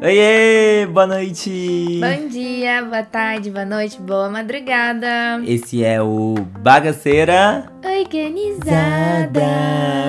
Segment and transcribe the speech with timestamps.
[0.00, 2.00] Oiê, boa noite!
[2.00, 5.42] Bom dia, boa tarde, boa noite, boa madrugada.
[5.44, 9.42] Esse é o Bagaceira Organizada.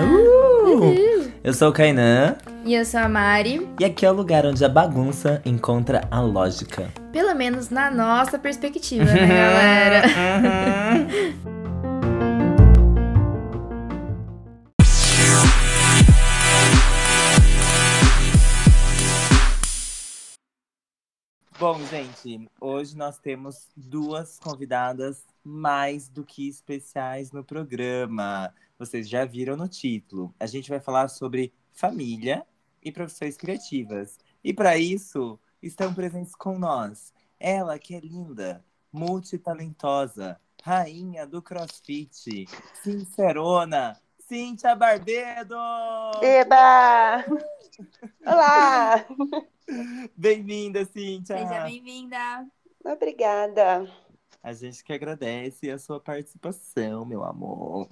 [0.06, 0.70] Uh!
[0.70, 1.32] Uhul.
[1.44, 4.64] Eu sou o Kainan E eu sou a Mari, e aqui é o lugar onde
[4.64, 6.88] a bagunça encontra a lógica.
[7.12, 10.08] pelo menos na nossa perspectiva, né, galera?
[21.60, 28.54] Bom, gente, hoje nós temos duas convidadas mais do que especiais no programa.
[28.78, 30.34] Vocês já viram no título.
[30.40, 32.46] A gente vai falar sobre família
[32.82, 34.18] e profissões criativas.
[34.42, 42.48] E para isso, estão presentes com nós ela que é linda, multitalentosa, rainha do crossfit,
[42.82, 45.56] sincerona, Cíntia Barbedo!
[46.22, 47.26] Eba!
[48.26, 49.06] Olá!
[50.16, 51.38] Bem-vinda, Cíntia!
[51.38, 52.48] Seja bem-vinda.
[52.84, 53.88] Obrigada.
[54.42, 57.90] A gente que agradece a sua participação, meu amor.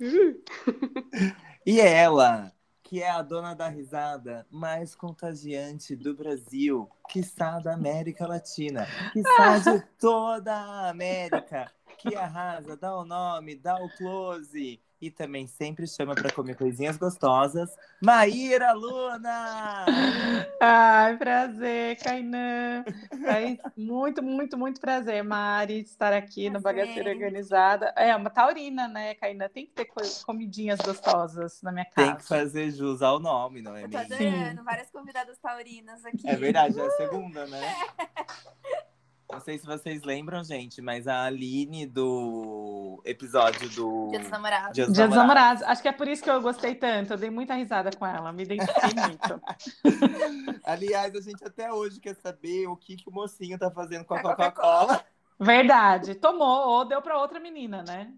[0.00, 0.40] Hum,
[1.66, 2.52] E ela,
[2.82, 9.58] que é a dona da risada mais contagiante do Brasil, quiçá da América Latina, quiçá
[9.78, 15.86] de toda a América, que arrasa, dá o nome, dá o close e também sempre
[15.86, 17.70] chama para comer coisinhas gostosas,
[18.00, 20.50] Maíra Luna!
[20.60, 22.84] Ai, prazer, Kainan.
[23.26, 26.80] Ai, muito, muito, muito prazer, Mari, de estar aqui no Prazer.
[26.86, 27.92] Bagaceira Organizada.
[27.96, 29.48] É uma taurina, né, Kainan?
[29.48, 32.08] Tem que ter co- comidinhas gostosas na minha casa.
[32.08, 34.14] Tem que fazer jus ao nome, não é Eu tô mesmo?
[34.14, 36.28] adorando, várias convidadas taurinas aqui.
[36.28, 37.60] É verdade, é a segunda, né?
[39.32, 44.72] Não sei se vocês lembram, gente, mas a Aline do episódio do Dia dos namorados.
[44.74, 45.16] Dia dos Dia dos Namorados.
[45.16, 45.62] namorados.
[45.62, 47.12] Acho que é por isso que eu gostei tanto.
[47.12, 49.40] Eu dei muita risada com ela, me identifiquei muito.
[50.64, 54.14] Aliás, a gente até hoje quer saber o que, que o mocinho tá fazendo com
[54.14, 55.04] a Coca-Cola.
[55.38, 56.14] Verdade.
[56.16, 58.12] Tomou ou deu para outra menina, né?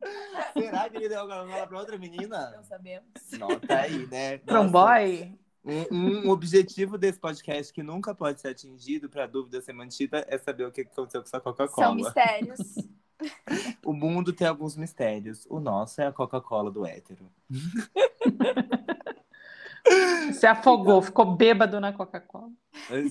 [0.55, 2.51] Será que ele deu a Coca-Cola pra outra menina?
[2.57, 3.07] Não sabemos.
[3.39, 4.39] Nota aí, né?
[4.39, 5.39] Para um boy?
[5.65, 10.37] Um, um objetivo desse podcast que nunca pode ser atingido pra dúvida ser mantida é
[10.37, 11.95] saber o que aconteceu com essa São Coca-Cola.
[11.95, 12.61] mistérios.
[13.87, 15.47] O mundo tem alguns mistérios.
[15.49, 17.31] O nosso é a Coca-Cola do hétero.
[20.33, 22.51] Se afogou, ficou bêbado na Coca-Cola.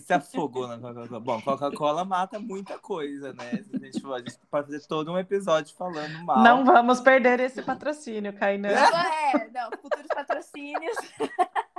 [0.03, 1.19] Se afogou na Coca-Cola.
[1.19, 3.51] Bom, Coca-Cola mata muita coisa, né?
[3.51, 6.43] Gente a gente pode fazer todo um episódio falando mal.
[6.43, 8.69] Não vamos perder esse patrocínio, Kainan.
[8.69, 10.97] é, não, futuros patrocínios.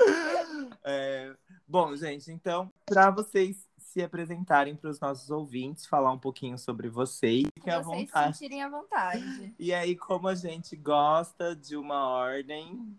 [0.82, 1.34] É,
[1.70, 6.88] Bom, gente, então, para vocês se apresentarem para os nossos ouvintes, falar um pouquinho sobre
[6.88, 8.36] vocês, fiquem à vontade.
[8.36, 9.54] sentirem à vontade.
[9.56, 12.92] E aí, como a gente gosta de uma ordem,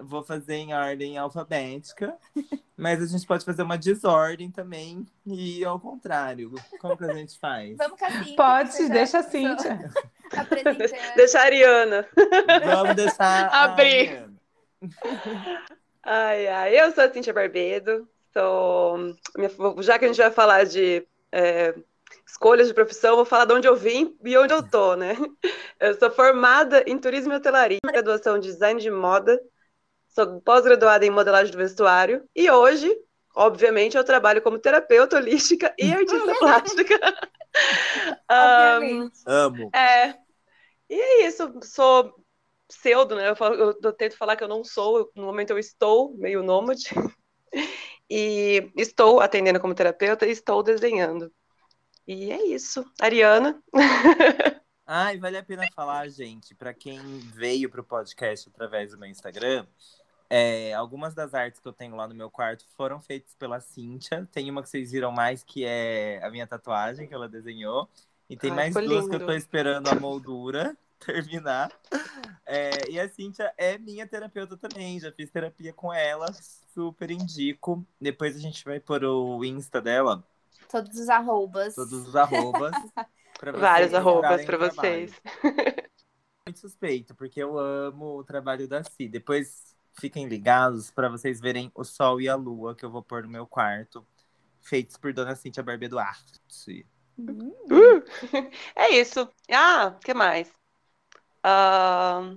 [0.00, 2.16] vou fazer em ordem alfabética,
[2.76, 6.54] mas a gente pode fazer uma desordem também e ao contrário.
[6.78, 7.76] Como que a gente faz?
[7.76, 8.36] Vamos com a Cíntia.
[8.36, 9.90] Pode, deixa a Cíntia.
[11.16, 12.08] Deixa a Ariana.
[12.64, 14.08] Vamos deixar a Abrir.
[14.08, 14.34] Ariana.
[16.04, 16.80] Ai, ai.
[16.80, 18.08] Eu sou a Cíntia Barbedo.
[18.32, 19.16] Sou...
[19.82, 21.74] Já que a gente vai falar de é,
[22.26, 25.16] escolhas de profissão, vou falar de onde eu vim e onde eu tô, né?
[25.80, 29.40] Eu sou formada em turismo e hotelaria, graduação em design de moda,
[30.08, 32.94] sou pós-graduada em modelagem do vestuário e hoje,
[33.34, 36.98] obviamente, eu trabalho como terapeuta holística e artista plástica.
[38.30, 39.18] Obviamente.
[39.26, 39.70] Amo.
[39.74, 40.14] É.
[40.88, 42.14] E é isso, sou
[42.78, 43.28] pseudo, né?
[43.28, 46.14] Eu, falo- eu- eu tento falar que eu não sou, eu- no momento eu estou
[46.16, 46.84] meio nômade.
[48.10, 51.32] E estou atendendo como terapeuta e estou desenhando.
[52.06, 52.84] E é isso.
[53.00, 53.62] Ariana.
[54.86, 57.00] E vale a pena falar, gente, para quem
[57.34, 59.66] veio pro podcast através do meu Instagram,
[60.28, 64.28] é, algumas das artes que eu tenho lá no meu quarto foram feitas pela Cíntia.
[64.30, 67.88] Tem uma que vocês viram mais, que é a minha tatuagem que ela desenhou.
[68.28, 69.26] E tem Ai, mais duas que eu lindo.
[69.26, 71.70] tô esperando a moldura terminar.
[72.46, 75.00] É, e a Cíntia é minha terapeuta também.
[75.00, 76.26] Já fiz terapia com ela,
[76.72, 77.86] super indico.
[78.00, 80.24] Depois a gente vai pôr o Insta dela,
[80.68, 81.74] Todos os arrobas.
[81.74, 82.72] todos os arrobas.
[83.58, 85.12] Várias arrobas para vocês.
[86.46, 89.08] muito suspeito, porque eu amo o trabalho da Si.
[89.08, 93.22] Depois fiquem ligados para vocês verem o sol e a lua que eu vou pôr
[93.22, 94.06] no meu quarto,
[94.60, 96.86] feitos por Dona Cíntia Barbedo Arte.
[97.18, 98.02] Uh!
[98.74, 99.28] É isso.
[99.50, 100.52] Ah, o que mais?
[101.44, 102.34] Ah,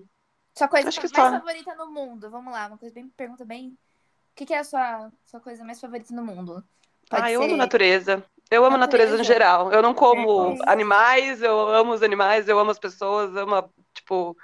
[0.58, 1.30] Sua coisa Acho mais só.
[1.30, 2.30] favorita no mundo.
[2.30, 3.70] Vamos lá, uma coisa bem pergunta bem.
[3.70, 6.64] O que, que é a sua, sua coisa mais favorita no mundo?
[7.10, 8.24] Pode ah, eu ser- amo natureza.
[8.50, 9.24] Eu amo natureza no Natureza.
[9.24, 9.72] geral.
[9.72, 10.64] Eu não como Perfeito.
[10.70, 14.38] animais, eu amo os animais, eu amo as pessoas, amo, tipo,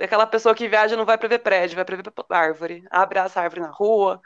[0.00, 2.84] aquela pessoa que viaja não vai pra ver prédio, vai pra ver árvore.
[2.90, 4.20] Abraça a árvore na rua,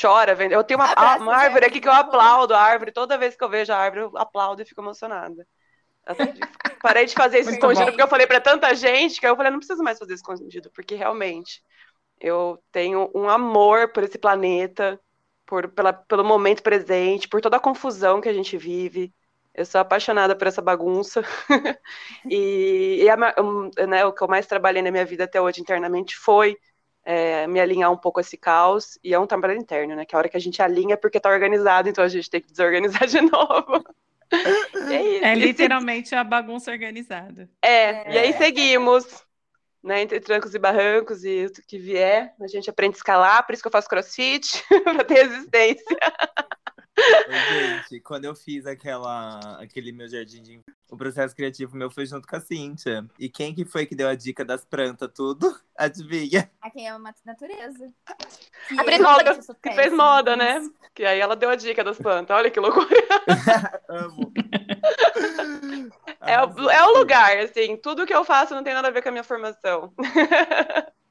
[0.00, 0.34] chora.
[0.34, 0.52] Vendo.
[0.52, 2.92] Eu tenho uma, Abraça uma árvore aqui que eu aplaudo a árvore.
[2.92, 5.46] Toda vez que eu vejo a árvore, eu aplaudo e fico emocionada.
[6.06, 6.32] Assim,
[6.84, 7.90] Parei de fazer isso Muito escondido bom.
[7.92, 10.94] porque eu falei pra tanta gente que eu falei, não preciso mais fazer escondido, porque
[10.94, 11.62] realmente
[12.20, 15.00] eu tenho um amor por esse planeta,
[15.46, 19.12] por, pela, pelo momento presente, por toda a confusão que a gente vive.
[19.54, 21.22] Eu sou apaixonada por essa bagunça.
[22.28, 25.60] e e a um, né, o que eu mais trabalhei na minha vida até hoje
[25.60, 26.56] internamente foi
[27.04, 28.98] é, me alinhar um pouco a esse caos.
[29.02, 30.04] E é um trabalho interno, né?
[30.04, 32.40] Que a hora que a gente alinha é porque tá organizado, então a gente tem
[32.40, 33.84] que desorganizar de novo.
[34.90, 35.24] É isso.
[35.24, 37.48] É literalmente a bagunça organizada.
[37.62, 38.32] é, e aí É.
[38.32, 39.04] seguimos,
[39.82, 43.52] né, entre trancos e barrancos e o que vier, a gente aprende a escalar, por
[43.54, 45.96] isso que eu faço crossfit, pra ter resistência.
[46.98, 50.60] Gente, quando eu fiz aquela, aquele meu jardim de
[50.90, 53.04] o processo criativo meu foi junto com a Cíntia.
[53.18, 55.58] E quem que foi que deu a dica das plantas, tudo?
[55.76, 56.48] Adivinha?
[56.62, 57.92] A quem ama a natureza.
[58.68, 60.60] Que A psicóloga que fez moda, né?
[60.94, 62.86] Que aí ela deu a dica das plantas, olha que loucura.
[63.88, 64.32] Amo.
[66.20, 69.02] É o, é o lugar, assim, tudo que eu faço não tem nada a ver
[69.02, 69.92] com a minha formação.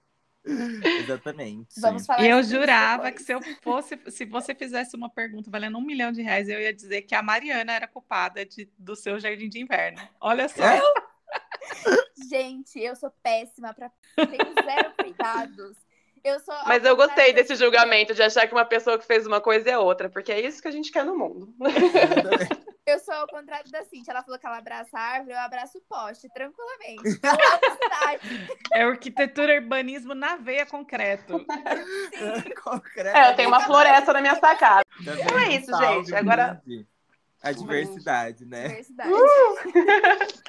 [1.04, 1.80] Exatamente.
[1.80, 3.16] Vamos falar E eu jurava depois.
[3.16, 6.60] que se eu fosse, se você fizesse uma pergunta valendo um milhão de reais, eu
[6.60, 10.01] ia dizer que a Mariana era culpada de, do seu jardim de inverno.
[10.19, 10.63] Olha só.
[10.63, 10.81] É?
[12.30, 13.92] Gente, eu sou péssima pra.
[14.16, 15.78] Tenho zero cuidados.
[16.24, 16.56] Eu sou.
[16.66, 19.78] Mas eu gostei desse julgamento, de achar que uma pessoa que fez uma coisa é
[19.78, 21.54] outra, porque é isso que a gente quer no mundo.
[22.86, 24.12] Eu sou ao contrário da Cintia.
[24.12, 27.20] Ela falou que ela abraça a árvore, eu abraço o poste, tranquilamente.
[28.74, 31.46] É arquitetura e urbanismo na veia concreto.
[32.64, 33.16] Concreto.
[33.16, 34.84] É, eu tenho uma floresta na minha sacada.
[35.06, 35.14] Tá?
[35.14, 36.16] Então é isso, Salve, gente.
[36.16, 36.62] Agora-.
[37.42, 38.68] A diversidade, né?
[38.68, 39.12] Diversidade.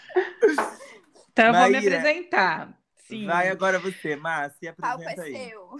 [1.32, 2.78] Então eu vou me apresentar.
[3.08, 3.26] Sim.
[3.26, 5.48] Vai agora você, Márcia, Palco é apresenta aí.
[5.48, 5.70] seu.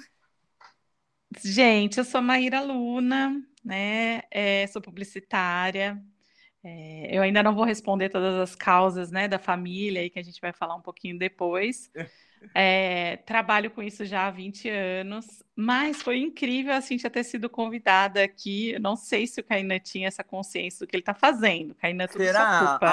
[1.44, 4.22] Gente, eu sou Maíra Luna, né?
[4.32, 6.02] É, sou publicitária.
[6.64, 10.22] É, eu ainda não vou responder todas as causas, né, da família aí que a
[10.22, 11.90] gente vai falar um pouquinho depois.
[12.56, 17.50] É, trabalho com isso já há 20 anos, mas foi incrível a Cintia ter sido
[17.50, 18.70] convidada aqui.
[18.72, 21.74] Eu não sei se o Kainan tinha essa consciência do que ele está fazendo.
[21.74, 22.68] Kainan, tudo Será?
[22.68, 22.86] culpa.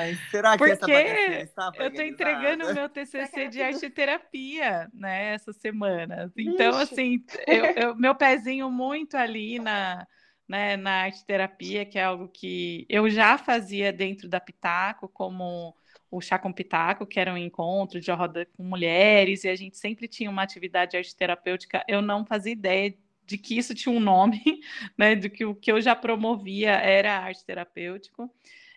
[0.00, 1.00] Ai, será que essa Porque
[1.44, 2.08] estava Eu organizada?
[2.10, 6.32] entregando o meu TCC de arte terapia, né, essa semana.
[6.36, 6.92] Então, Ixi.
[6.94, 10.06] assim, eu, eu- meu pezinho muito ali na,
[10.48, 15.74] né, na arte terapia, que é algo que eu já fazia dentro da Pitaco, como
[16.10, 19.76] o Chá com Pitaco, que era um encontro de roda com mulheres, e a gente
[19.76, 21.84] sempre tinha uma atividade arte terapêutica.
[21.88, 22.94] Eu não fazia ideia
[23.26, 24.42] de que isso tinha um nome,
[24.98, 28.30] né, do que o que eu já promovia era arte terapêutico.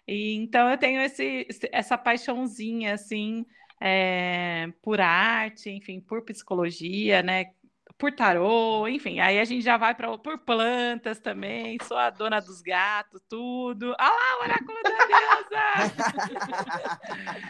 [0.07, 3.45] E então eu tenho esse, essa paixãozinha assim
[3.79, 7.51] é, por arte, enfim, por psicologia, né?
[7.97, 12.39] Por tarô, enfim, aí a gente já vai para por plantas também, sou a dona
[12.39, 13.95] dos gatos, tudo.
[13.97, 15.97] Ah lá, o oráculo da deusa!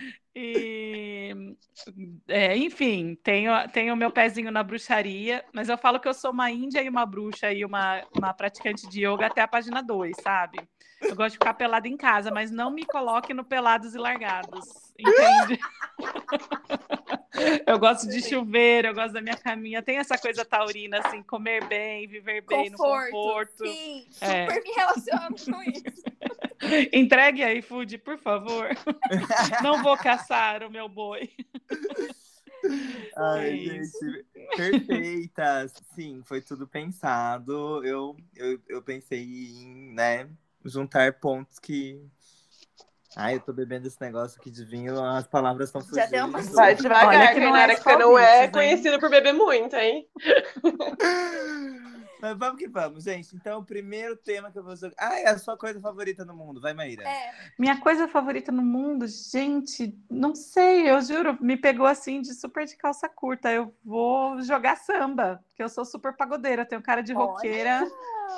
[0.40, 1.56] E,
[2.28, 6.52] é, enfim, tenho, tenho meu pezinho na bruxaria, mas eu falo que eu sou uma
[6.52, 10.60] índia e uma bruxa e uma, uma praticante de yoga até a página 2, sabe?
[11.02, 14.66] Eu gosto de ficar pelada em casa, mas não me coloque no pelados e largados,
[14.98, 15.60] entende?
[17.66, 19.82] eu gosto de chuveiro, eu gosto da minha caminha.
[19.82, 22.72] Tem essa coisa taurina, assim, comer bem, viver bem Conforto.
[22.72, 23.68] no conforto.
[23.68, 24.46] Sim, É.
[24.48, 26.04] super me relaciono com isso.
[26.92, 28.70] Entregue aí, Food, por favor.
[29.64, 31.30] Não vou caçar o meu boi.
[33.16, 35.74] Ai, É gente, perfeitas.
[35.94, 37.86] Sim, foi tudo pensado.
[37.86, 40.28] Eu, eu, eu pensei em, né,
[40.66, 42.02] juntar pontos que.
[43.16, 45.98] Ai, eu tô bebendo esse negócio aqui de vinho, as palavras estão fugindo.
[45.98, 49.00] Já deu uma Vai Olha devagar, que não Kainara, é que você não é conhecido
[49.00, 50.08] por beber muito, hein?
[52.22, 53.36] Mas vamos que vamos, gente.
[53.36, 54.96] Então, o primeiro tema que eu vou jogar.
[54.98, 56.60] Ah, é a sua coisa favorita no mundo.
[56.60, 57.04] Vai, Maíra.
[57.08, 62.34] É, Minha coisa favorita no mundo, gente, não sei, eu juro, me pegou assim de
[62.34, 63.52] super de calça curta.
[63.52, 67.26] Eu vou jogar samba, porque eu sou super pagodeira, tenho cara de Olha!
[67.26, 67.88] roqueira,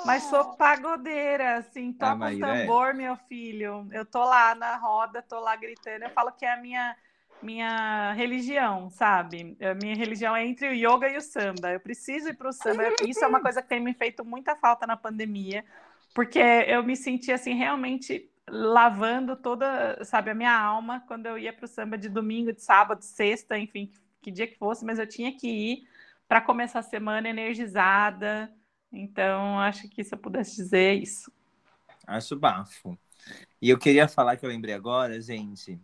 [0.04, 2.60] mas sou pagodeira, assim, Ah, toca um Maíra, é.
[2.60, 3.88] tambor, meu filho.
[3.92, 6.96] Eu tô lá na roda, tô lá gritando, eu falo que é a minha
[7.42, 9.56] minha religião, sabe?
[9.60, 11.72] A minha religião é entre o yoga e o samba.
[11.72, 12.82] Eu preciso ir para o samba.
[13.06, 15.64] Isso é uma coisa que tem me feito muita falta na pandemia,
[16.14, 21.52] porque eu me senti assim realmente lavando toda, sabe, a minha alma quando eu ia
[21.52, 24.98] para o samba de domingo, de sábado, de sexta, enfim, que dia que fosse, mas
[24.98, 25.88] eu tinha que ir
[26.28, 28.52] para começar a semana energizada.
[28.92, 31.32] Então, acho que se eu pudesse dizer é isso.
[32.06, 32.98] Acho bafo.
[33.62, 35.78] E eu queria falar que eu lembrei agora, gente.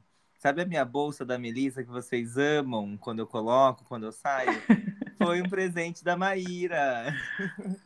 [0.47, 4.53] Sabe a minha bolsa da Melissa que vocês amam quando eu coloco, quando eu saio?
[5.19, 7.13] Foi um presente da Maíra.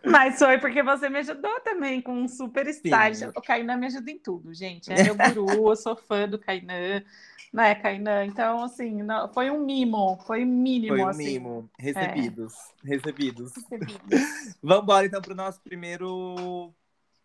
[0.04, 2.70] Mas foi porque você me ajudou também com um super.
[2.74, 2.90] Sim.
[3.34, 4.92] O Kainan me ajuda em tudo, gente.
[4.92, 7.02] É meu guru, eu sou fã do Kainan,
[7.50, 8.26] né, Kainan?
[8.26, 11.24] Então, assim, não- foi um mimo, foi mínimo, Foi um assim.
[11.24, 11.70] mimo.
[11.78, 12.52] Recebidos.
[12.84, 13.54] Recebidos.
[13.54, 14.02] Recebidos.
[14.60, 16.74] Vamos embora então para o nosso primeiro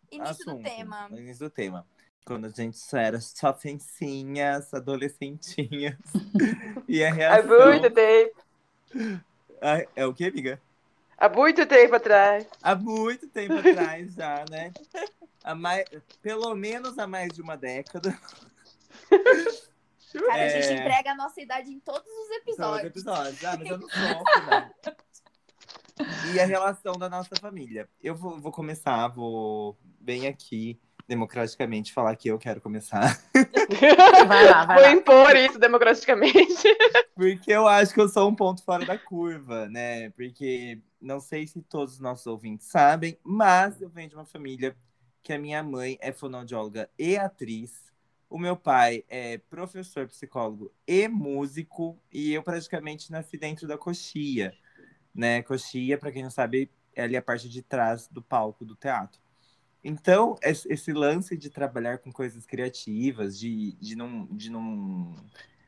[0.09, 0.57] Início assunto.
[0.59, 1.07] do tema.
[1.11, 1.85] Início do tema.
[2.25, 5.95] Quando a gente só era só fencinhas, adolescentinhas.
[6.89, 7.67] e a Há reação.
[7.71, 8.35] muito tempo.
[9.61, 10.59] Ah, É o que, amiga?
[11.17, 12.47] Há muito tempo atrás.
[12.61, 14.73] Há muito tempo atrás já, né?
[15.43, 15.85] Há mais,
[16.21, 18.17] pelo menos há mais de uma década.
[20.15, 20.61] Cara, a É.
[20.61, 22.85] gente entrega a nossa idade em todos os São os episódios.
[22.85, 23.43] episódios.
[23.45, 24.23] Ah, mas eu não sofro,
[24.95, 26.33] não.
[26.33, 27.87] E a relação da nossa família.
[28.01, 33.19] Eu vou, vou começar, vou bem aqui, democraticamente, falar que eu quero começar.
[34.27, 34.91] Vai lá, vai Vou lá.
[34.91, 36.67] impor isso democraticamente.
[37.15, 40.09] Porque eu acho que eu sou um ponto fora da curva, né?
[40.11, 44.75] Porque não sei se todos os nossos ouvintes sabem, mas eu venho de uma família
[45.21, 47.93] que a minha mãe é fonoaudióloga e atriz.
[48.29, 51.97] O meu pai é professor, psicólogo e músico.
[52.11, 54.53] E eu praticamente nasci dentro da coxia,
[55.13, 55.41] né?
[55.43, 59.19] Coxia, para quem não sabe, é ali a parte de trás do palco do teatro.
[59.87, 64.25] Então, esse lance de trabalhar com coisas criativas, de, de não...
[64.27, 65.13] De não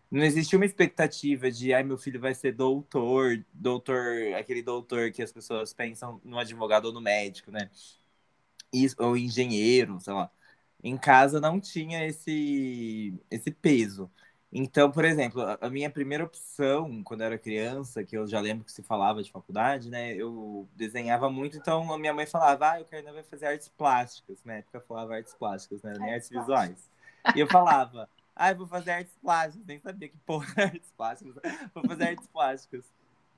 [0.10, 5.22] não existia uma expectativa de, ai, meu filho vai ser doutor, doutor, aquele doutor que
[5.22, 7.70] as pessoas pensam no advogado ou no médico, né?
[8.72, 10.32] Isso, ou engenheiro, sei lá.
[10.84, 14.12] Em casa não tinha esse, esse peso.
[14.52, 18.64] Então, por exemplo, a, minha primeira opção, quando eu era criança, que eu já lembro
[18.64, 20.14] que se falava de faculdade, né?
[20.16, 24.42] Eu desenhava muito, então a minha mãe falava, ah, eu quero vai fazer artes plásticas,
[24.46, 24.62] né?
[24.62, 25.94] Porque eu falava artes plásticas, né?
[26.00, 26.92] Nem artes Artes visuais.
[27.36, 30.92] E eu falava, ah, eu vou fazer artes plásticas, nem sabia que porra era artes
[30.96, 31.36] plásticas.
[31.74, 32.86] Vou fazer artes plásticas.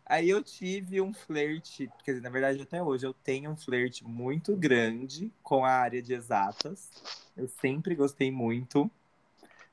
[0.05, 4.03] Aí eu tive um flerte, quer dizer, na verdade até hoje eu tenho um flerte
[4.03, 6.89] muito grande com a área de exatas.
[7.37, 8.89] Eu sempre gostei muito.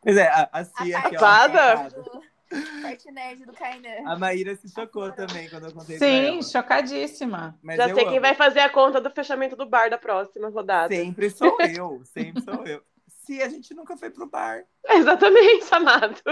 [0.07, 1.21] Pois é, a, a Cia aqui, ó.
[2.81, 4.09] Parte nerd do Kainan.
[4.09, 6.43] A Maíra se chocou também quando eu contei Sim, pra ela.
[6.43, 7.59] chocadíssima.
[7.61, 8.21] Mas Já sei quem amo.
[8.21, 10.95] vai fazer a conta do fechamento do bar da próxima rodada.
[10.95, 12.81] Sempre sou eu, sempre sou eu.
[13.25, 14.63] Se a gente nunca foi pro bar.
[14.89, 16.23] Exatamente, amado.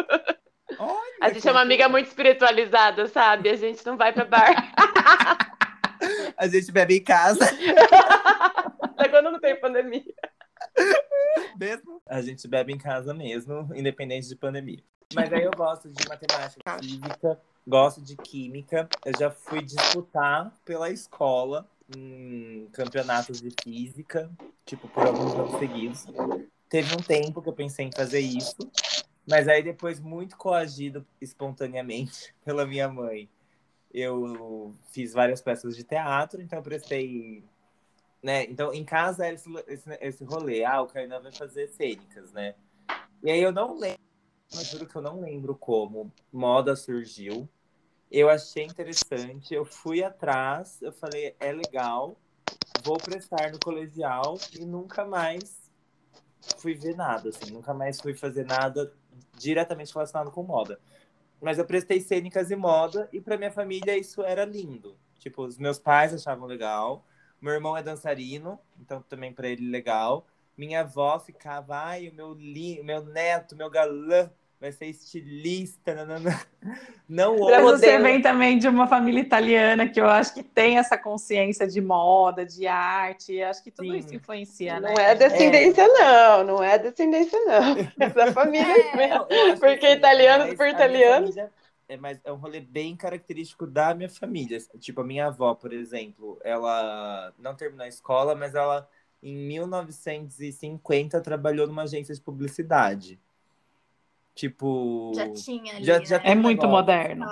[0.79, 3.49] Olha, A gente é uma amiga muito espiritualizada, sabe?
[3.51, 4.73] A gente não vai pra bar.
[6.39, 7.45] A gente bebe em casa.
[8.83, 10.03] Até quando não tem pandemia.
[11.59, 12.01] mesmo.
[12.07, 14.83] A gente bebe em casa mesmo, independente de pandemia.
[15.15, 18.89] Mas aí eu gosto de matemática, física, gosto de química.
[19.05, 24.31] Eu já fui disputar pela escola em campeonatos de física,
[24.65, 26.07] tipo, por alguns anos seguidos.
[26.69, 28.57] Teve um tempo que eu pensei em fazer isso,
[29.29, 33.29] mas aí depois, muito coagido espontaneamente pela minha mãe,
[33.93, 37.45] eu fiz várias peças de teatro, então eu prestei
[38.25, 38.45] né?
[38.45, 40.65] Então, em casa era esse, esse, esse rolê.
[40.65, 42.55] Ah, o Kainan vai fazer cênicas, né?
[43.23, 44.01] E aí eu não lembro,
[44.51, 47.47] eu juro que eu não lembro como moda surgiu.
[48.11, 52.17] Eu achei interessante, eu fui atrás, eu falei, é legal,
[52.83, 55.71] vou prestar no colegial e nunca mais
[56.59, 58.91] fui ver nada, assim, nunca mais fui fazer nada
[59.37, 60.81] diretamente relacionado com moda.
[61.43, 64.97] Mas eu prestei cênicas e moda e para minha família isso era lindo.
[65.19, 67.05] Tipo, os meus pais achavam legal,
[67.45, 70.27] meu irmão é dançarino, então também para ele legal.
[70.57, 72.81] Minha avó ficava, ai, o meu, li...
[72.81, 75.95] o meu neto, meu galã vai ser estilista.
[75.95, 76.41] Nanana.
[77.09, 77.77] Não Pra ouço.
[77.79, 78.03] você modelo.
[78.05, 82.47] vem também de uma família italiana que eu acho que tem essa consciência de moda,
[82.47, 83.43] de arte.
[83.43, 83.99] Acho que tudo Sim.
[83.99, 85.11] isso influencia, Não né?
[85.11, 86.45] é descendência, não.
[86.45, 87.77] Não é descendência, não.
[88.01, 88.97] É da família É.
[88.97, 89.27] mesmo.
[89.61, 91.27] Porque que, italiano mas por a minha italiano.
[91.27, 91.53] família
[91.89, 94.59] É, mas é um rolê bem característico da minha família.
[94.79, 98.89] Tipo, a minha avó, por exemplo, ela não terminou a escola, mas ela,
[99.23, 103.21] em 1950, trabalhou numa agência de publicidade.
[104.35, 105.13] Tipo.
[105.15, 106.05] Já tinha ali, Já- né?
[106.05, 106.71] já É muito negócio.
[106.71, 107.27] moderno.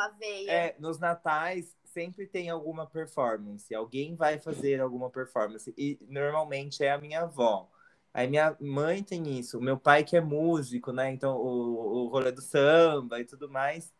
[0.46, 3.74] É, nos natais sempre tem alguma performance.
[3.74, 5.72] Alguém vai fazer alguma performance.
[5.76, 7.68] E normalmente é a minha avó.
[8.14, 9.58] Aí minha mãe tem isso.
[9.58, 11.10] O meu pai que é músico, né?
[11.10, 13.92] Então o, o rolê do samba e tudo mais.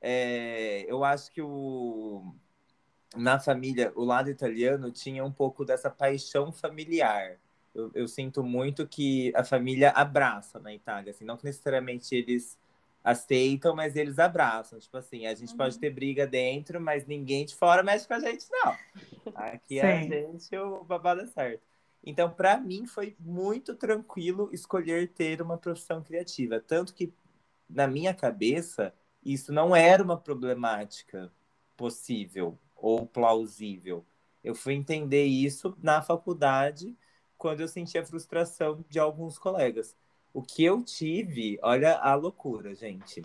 [0.00, 2.34] É, eu acho que o,
[3.16, 7.38] na família, o lado italiano tinha um pouco dessa paixão familiar.
[7.74, 11.10] Eu, eu sinto muito que a família abraça na Itália.
[11.12, 12.58] Assim, não que necessariamente eles
[13.04, 14.78] aceitam, mas eles abraçam.
[14.78, 15.56] Tipo assim, a gente Uhum.
[15.56, 18.78] pode ter briga dentro, mas ninguém de fora mexe com a gente, não.
[19.34, 20.00] Aqui a Sim.
[20.00, 21.62] gente, o babado é certo.
[22.04, 26.60] Então, para mim, foi muito tranquilo escolher ter uma profissão criativa.
[26.60, 27.12] Tanto que
[27.68, 28.94] na minha cabeça,
[29.32, 31.32] isso não era uma problemática
[31.76, 34.04] possível ou plausível.
[34.42, 36.96] Eu fui entender isso na faculdade,
[37.36, 39.96] quando eu senti a frustração de alguns colegas.
[40.32, 43.22] O que eu tive, olha a loucura, gente,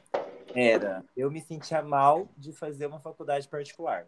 [0.55, 4.07] era eu me sentia mal de fazer uma faculdade particular.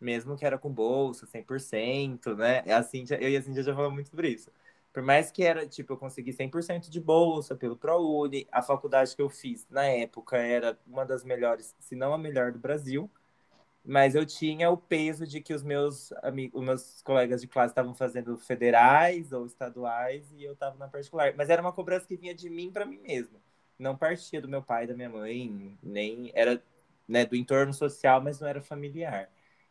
[0.00, 2.60] Mesmo que era com bolsa, 100%, né?
[2.72, 4.50] A Cíntia, eu e a Cíntia já falamos muito sobre isso.
[4.92, 9.22] Por mais que era, tipo, eu consegui 100% de bolsa pelo ProUni, a faculdade que
[9.22, 13.10] eu fiz na época era uma das melhores, se não a melhor do Brasil,
[13.84, 17.72] mas eu tinha o peso de que os meus amigos, os meus colegas de classe
[17.72, 21.34] estavam fazendo federais ou estaduais e eu estava na particular.
[21.36, 23.40] Mas era uma cobrança que vinha de mim para mim mesmo.
[23.78, 26.62] Não partia do meu pai, da minha mãe, nem era
[27.08, 29.28] né, do entorno social, mas não era familiar.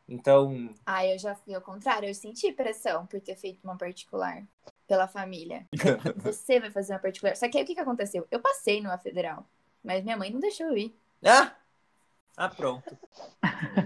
[0.09, 0.75] Então.
[0.85, 4.45] Ah, eu já fui ao contrário, eu senti pressão por ter feito uma particular
[4.87, 5.67] pela família.
[6.23, 7.35] Você vai fazer uma particular.
[7.35, 8.27] Só que aí o que, que aconteceu?
[8.29, 9.45] Eu passei numa federal,
[9.83, 10.95] mas minha mãe não deixou eu ir.
[11.25, 11.53] Ah!
[12.37, 12.97] Ah, pronto.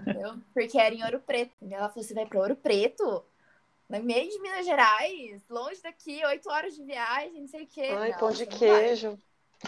[0.02, 0.36] Entendeu?
[0.54, 1.54] Porque era em Ouro Preto.
[1.62, 3.25] E ela falou: você vai para Ouro Preto?
[3.90, 7.94] No meio de Minas Gerais, longe daqui, oito horas de viagem, não sei o quê.
[7.96, 9.20] Ai, não, pão de não queijo.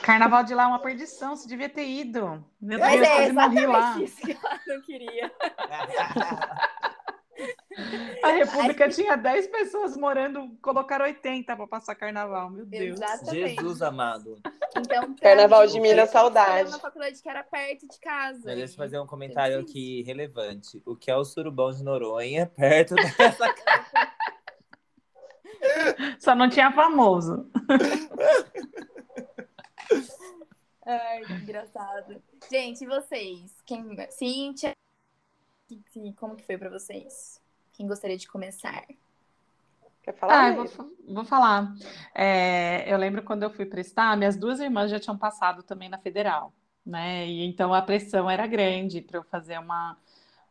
[0.01, 2.43] Carnaval de lá é uma perdição, você devia ter ido.
[2.59, 2.97] Meu vai.
[2.97, 3.99] Mas Deus, é quase morri lá.
[4.01, 5.31] isso que ela não queria.
[8.23, 12.99] A República tinha 10 pessoas morando, colocaram 80 para passar carnaval, meu Deus.
[12.99, 13.55] Exatamente.
[13.55, 14.39] Jesus amado.
[14.75, 16.69] Então, Carnaval mim, de Minas, eu saudade.
[16.69, 18.41] Uma faculdade que era perto de casa.
[18.45, 19.69] Mas deixa eu fazer um comentário eu fiz.
[19.69, 20.81] aqui relevante.
[20.85, 24.11] O que é o surubão de Noronha, perto dessa casa?
[26.19, 27.49] Só não tinha famoso.
[30.85, 32.21] Ai, que engraçado.
[32.49, 33.61] Gente, e vocês?
[33.65, 33.85] Quem...
[34.09, 34.73] Cíntia,
[36.15, 37.41] como que foi pra vocês?
[37.77, 38.87] Quem gostaria de começar?
[40.01, 40.41] Quer falar?
[40.41, 41.75] Ah, eu vou, vou falar.
[42.15, 45.99] É, eu lembro quando eu fui prestar, minhas duas irmãs já tinham passado também na
[45.99, 46.51] federal,
[46.83, 47.27] né?
[47.27, 49.95] E então a pressão era grande para eu fazer uma,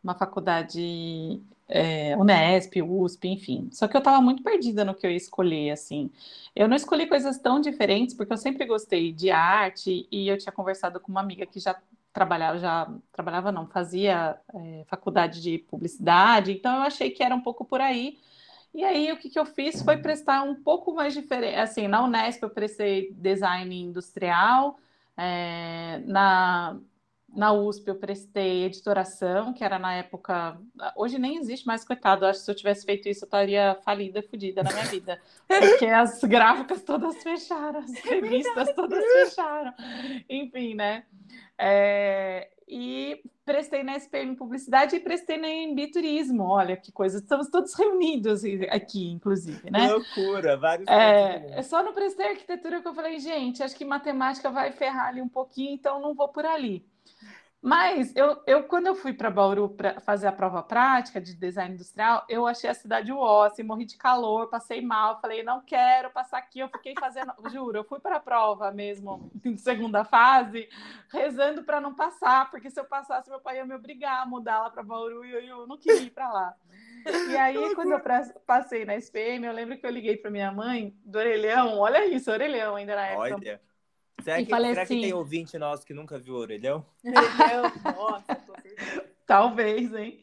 [0.04, 3.68] uma faculdade é, Unesp, USP, enfim.
[3.72, 6.12] Só que eu estava muito perdida no que eu ia escolher, assim.
[6.54, 10.52] Eu não escolhi coisas tão diferentes, porque eu sempre gostei de arte e eu tinha
[10.52, 11.76] conversado com uma amiga que já
[12.16, 17.42] trabalhava, já trabalhava não, fazia é, faculdade de publicidade, então eu achei que era um
[17.42, 18.18] pouco por aí.
[18.72, 21.56] E aí, o que, que eu fiz foi prestar um pouco mais diferente.
[21.56, 24.78] Assim, na Unesp eu prestei design industrial,
[25.14, 26.78] é, na,
[27.28, 30.58] na USP eu prestei editoração, que era na época.
[30.96, 32.24] Hoje nem existe mais, coitado.
[32.24, 35.20] Acho que se eu tivesse feito isso, eu estaria falida, fodida na minha vida.
[35.46, 39.74] Porque as gráficas todas fecharam, as revistas todas fecharam.
[40.30, 41.04] Enfim, né?
[41.58, 46.44] É, e prestei na SPM Publicidade e prestei na Embi Turismo.
[46.44, 49.88] Olha que coisa, estamos todos reunidos aqui, inclusive, né?
[49.92, 54.50] Loucura, vários É, é só no prestei arquitetura que eu falei, gente, acho que matemática
[54.50, 56.84] vai ferrar ali um pouquinho, então não vou por ali.
[57.66, 61.74] Mas eu, eu quando eu fui para Bauru para fazer a prova prática de design
[61.74, 66.08] industrial, eu achei a cidade o assim, morri de calor, passei mal, falei, não quero
[66.10, 66.60] passar aqui.
[66.60, 70.68] Eu fiquei fazendo, juro, eu fui para a prova mesmo, em segunda fase,
[71.10, 74.60] rezando para não passar, porque se eu passasse, meu pai ia me obrigar a mudar
[74.60, 76.54] lá para Bauru e eu, eu não queria ir para lá.
[77.30, 78.00] E aí, quando eu
[78.46, 82.30] passei na SPM, eu lembro que eu liguei para minha mãe do orelhão, olha isso,
[82.30, 83.34] orelhão ainda na época.
[83.34, 83.60] Olha.
[84.26, 86.84] Será, E que, falei será assim- que tem ouvinte nosso que nunca viu o orelhão?
[87.04, 89.04] Nossa, com certeza.
[89.24, 90.20] Talvez, hein?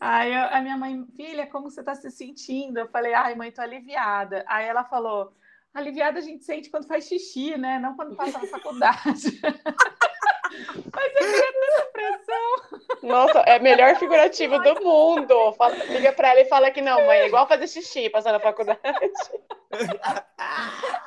[0.00, 2.78] Aí eu- a minha mãe, filha, como você tá se sentindo?
[2.78, 4.42] Eu falei, ai, mãe, tô aliviada.
[4.48, 5.34] Aí ela falou,
[5.74, 7.78] aliviada a gente sente quando faz xixi, né?
[7.78, 9.40] Não quando passa na faculdade.
[10.94, 12.80] Mas eu queria tanta pressão.
[13.02, 15.52] Nossa, é a melhor figurativa do mundo.
[15.52, 18.40] Fala- liga pra ela e fala que não, mãe, é igual fazer xixi passando na
[18.40, 18.80] faculdade.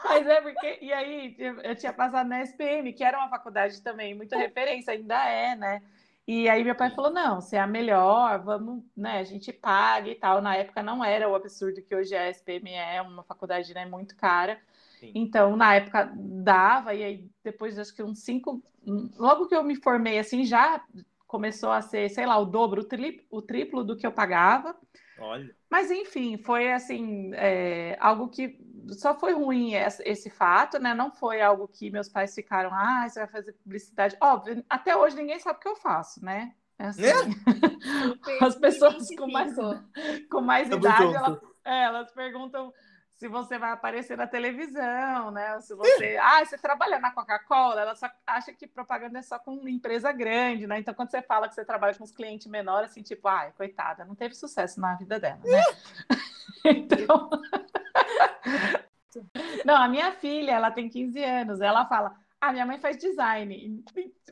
[0.03, 0.79] Mas é porque.
[0.81, 5.23] E aí, eu tinha passado na SPM, que era uma faculdade também, muita referência, ainda
[5.29, 5.81] é, né?
[6.27, 9.19] E aí meu pai falou: não, você é a melhor, vamos, né?
[9.19, 10.41] A gente paga e tal.
[10.41, 14.15] Na época não era o absurdo que hoje a SPM é, uma faculdade né, muito
[14.15, 14.59] cara.
[14.99, 15.13] Sim.
[15.15, 18.61] Então, na época dava, e aí depois acho que uns cinco.
[19.17, 20.83] Logo que eu me formei, assim, já
[21.25, 24.75] começou a ser, sei lá, o dobro, o, tri, o triplo do que eu pagava.
[25.19, 25.55] Olha.
[25.69, 28.59] Mas enfim, foi assim, é, algo que
[28.89, 30.93] só foi ruim esse, esse fato, né?
[30.93, 34.17] Não foi algo que meus pais ficaram, ah, você vai fazer publicidade.
[34.19, 36.53] Óbvio, até hoje ninguém sabe o que eu faço, né?
[36.77, 37.01] É assim,
[38.41, 39.53] As pessoas com mais,
[40.31, 42.73] com mais idade, elas, é, elas perguntam
[43.19, 45.55] se você vai aparecer na televisão, né?
[45.55, 49.37] Ou se você, ah, você trabalha na Coca-Cola, ela só acha que propaganda é só
[49.37, 50.79] com empresa grande, né?
[50.79, 54.05] Então, quando você fala que você trabalha com os clientes menores, assim, tipo, ai, coitada,
[54.05, 55.61] não teve sucesso na vida dela, né?
[56.65, 57.29] então.
[59.65, 63.83] Não, a minha filha, ela tem 15 anos, ela fala, Ah, minha mãe faz design.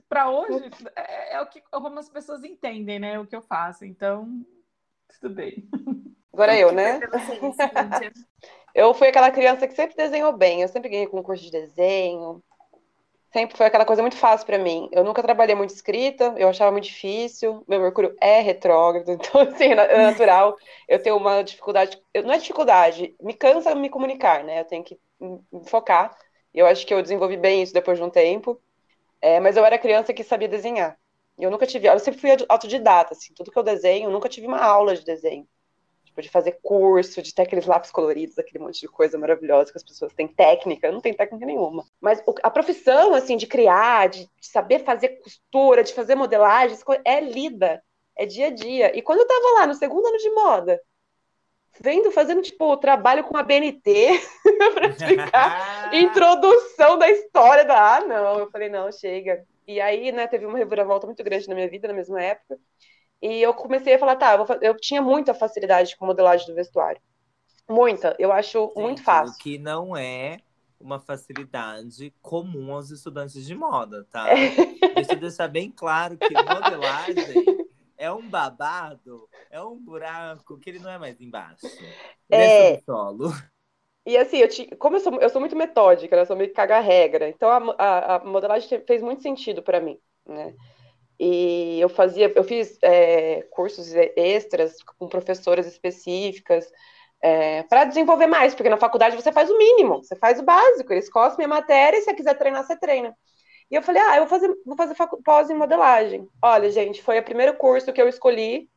[0.08, 3.20] Para hoje, é, é, o que como as pessoas entendem, né?
[3.20, 3.84] O que eu faço.
[3.84, 4.46] Então,
[5.20, 5.68] tudo bem.
[6.32, 7.00] Agora eu, né?
[8.78, 10.62] Eu fui aquela criança que sempre desenhou bem.
[10.62, 12.44] Eu sempre ganhei concurso de desenho.
[13.34, 14.88] Sempre foi aquela coisa muito fácil para mim.
[14.92, 17.64] Eu nunca trabalhei muito escrita, eu achava muito difícil.
[17.68, 20.56] Meu Mercúrio é retrógrado, então, assim, é natural.
[20.88, 22.00] Eu tenho uma dificuldade.
[22.24, 24.62] Não é dificuldade, me cansa me comunicar, né?
[24.62, 26.16] Eu tenho que me focar.
[26.54, 28.62] Eu acho que eu desenvolvi bem isso depois de um tempo.
[29.20, 30.96] É, mas eu era criança que sabia desenhar.
[31.40, 34.46] Eu nunca tive, eu sempre fui autodidata, assim, tudo que eu desenho, eu nunca tive
[34.48, 35.48] uma aula de desenho.
[36.18, 39.78] Tipo, de fazer curso, de ter aqueles lápis coloridos, aquele monte de coisa maravilhosa que
[39.78, 41.86] as pessoas têm técnica, eu não tenho técnica nenhuma.
[42.02, 46.76] Mas a profissão, assim, de criar, de, de saber fazer costura, de fazer modelagem,
[47.06, 47.84] é lida,
[48.16, 48.98] é dia a dia.
[48.98, 50.82] E quando eu tava lá no segundo ano de moda,
[51.80, 54.20] vendo, fazendo, tipo, trabalho com a BNT
[54.74, 57.98] para explicar introdução da história da.
[57.98, 59.46] Ah, não, eu falei, não, chega.
[59.68, 62.58] E aí, né, teve uma reviravolta muito grande na minha vida na mesma época.
[63.22, 67.02] E eu comecei a falar, tá, eu, eu tinha muita facilidade com modelagem do vestuário.
[67.70, 69.36] Muita, eu acho Gente, muito fácil.
[69.36, 70.40] O que não é
[70.80, 74.30] uma facilidade comum aos estudantes de moda, tá?
[74.30, 74.50] É.
[74.94, 77.46] Deixa eu deixar bem claro que modelagem
[77.98, 81.66] é um babado, é um buraco que ele não é mais embaixo.
[82.30, 83.34] É, é solo.
[84.06, 86.22] E assim, eu te, como eu sou, eu sou muito metódica, né?
[86.22, 90.56] eu sou meio caga-regra, então a, a, a, modelagem fez muito sentido para mim, né?
[91.20, 96.72] E eu fazia, eu fiz é, cursos extras com professoras específicas
[97.22, 100.94] é, para desenvolver mais, porque na faculdade você faz o mínimo, você faz o básico,
[100.94, 103.16] eles cospem a matéria e se você quiser treinar, você treina.
[103.70, 106.28] E eu falei, ah, eu vou fazer, vou fazer pós em modelagem.
[106.42, 108.70] Olha, gente, foi o primeiro curso que eu escolhi,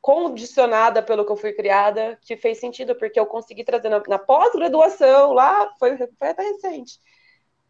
[0.00, 4.18] condicionada pelo que eu fui criada, que fez sentido, porque eu consegui trazer na, na
[4.18, 6.98] pós-graduação, lá, foi, foi até recente,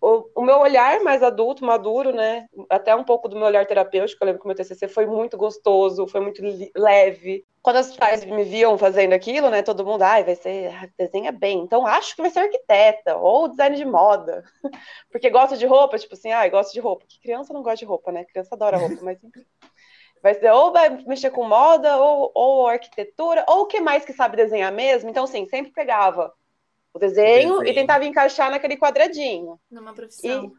[0.01, 2.47] o, o, meu olhar mais adulto, maduro, né?
[2.71, 5.37] Até um pouco do meu olhar terapêutico, eu lembro que o meu TCC foi muito
[5.37, 6.43] gostoso, foi muito
[6.75, 7.45] leve.
[7.63, 9.63] Quando as pais me viam fazendo aquilo, né?
[9.63, 13.49] Todo mundo, ai, vai ser, ah, desenha bem, então acho que vai ser arquiteta ou
[13.49, 14.43] design de moda,
[15.13, 17.05] porque gosta de roupa, tipo assim, ai, gosta de roupa.
[17.07, 18.25] Que criança não gosta de roupa, né?
[18.25, 19.19] Criança adora roupa, mas
[20.23, 24.15] vai ser ou vai mexer com moda ou, ou arquitetura ou o que mais que
[24.15, 25.11] sabe desenhar mesmo.
[25.11, 26.33] Então, assim, sempre pegava
[26.92, 29.59] o desenho, desenho, e tentava encaixar naquele quadradinho.
[29.70, 30.53] Numa profissão.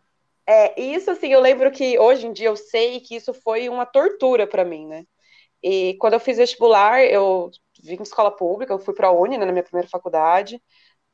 [0.47, 3.69] E, é, isso assim, eu lembro que hoje em dia eu sei que isso foi
[3.69, 5.05] uma tortura para mim, né?
[5.63, 7.51] E quando eu fiz vestibular, eu
[7.83, 10.61] vim de escola pública, eu fui para a Uni, né, na minha primeira faculdade.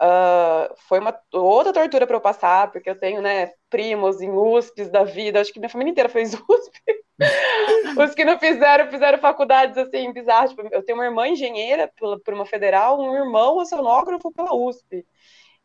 [0.02, 4.90] Uh, foi uma outra tortura para eu passar, porque eu tenho, né, primos em USPs
[4.90, 6.82] da vida, acho que minha família inteira fez USP.
[7.98, 10.52] Os que não fizeram, fizeram faculdades assim, bizarras.
[10.52, 15.06] Tipo, eu tenho uma irmã engenheira por, por uma federal, um irmão oceanógrafo pela USP.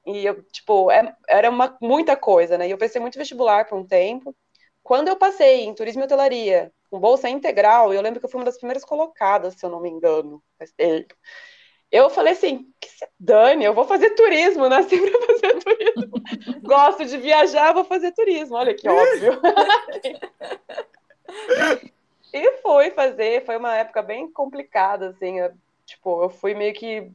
[0.06, 2.66] E eu, tipo, é, era uma, muita coisa, né?
[2.66, 4.34] E eu pensei muito vestibular por um tempo.
[4.82, 8.40] Quando eu passei em turismo e hotelaria, com bolsa integral, eu lembro que eu fui
[8.40, 11.14] uma das primeiras colocadas, se eu não me engano, faz tempo.
[11.90, 16.62] Eu falei assim, que se dane, eu vou fazer turismo, nasci para fazer turismo.
[16.62, 18.56] Gosto de viajar, vou fazer turismo.
[18.56, 19.40] Olha que óbvio.
[22.32, 25.52] e fui fazer, foi uma época bem complicada, assim, eu,
[25.84, 27.10] tipo, eu fui meio que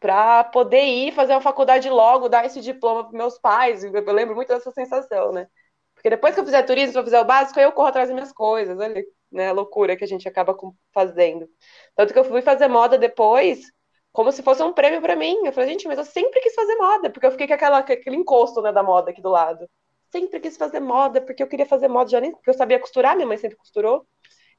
[0.00, 4.34] para poder ir fazer uma faculdade logo, dar esse diploma para meus pais, eu lembro
[4.34, 5.48] muito dessa sensação, né?
[5.94, 8.14] Porque depois que eu fizer turismo, se eu fizer o básico, eu corro atrás das
[8.14, 10.56] minhas coisas, olha, né, a loucura que a gente acaba
[10.92, 11.48] fazendo.
[11.96, 13.60] Tanto que eu fui fazer moda depois,
[14.12, 15.46] como se fosse um prêmio para mim.
[15.46, 18.16] Eu falei, gente, mas eu sempre quis fazer moda, porque eu fiquei com, aquela, aquele
[18.16, 19.66] encosto, né, da moda aqui do lado
[20.14, 23.16] sempre quis fazer moda, porque eu queria fazer moda já nem, porque eu sabia costurar,
[23.16, 24.06] minha mãe sempre costurou.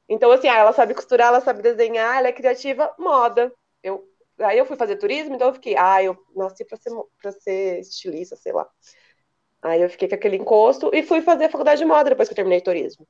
[0.08, 3.50] Então, assim, ah, ela sabe costurar, ela sabe desenhar, ela é criativa, moda.
[3.82, 4.04] Eu,
[4.38, 6.92] aí eu fui fazer turismo, então eu fiquei, ah, eu nasci para ser,
[7.40, 8.68] ser estilista, sei lá.
[9.62, 12.32] Aí eu fiquei com aquele encosto e fui fazer a faculdade de moda depois que
[12.34, 13.08] eu terminei turismo.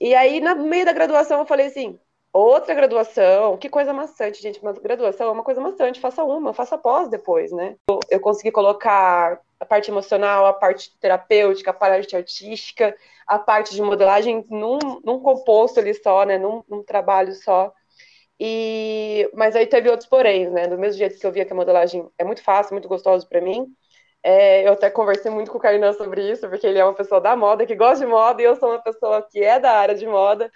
[0.00, 1.98] E aí, no meio da graduação, eu falei assim,
[2.32, 6.78] outra graduação, que coisa maçante, gente, mas graduação é uma coisa maçante, faça uma, faça
[6.78, 7.76] pós depois, né?
[8.10, 13.82] Eu consegui colocar a parte emocional, a parte terapêutica, a parte artística, a parte de
[13.82, 17.72] modelagem num, num composto ali só, né, num, num trabalho só.
[18.38, 20.66] E, mas aí teve outros poréns, né?
[20.66, 23.40] Do mesmo jeito que eu via que a modelagem é muito fácil, muito gostoso para
[23.40, 23.66] mim.
[24.22, 27.20] É, eu até conversei muito com o Carnan sobre isso, porque ele é uma pessoa
[27.20, 29.94] da moda, que gosta de moda, e eu sou uma pessoa que é da área
[29.94, 30.50] de moda.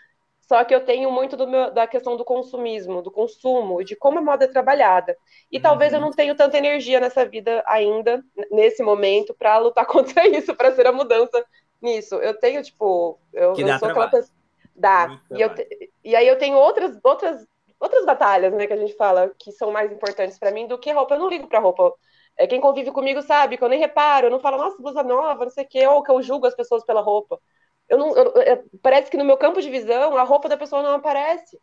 [0.46, 4.22] Só que eu tenho muito meu, da questão do consumismo, do consumo, de como a
[4.22, 5.16] moda é trabalhada.
[5.50, 5.62] E uhum.
[5.62, 10.54] talvez eu não tenha tanta energia nessa vida ainda, nesse momento, para lutar contra isso,
[10.54, 11.44] para ser a mudança
[11.80, 12.16] nisso.
[12.16, 14.35] Eu tenho, tipo, eu, eu sou aquela pessoa.
[14.76, 15.18] Dá.
[15.30, 15.90] E, eu te...
[16.02, 17.46] e aí eu tenho outras, outras,
[17.80, 20.92] outras batalhas, né, que a gente fala, que são mais importantes para mim do que
[20.92, 21.14] roupa.
[21.14, 21.94] Eu não ligo para roupa.
[22.37, 25.44] É, quem convive comigo sabe que eu nem reparo, eu não falo, nossa, blusa nova,
[25.44, 27.40] não sei o quê, ou que eu julgo as pessoas pela roupa.
[27.88, 30.82] Eu não, eu, eu, parece que no meu campo de visão a roupa da pessoa
[30.82, 31.58] não aparece.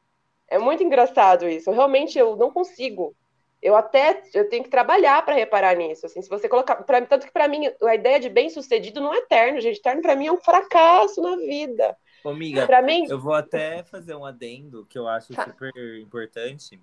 [0.48, 1.70] É muito engraçado isso.
[1.70, 3.16] Eu, realmente eu não consigo.
[3.62, 6.06] Eu até eu tenho que trabalhar para reparar nisso.
[6.06, 9.14] Assim, se você colocar, pra, tanto que para mim a ideia de bem sucedido não
[9.14, 9.78] é eterno, gente.
[9.78, 11.96] Eterno para mim é um fracasso na vida.
[12.26, 15.46] Amiga, Pra mim- eu vou até fazer um adendo que eu acho Tá.
[15.46, 16.80] super importante.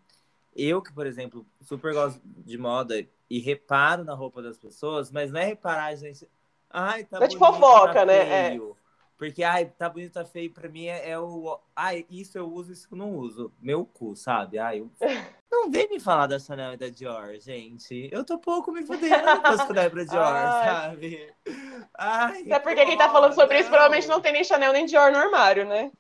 [0.55, 5.31] Eu que, por exemplo, super gosto de moda e reparo na roupa das pessoas, mas
[5.31, 6.29] não é reparar, gente.
[6.71, 8.17] Ai, tá é de bonito, fofoca, tá né?
[8.55, 8.61] É.
[9.19, 11.59] Porque, ai, tá bonito, tá feio, pra mim é, é o.
[11.75, 13.53] Ai, isso eu uso, isso eu não uso.
[13.61, 14.59] Meu cu, sabe?
[14.61, 14.91] Ai, eu...
[15.51, 18.09] Não vem me falar da Chanel e da Dior, gente.
[18.13, 20.65] Eu tô pouco me fudendo com a Chanel da Dior, Ai.
[20.67, 21.35] sabe?
[21.97, 23.71] Ai, Até porque quem tá falando sobre isso não.
[23.71, 25.91] provavelmente não tem nem Chanel nem Dior no armário, né?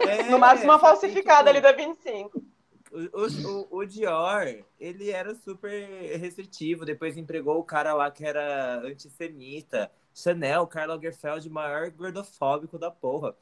[0.00, 2.42] É, No máximo uma sabe, falsificada ali tipo, da 25.
[2.90, 5.86] O, o, o Dior, ele era super
[6.18, 6.86] restritivo.
[6.86, 9.92] Depois empregou o cara lá que era antissemita.
[10.22, 13.34] Chanel, Karl Lagerfeld, maior gordofóbico da porra.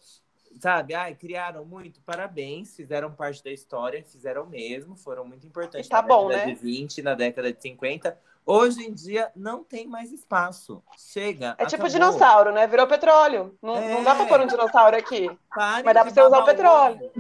[0.61, 0.95] Sabe?
[0.95, 2.01] Ai, criaram muito.
[2.01, 2.75] Parabéns.
[2.75, 4.03] Fizeram parte da história.
[4.05, 4.97] Fizeram mesmo.
[4.97, 6.55] Foram muito importantes tá na bom, década né?
[6.55, 8.19] de 20, na década de 50.
[8.45, 10.83] Hoje em dia, não tem mais espaço.
[10.97, 11.57] Chega.
[11.59, 11.89] É tipo acabou.
[11.89, 12.67] dinossauro, né?
[12.67, 13.59] Virou petróleo.
[13.61, 14.29] Não, não dá pra É.
[14.29, 15.29] pôr um dinossauro aqui.
[15.55, 17.11] Parem Mas dá pra você usar o petróleo.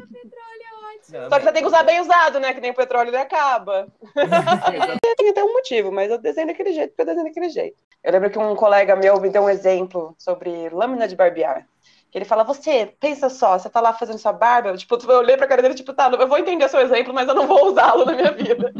[1.10, 2.52] Não, Só que você tem que usar bem usado, né?
[2.54, 3.86] Que nem o petróleo ele acaba.
[5.16, 7.76] Tem até um motivo, mas eu desenho daquele jeito porque eu desenho daquele jeito.
[8.02, 11.66] Eu lembro que um colega meu me deu um exemplo sobre lâmina de barbear.
[12.10, 15.18] Que ele fala, você, pensa só, você tá lá fazendo sua barba, eu, tipo, eu
[15.18, 17.66] olhei pra cara dele, tipo, tá, eu vou entender seu exemplo, mas eu não vou
[17.66, 18.72] usá-lo na minha vida.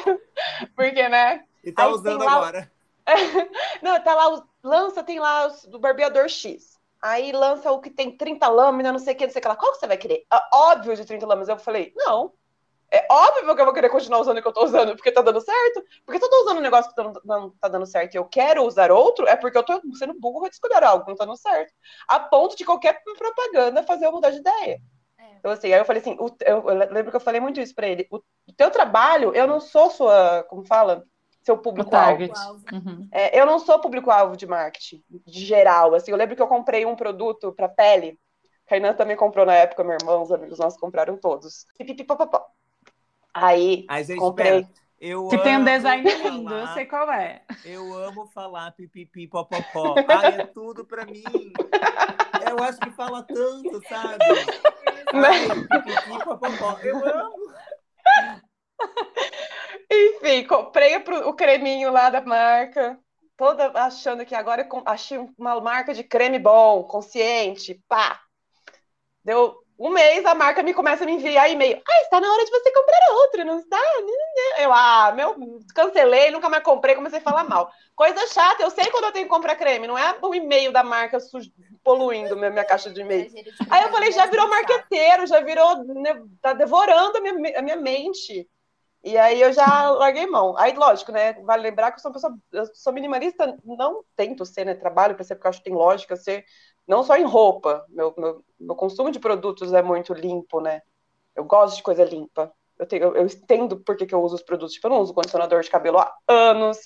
[0.76, 1.42] Porque, né?
[1.64, 2.70] e tá Aí usando lá- agora.
[3.82, 6.73] Não, tá lá, o- lança, tem lá do barbeador X.
[7.04, 9.48] Aí lança o que tem 30 lâminas, não sei o que, não sei o que
[9.48, 9.56] lá.
[9.56, 10.24] Qual que você vai querer?
[10.30, 11.50] Ah, óbvio de 30 lâminas.
[11.50, 12.32] Eu falei, não.
[12.90, 15.20] É óbvio que eu vou querer continuar usando o que eu tô usando, porque tá
[15.20, 15.84] dando certo.
[16.06, 18.24] Porque se eu tô usando um negócio que tá- não tá dando certo e eu
[18.24, 21.26] quero usar outro, é porque eu tô sendo burro de escolher algo que não tá
[21.26, 21.74] dando certo.
[22.08, 24.80] A ponto de qualquer propaganda fazer eu mudar de ideia.
[25.18, 25.24] É.
[25.40, 27.86] Então, assim, aí eu falei assim, eu, eu lembro que eu falei muito isso pra
[27.86, 28.08] ele.
[28.10, 28.22] O
[28.56, 31.04] teu trabalho, eu não sou sua, como fala?
[31.44, 32.22] Seu público-alvo.
[32.72, 33.06] Uhum.
[33.12, 35.94] É, eu não sou público-alvo de marketing, de geral.
[35.94, 38.18] Assim, eu lembro que eu comprei um produto para pele.
[38.66, 41.66] Kainan também comprou na época, meu irmão, os amigos nossos compraram todos.
[41.76, 42.46] Pipipipopopó.
[43.34, 44.66] Aí, Aí, gente, comprei.
[44.98, 47.42] Eu Que tem um design lindo, eu falar- sei qual é.
[47.62, 49.96] Eu amo falar pipipi popopó.
[50.08, 51.22] Ai, é tudo pra mim.
[52.48, 54.24] Eu acho que fala tanto, sabe?
[55.12, 56.78] Ai, pipipi popopó.
[56.82, 57.34] Eu amo.
[59.90, 62.98] Enfim, comprei pro- o creminho lá da marca.
[63.36, 68.20] Toda achando que agora eu achei uma marca de creme bom, consciente, pá.
[69.24, 71.82] Deu um mês, a marca me começa a me enviar e-mail.
[71.88, 73.80] Ah, está na hora de você comprar outro, não está?
[74.58, 75.34] Eu, ah, meu,
[75.74, 77.68] cancelei, nunca mais comprei, comecei a falar mal.
[77.96, 80.84] Coisa chata, eu sei quando eu tenho que comprar creme, não é o e-mail da
[80.84, 81.50] marca sujo-
[81.82, 83.28] poluindo minha, minha caixa de e-mail.
[83.68, 87.76] Aí eu falei, já virou marqueteiro, já virou, né, tá devorando a minha, a minha
[87.76, 88.48] mente.
[89.04, 90.56] E aí eu já larguei mão.
[90.56, 91.34] Aí, lógico, né?
[91.42, 94.74] Vale lembrar que eu sou uma pessoa, eu sou minimalista, não tento ser, né?
[94.74, 96.42] Trabalho para ser, porque eu acho que tem lógica ser,
[96.88, 97.84] não só em roupa.
[97.90, 100.80] Meu, meu, meu consumo de produtos é muito limpo, né?
[101.36, 102.50] Eu gosto de coisa limpa.
[102.78, 104.74] Eu, tenho, eu, eu entendo por que, eu uso os produtos.
[104.74, 106.78] Tipo, eu não uso condicionador de cabelo há anos.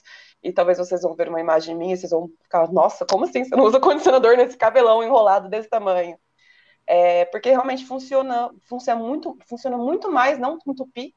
[0.43, 3.45] E talvez vocês vão ver uma imagem minha e vocês vão ficar, nossa, como assim
[3.45, 6.19] você não usa condicionador nesse cabelão enrolado desse tamanho?
[6.87, 11.13] É, porque realmente funciona, funciona muito, funciona muito mais, não entupir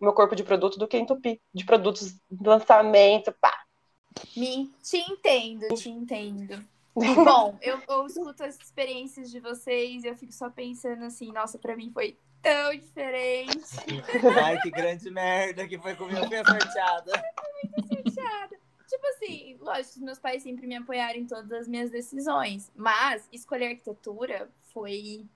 [0.00, 3.54] meu corpo de produto do que entupir de produtos de lançamento, pá.
[4.36, 6.64] Me, te entendo, te entendo.
[7.24, 11.58] Bom, eu, eu escuto as experiências de vocês e eu fico só pensando assim, nossa,
[11.58, 13.76] pra mim foi tão diferente.
[14.42, 16.20] Ai, que grande merda que foi comigo.
[16.26, 17.12] Fui sorteada.
[17.88, 18.60] chateada.
[18.88, 23.28] Tipo assim, lógico, os meus pais sempre me apoiaram em todas as minhas decisões, mas
[23.32, 25.26] escolher arquitetura foi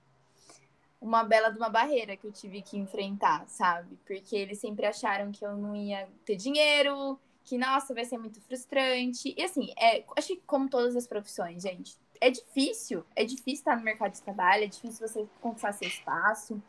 [1.05, 3.97] uma bela de uma barreira que eu tive que enfrentar, sabe?
[4.05, 8.41] Porque eles sempre acharam que eu não ia ter dinheiro, que nossa, vai ser muito
[8.41, 9.33] frustrante.
[9.37, 13.77] E assim, é, acho que como todas as profissões, gente, é difícil, é difícil estar
[13.77, 16.61] no mercado de trabalho, é difícil você conquistar seu espaço,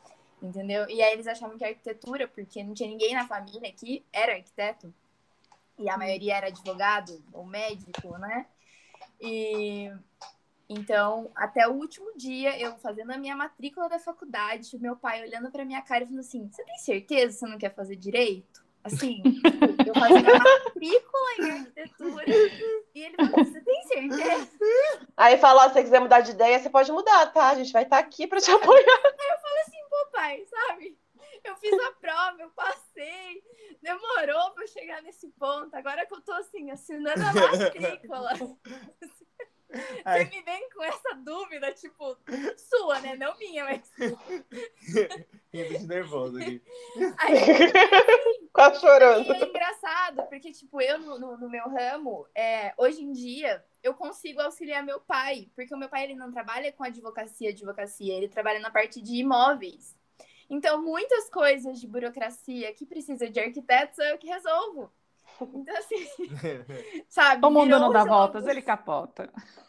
[0.42, 0.88] entendeu?
[0.90, 4.35] E aí eles achavam que a arquitetura, porque não tinha ninguém na família que era
[4.35, 4.92] arquiteto,
[5.79, 8.46] e a maioria era advogado ou médico, né?
[9.20, 9.90] E
[10.68, 15.50] então, até o último dia, eu fazendo a minha matrícula da faculdade, meu pai olhando
[15.50, 18.64] pra minha cara e falando assim: Você tem certeza que você não quer fazer direito?
[18.83, 19.20] Assim,
[19.85, 22.24] eu fazendo a matrícula em arquitetura.
[22.94, 24.50] E ele falou: Você tem certeza?
[25.16, 27.50] Aí fala, ó, se você quiser mudar de ideia, você pode mudar, tá?
[27.50, 29.02] A gente vai estar aqui para te apoiar.
[29.88, 30.98] Pô, pai, sabe?
[31.44, 33.42] Eu fiz a prova, eu passei.
[33.81, 38.33] Demorou pra eu chegar chegar nesse ponto, agora que eu tô assim, assinando a matrícula.
[39.68, 42.16] Você me vem com essa dúvida, tipo,
[42.57, 43.16] sua, né?
[43.16, 43.90] Não minha, mas.
[45.52, 46.62] Rindo nervoso aqui.
[47.18, 47.35] Aí,
[48.52, 49.26] Quase chorando.
[49.26, 53.62] E é engraçado, porque, tipo, eu no, no- no meu ramo, é, hoje em dia,
[53.83, 58.14] eu consigo auxiliar meu pai, porque o meu pai ele não trabalha com advocacia, advocacia,
[58.14, 59.94] ele trabalha na parte de imóveis.
[60.48, 64.90] Então, muitas coisas de burocracia que precisa de arquiteto sou eu que resolvo.
[65.40, 66.07] Então, assim,
[67.09, 67.46] sabe?
[67.46, 69.31] O mundo não dá voltas, ele capota.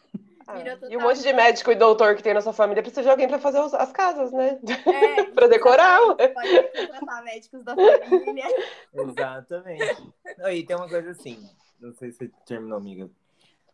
[0.50, 3.10] Virou E um monte de médico e doutor que tem na sua família precisa de
[3.10, 4.58] alguém pra fazer os- as casas, né?
[4.86, 5.98] É, Pra decorar.
[6.16, 8.46] Pode contratar médicos da família.
[8.94, 10.02] Exatamente.
[10.50, 11.38] E tem uma coisa assim,
[11.78, 13.10] não sei se você terminou, amiga.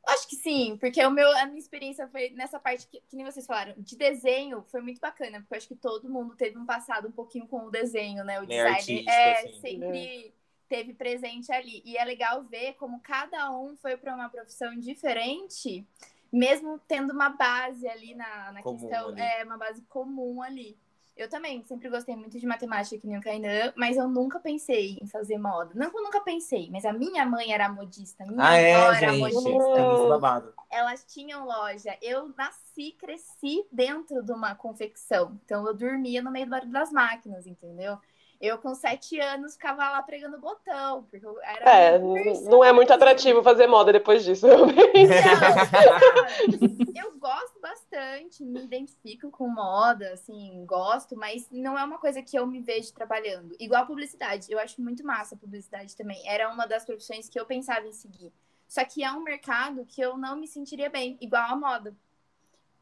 [0.06, 3.24] Acho que sim, porque o meu, a minha experiência foi nessa parte que, que nem
[3.24, 6.66] vocês falaram, de desenho, foi muito bacana, porque eu acho que todo mundo teve um
[6.66, 8.38] passado um pouquinho com o desenho, né?
[8.38, 9.60] O Meio design artístico, é, assim.
[9.60, 10.34] sempre
[10.68, 11.82] teve presente ali.
[11.84, 15.86] E é legal ver como cada um foi para uma profissão diferente,
[16.32, 19.20] mesmo tendo uma base ali na, na Comum questão, ali.
[19.20, 20.76] é uma base comum ali.
[21.16, 24.98] Eu também sempre gostei muito de matemática, que nem o Kainan, mas eu nunca pensei
[25.00, 25.70] em fazer moda.
[25.72, 28.96] Não que eu nunca pensei, mas a minha mãe era modista, minha Ah, é, era
[29.12, 29.20] gente.
[29.20, 30.52] modista Tem esse babado.
[30.68, 31.96] elas tinham loja.
[32.02, 35.38] Eu nasci, cresci dentro de uma confecção.
[35.44, 37.96] Então eu dormia no meio do barulho das máquinas, entendeu?
[38.44, 42.92] Eu com sete anos ficava lá pregando botão, porque eu era É, não é muito
[42.92, 44.84] atrativo fazer moda depois disso, realmente.
[46.94, 52.22] Não, eu gosto bastante, me identifico com moda, assim, gosto, mas não é uma coisa
[52.22, 53.56] que eu me vejo trabalhando.
[53.58, 56.20] Igual a publicidade, eu acho muito massa a publicidade também.
[56.28, 58.30] Era uma das profissões que eu pensava em seguir.
[58.68, 61.96] Só que é um mercado que eu não me sentiria bem, igual a moda.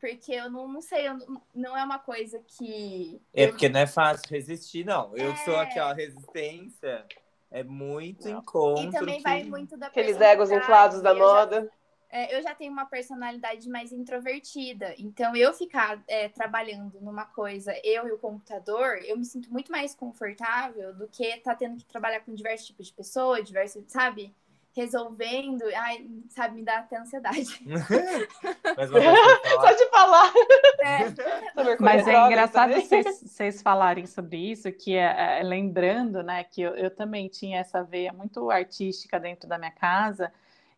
[0.03, 3.23] Porque eu não, não sei, eu não, não é uma coisa que.
[3.33, 5.17] É porque não é fácil resistir, não.
[5.17, 5.61] Eu sou É.
[5.61, 7.07] aqui, ó, resistência.
[7.53, 8.41] É muito Não.
[8.41, 8.83] encontro.
[8.85, 11.55] E também que- vai muito da Aqueles egos inflados da personalidade.
[11.55, 11.73] Eu já- moda.
[12.11, 17.73] É, eu já tenho uma personalidade mais introvertida, então eu ficar é, trabalhando numa coisa,
[17.83, 21.87] eu e o computador, eu me sinto muito mais confortável do que tá tendo que
[21.87, 24.35] trabalhar com diversos tipos de pessoas, diversos, sabe?
[24.75, 27.61] Resolvendo, ai, sabe, me dá até ansiedade.
[27.67, 28.91] Mas
[29.61, 30.33] Só de falar.
[30.81, 36.63] É, Mas é engraçado vocês, vocês falarem sobre isso, que é, é, lembrando, né, que
[36.63, 40.33] eu, eu também tinha essa veia muito artística dentro da minha casa,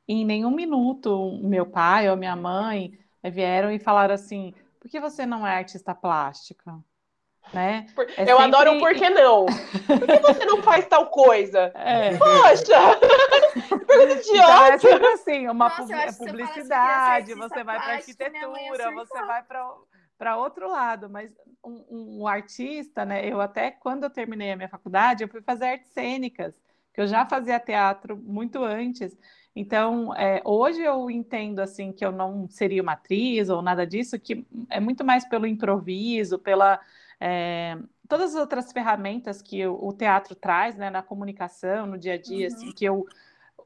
[0.09, 5.01] e em nenhum minuto meu pai ou minha mãe vieram e falaram assim, por que
[5.01, 6.79] você não é artista plástica?
[7.53, 7.87] Né?
[7.95, 9.47] Por- É eu adoro o sempre- por que não.
[9.47, 11.71] Por que você não faz tal coisa?
[11.77, 12.17] É.
[12.17, 12.99] Poxa!
[13.87, 14.79] Pergunta Então é idiota!
[14.79, 19.27] sempre assim, uma Nossa, é ser publicidade, você vai para mãe ia arquitetura, você surtar.
[19.27, 19.71] vai para
[20.17, 21.31] para outro lado, mas
[21.65, 23.27] um, um artista, né?
[23.29, 26.55] Eu até quando eu terminei a minha faculdade, eu fui fazer artes cênicas,
[26.95, 29.17] que eu já fazia teatro muito antes.
[29.57, 34.19] Então, é, hoje eu entendo assim que eu não seria uma atriz ou nada disso,
[34.19, 36.81] que é muito mais pelo improviso, pela
[37.27, 42.15] é, todas as outras ferramentas que o, o teatro traz, né, na comunicação, no dia
[42.15, 42.55] a dia, Uhum.
[42.55, 43.07] assim, que eu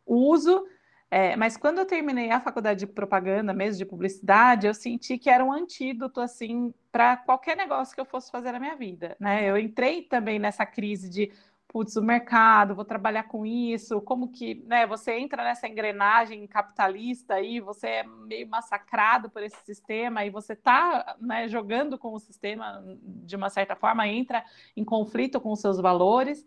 [0.06, 0.64] uso.
[1.10, 5.28] É, mas quando eu terminei a faculdade de propaganda, mesmo de publicidade, eu senti que
[5.28, 9.44] era um antídoto assim para qualquer negócio que eu fosse fazer na minha vida, né?
[9.50, 11.32] Eu entrei também nessa crise de
[11.68, 17.34] putz, o mercado, vou trabalhar com isso, como que, né, você entra nessa engrenagem capitalista
[17.34, 22.18] aí, você é meio massacrado por esse sistema e você tá, né, jogando com o
[22.18, 24.42] sistema de uma certa forma, entra
[24.74, 26.44] em conflito com os seus valores.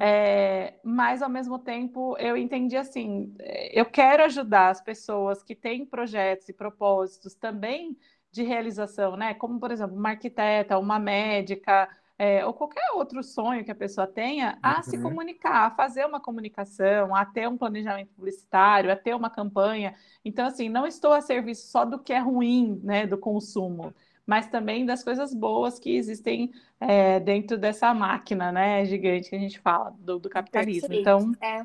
[0.00, 5.54] É, mas ao mesmo tempo eu entendi assim, é, eu quero ajudar as pessoas que
[5.54, 7.96] têm projetos e propósitos também
[8.32, 9.32] de realização, né?
[9.34, 14.06] Como por exemplo, uma arquiteta, uma médica, é, ou qualquer outro sonho que a pessoa
[14.06, 15.02] tenha, a se Uhum.
[15.02, 19.94] comunicar, a fazer uma comunicação, a ter um planejamento publicitário, a ter uma campanha.
[20.24, 23.94] Então, assim, não estou a serviço só do que é ruim, né, do consumo,
[24.26, 29.38] mas também das coisas boas que existem é, dentro dessa máquina, né, gigante que a
[29.38, 30.88] gente fala do, do capitalismo.
[30.88, 31.00] Perfeito.
[31.00, 31.64] Então, É,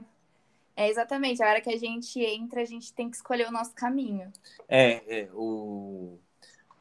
[0.75, 1.41] é exatamente.
[1.43, 4.31] A hora que a gente entra, a gente tem que escolher o nosso caminho.
[4.67, 6.19] É, é, o...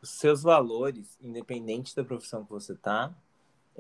[0.03, 3.15] os seus valores, independente da profissão que você tá,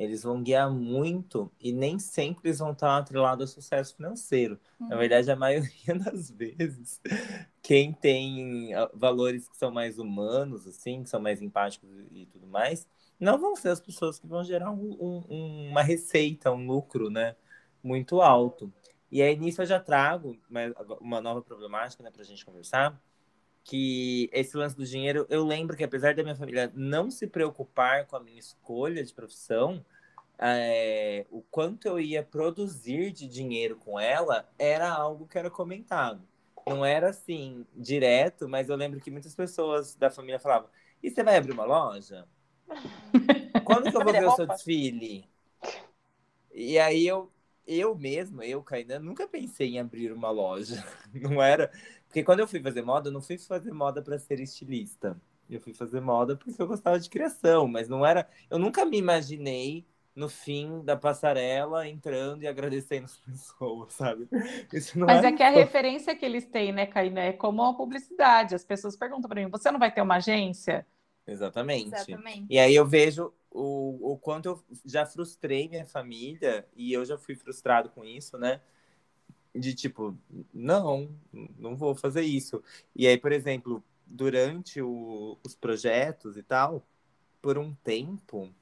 [0.01, 4.59] eles vão guiar muito e nem sempre eles vão estar atrelados ao sucesso financeiro.
[4.88, 5.01] Na Uhum.
[5.01, 7.01] verdade, a maioria das vezes,
[7.62, 12.46] quem tem ah, valores que são mais humanos, assim, que são mais empáticos e tudo
[12.48, 12.88] mais,
[13.20, 14.96] não vão ser as pessoas que vão gerar um-
[15.30, 17.36] um- uma receita, um lucro, né,
[17.82, 18.72] muito alto.
[19.12, 23.01] E aí, nisso eu já trago mais- uma nova problemática, né, pra gente conversar,
[23.64, 28.07] que esse lance do dinheiro, eu lembro que apesar da minha família não se preocupar
[28.07, 29.84] com a minha escolha de profissão,
[30.43, 36.26] é, o quanto eu ia produzir de dinheiro com ela era algo que era comentado.
[36.66, 40.70] Não era assim, direto, mas eu lembro que muitas pessoas da família falavam:
[41.03, 42.26] e você vai abrir uma loja?
[43.64, 45.28] Quando que eu vou ver o seu desfile?
[46.53, 47.30] E aí eu,
[47.66, 50.84] eu mesma, eu, Kainan, nunca pensei em abrir uma loja.
[51.12, 51.70] Não era.
[52.07, 55.20] Porque quando eu fui fazer moda, eu não fui fazer moda para ser estilista.
[55.49, 58.28] Eu fui fazer moda porque eu gostava de criação, mas não era.
[58.51, 64.28] Eu nunca me imaginei no fim da passarela entrando e agradecendo as pessoas, sabe?
[64.96, 68.54] Mas é, é que a referência que eles têm, né, Kainé, é como a publicidade.
[68.54, 70.86] As pessoas perguntam para mim: você não vai ter uma agência?
[71.26, 71.94] Exatamente.
[71.94, 72.46] Exatamente.
[72.50, 77.16] E aí eu vejo o, o quanto eu já frustrei minha família, e eu já
[77.16, 78.61] fui frustrado com isso, né?
[79.54, 80.16] De tipo,
[80.52, 81.11] não,
[81.58, 82.62] não vou fazer isso.
[82.94, 86.86] E aí, por exemplo, durante o, os projetos e tal,
[87.42, 88.52] por um tempo,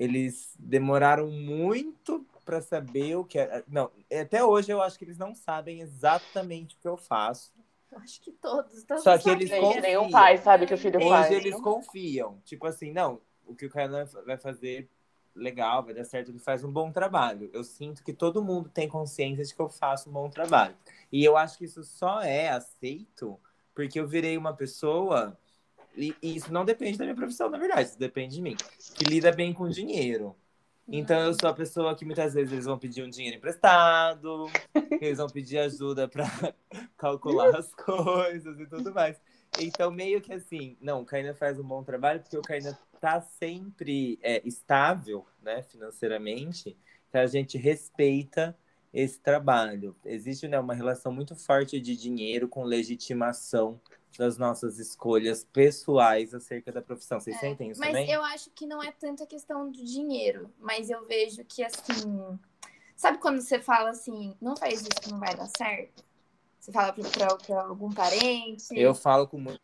[0.00, 3.62] eles demoraram muito para saber o que é.
[3.68, 7.52] Não, até hoje eu acho que eles não sabem exatamente o que eu faço.
[7.92, 8.82] Eu acho que todos.
[8.84, 9.82] todos Só que eles confiam.
[9.82, 11.26] Nenhum pai sabe que o filho hoje faz.
[11.26, 12.40] Hoje eles confiam.
[12.46, 14.88] Tipo assim, não, o que o Kainan vai fazer
[15.34, 17.50] legal, vai dar certo, ele faz um bom trabalho.
[17.52, 20.74] Eu sinto que todo mundo tem consciência de que eu faço um bom trabalho.
[21.12, 23.38] E eu acho que isso só é aceito
[23.74, 25.38] porque eu virei uma pessoa,
[25.96, 28.56] e, isso não depende da minha profissão, na verdade, isso depende de mim,
[28.94, 30.36] que lida bem com dinheiro.
[30.92, 34.50] Então eu sou a pessoa que muitas vezes eles vão pedir um dinheiro emprestado,
[35.00, 36.24] eles vão pedir ajuda para
[36.98, 39.20] calcular as coisas e tudo mais.
[39.58, 43.20] Então, meio que assim, não, o Kainan faz um bom trabalho porque o Kainan tá
[43.20, 46.76] sempre é, estável, né, financeiramente,
[47.08, 48.56] então a gente respeita
[48.92, 49.94] esse trabalho.
[50.04, 53.80] Existe né, uma relação muito forte de dinheiro com legitimação
[54.18, 57.20] das nossas escolhas pessoais acerca da profissão.
[57.20, 58.06] Vocês é, sentem isso mas também?
[58.06, 61.62] Mas eu acho que não é tanto a questão do dinheiro, mas eu vejo que
[61.62, 62.38] assim.
[62.96, 66.04] Sabe quando você fala assim, não faz isso que não vai dar certo?
[66.58, 68.66] Você fala para algum parente?
[68.72, 69.60] Eu falo com muito.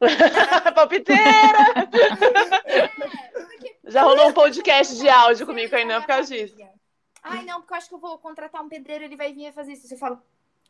[0.74, 1.58] Palpiteira!
[2.64, 3.76] É, porque...
[3.84, 6.56] Já rolou um podcast de áudio comigo aí, não, por causa disso.
[7.22, 9.72] Ai, não, porque eu acho que eu vou contratar um pedreiro, ele vai vir fazer
[9.72, 9.88] isso.
[9.88, 10.22] Você fala,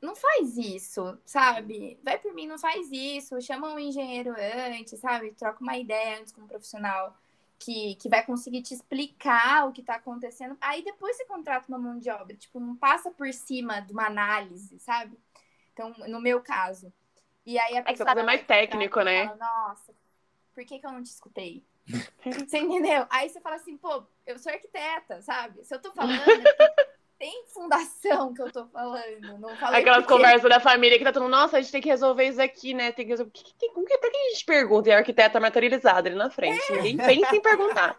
[0.03, 1.99] não faz isso, sabe?
[2.03, 3.41] Vai por mim, não faz isso.
[3.41, 4.35] Chama um engenheiro
[4.73, 5.33] antes, sabe?
[5.33, 7.17] Troca uma ideia antes com um profissional
[7.59, 10.57] que, que vai conseguir te explicar o que tá acontecendo.
[10.61, 12.37] Aí depois você contrata uma mão de obra.
[12.37, 15.19] Tipo, não passa por cima de uma análise, sabe?
[15.73, 16.93] Então, no meu caso.
[17.45, 18.11] E aí a pessoa.
[18.11, 19.27] É que você mais técnico, né?
[19.27, 19.95] Fala, Nossa,
[20.55, 21.65] por que, que eu não te escutei?
[22.49, 23.07] Você entendeu?
[23.09, 25.63] Aí você fala assim, pô, eu sou arquiteta, sabe?
[25.63, 26.86] Se eu tô falando, é
[27.19, 29.39] tem fundação que eu tô falando.
[29.39, 30.15] Não Aquelas porque...
[30.15, 32.93] conversas da família que tá todo nossa, a gente tem que resolver isso aqui, né?
[32.93, 33.31] Tem que resolver.
[33.33, 34.89] Que, que, que, pra que a gente pergunta?
[34.89, 36.61] E a arquiteta materializada ali na frente.
[36.73, 36.83] É.
[36.83, 37.99] Ninguém pensa em perguntar.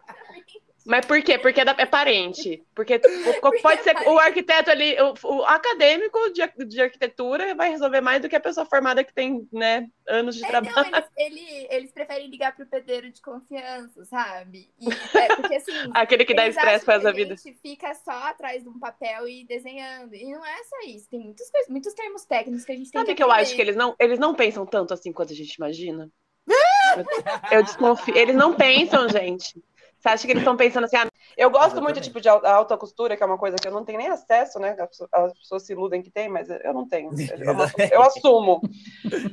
[0.86, 1.38] Mas por quê?
[1.38, 2.64] Porque é, da, é parente.
[2.74, 2.98] Porque,
[3.40, 4.10] Porque pode é ser parente.
[4.10, 8.40] o arquiteto ali, o, o acadêmico de, de, arquitetura vai resolver mais do que a
[8.40, 10.90] pessoa formada que tem, né, anos de é, trabalho.
[10.90, 14.70] Não, eles, ele, eles preferem ligar pro pedreiro de confiança, sabe?
[14.80, 15.72] E, é, porque assim.
[15.94, 17.34] Aquele que dá estresse faz a vida.
[17.34, 20.14] A gente fica só atrás de um papel e desenhando.
[20.14, 21.08] E não é só isso.
[21.10, 23.54] Tem muitas coisas, muitos termos técnicos que a gente tem Sabe que que eu acho
[23.54, 26.08] que eles não, eles não pensam tanto assim quanto a gente imagina?
[27.50, 28.16] eu desconfio.
[28.16, 29.60] Eles não pensam, gente.
[29.98, 30.96] Você acha que eles estão pensando assim?
[30.96, 31.94] Ah, eu gosto Exatamente.
[31.94, 34.58] muito tipo, de alta costura, que é uma coisa que eu não tenho nem acesso,
[34.60, 34.76] né?
[35.12, 37.10] As pessoas se iludem que tem, mas eu não tenho.
[37.10, 37.54] Eu,
[37.92, 38.60] eu assumo.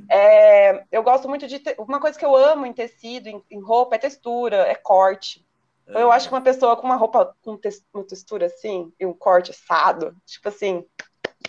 [0.10, 1.60] É, eu gosto muito de.
[1.60, 1.76] Te...
[1.78, 5.46] Uma coisa que eu amo em tecido, em, em roupa, é textura, é corte.
[5.88, 9.52] Então, eu acho que uma pessoa com uma roupa com textura assim, e um corte
[9.52, 10.84] assado, tipo assim,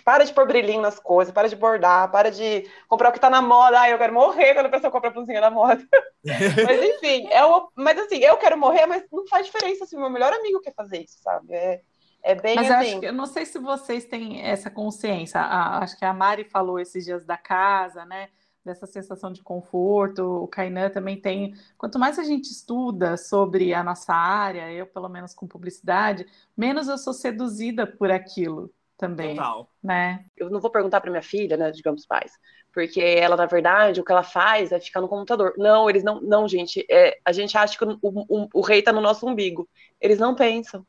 [0.07, 3.29] para de pôr brilhinho nas coisas, para de bordar, para de comprar o que tá
[3.29, 3.77] na moda.
[3.77, 5.85] Ai, eu quero morrer quando a pessoa compra a blusinha na moda.
[6.23, 7.69] mas enfim, é o...
[7.75, 10.73] mas assim, eu quero morrer, mas não faz diferença se o meu melhor amigo quer
[10.73, 11.53] fazer isso, sabe?
[11.53, 11.81] É,
[12.23, 12.91] é bem mas assim.
[12.91, 15.41] Acho que, eu não sei se vocês têm essa consciência.
[15.41, 18.29] A, acho que a Mari falou esses dias da casa, né?
[18.63, 20.23] Dessa sensação de conforto.
[20.43, 21.53] O Kainan também tem.
[21.77, 26.87] Quanto mais a gente estuda sobre a nossa área, eu pelo menos com publicidade, menos
[26.87, 29.35] eu sou seduzida por aquilo também.
[29.35, 29.69] Total.
[29.83, 30.25] Né?
[30.35, 32.31] Eu não vou perguntar para minha filha, né, digamos pais,
[32.73, 35.53] porque ela na verdade o que ela faz é ficar no computador.
[35.57, 36.85] Não, eles não, não, gente.
[36.89, 39.69] É, a gente acha que o, o, o rei está no nosso umbigo.
[40.01, 40.85] Eles não pensam.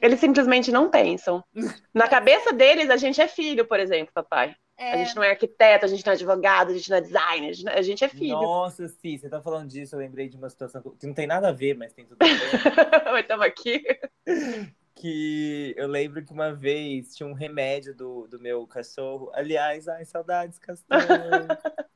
[0.00, 1.42] Eles simplesmente não pensam.
[1.92, 4.54] Na cabeça deles, a gente é filho, por exemplo, papai.
[4.78, 4.92] É...
[4.92, 7.54] A gente não é arquiteto, a gente não é advogado, a gente não é designer,
[7.68, 8.34] a gente é filho.
[8.34, 11.48] Nossa, sim, você tá falando disso, eu lembrei de uma situação que não tem nada
[11.48, 13.20] a ver, mas tem tudo a ver.
[13.20, 13.82] Estamos aqui.
[14.96, 19.30] que eu lembro que uma vez tinha um remédio do, do meu cachorro.
[19.34, 20.96] Aliás, ai, saudades, Castor.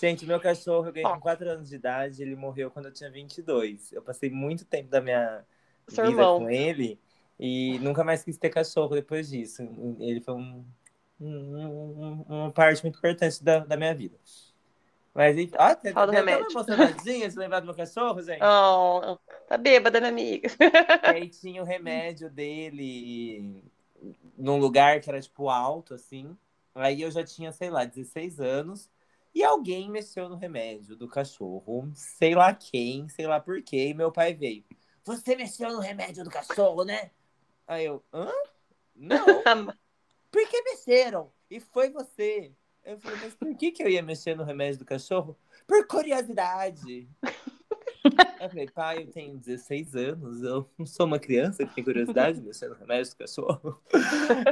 [0.00, 3.10] Gente, meu cachorro, eu ganhei com 4 anos de idade, ele morreu quando eu tinha
[3.10, 3.92] 22.
[3.92, 5.44] Eu passei muito tempo da minha,
[5.88, 6.38] Seu vida irmão.
[6.40, 7.00] com ele
[7.38, 9.62] e nunca mais quis ter cachorro depois disso.
[10.00, 10.64] Ele foi um,
[11.20, 14.18] um- um- uma parte muito importante da, da minha vida.
[15.14, 18.40] Mas enfim, ó, tem, Fala tem até uma emocionadinha de lembrar do meu cachorro, gente.
[18.42, 20.48] Oh, tá bêbada, minha amiga.
[20.58, 23.62] E aí tinha o remédio dele
[24.36, 26.36] num lugar que era, tipo, alto, assim.
[26.74, 28.90] Aí eu já tinha, sei lá, 16 anos.
[29.34, 31.90] E alguém mexeu no remédio do cachorro.
[31.94, 33.88] Sei lá quem, sei lá por quê.
[33.88, 34.64] E meu pai veio.
[35.04, 37.10] Você mexeu no remédio do cachorro, né?
[37.66, 38.30] Aí eu, hã?
[38.94, 39.24] Não,
[40.30, 41.32] por que mexeram?
[41.50, 42.52] E foi você.
[42.84, 45.36] Eu falei, mas por que, que eu ia mexer no remédio do cachorro?
[45.66, 47.08] Por curiosidade.
[48.40, 52.40] Eu falei, pai, eu tenho 16 anos, eu não sou uma criança que tem curiosidade
[52.40, 53.80] de mexer no remédio do cachorro.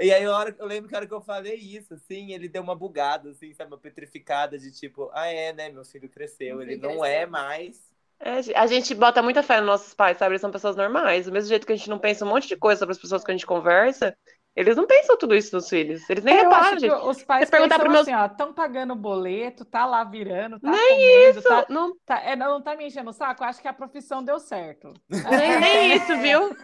[0.01, 2.63] E aí, hora, eu lembro que a hora que eu falei isso, assim, ele deu
[2.63, 6.77] uma bugada, assim, sabe, uma petrificada de tipo, ah, é, né, meu filho cresceu, ele
[6.77, 7.91] não é mais.
[8.21, 10.33] É, a gente bota muita fé nos nossos pais, sabe?
[10.33, 11.25] Eles são pessoas normais.
[11.27, 13.25] Do mesmo jeito que a gente não pensa um monte de coisa sobre as pessoas
[13.25, 14.17] que a gente conversa,
[14.55, 16.09] eles não pensam tudo isso nos filhos.
[16.11, 16.93] Eles nem Eu reparam, acho que gente.
[16.93, 20.59] os pais Você perguntar pensam pro meus- assim, ó, estão pagando boleto, tá lá virando,
[20.61, 23.49] tá Nem comendo, Isso tá, não, tá- é, não tá me enchendo o saco, eu
[23.49, 24.93] acho que a profissão deu certo.
[25.09, 26.57] nem, nem isso, viu?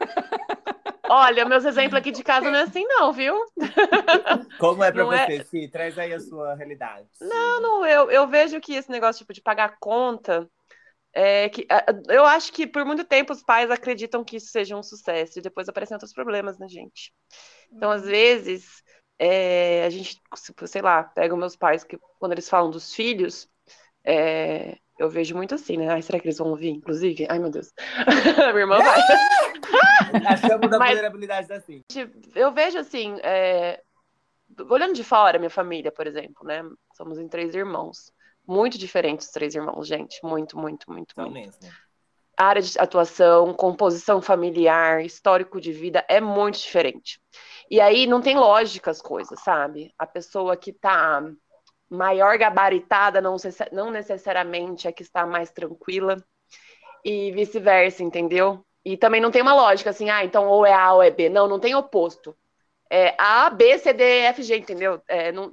[1.09, 3.37] Olha, meus exemplos aqui de casa não é assim, não, viu?
[4.59, 5.68] Como é é- você, Fih?
[5.68, 7.09] Traz aí a sua realidade.
[7.20, 10.49] Não, não, eu, eu vejo que esse negócio tipo, de pagar conta.
[11.18, 11.66] É que,
[12.11, 15.43] eu acho que por muito tempo os pais acreditam que isso seja um sucesso e
[15.43, 17.11] depois aparecem outros problemas na gente.
[17.73, 18.83] Então, às vezes,
[19.19, 20.21] é, a gente,
[20.67, 23.49] sei lá, pega os meus pais, que quando eles falam dos filhos,
[24.05, 25.89] é, eu vejo muito assim, né?
[25.89, 27.27] Ai, será que eles vão ouvir, inclusive?
[27.29, 27.73] Ai, meu Deus.
[28.55, 29.01] Minha irmã vai.
[30.27, 31.83] Achamos da Mas- vulnerabilidade da Sim.
[32.35, 33.83] Eu vejo assim, é,
[34.71, 36.62] olhando de fora, minha família, por exemplo, né?
[36.95, 38.12] Somos em três irmãos.
[38.47, 40.21] Muito diferentes os três irmãos, gente.
[40.23, 41.35] Muito, muito, muito, Não muito.
[41.61, 41.77] mesmo.
[42.37, 47.20] Área de atuação, composição familiar, histórico de vida é muito diferente.
[47.70, 49.93] E aí não tem lógica as coisas, sabe?
[49.99, 51.22] A pessoa que tá
[51.89, 53.37] maior gabaritada não,
[53.72, 56.16] não necessariamente é que está mais tranquila
[57.05, 58.64] e vice-versa, entendeu?
[58.84, 61.28] E também não tem uma lógica assim, ah, então ou é A ou é B.
[61.28, 62.37] Não, não tem oposto.
[62.91, 65.03] É A, B, C, D, F, G, entendeu?
[65.09, 65.53] É, não,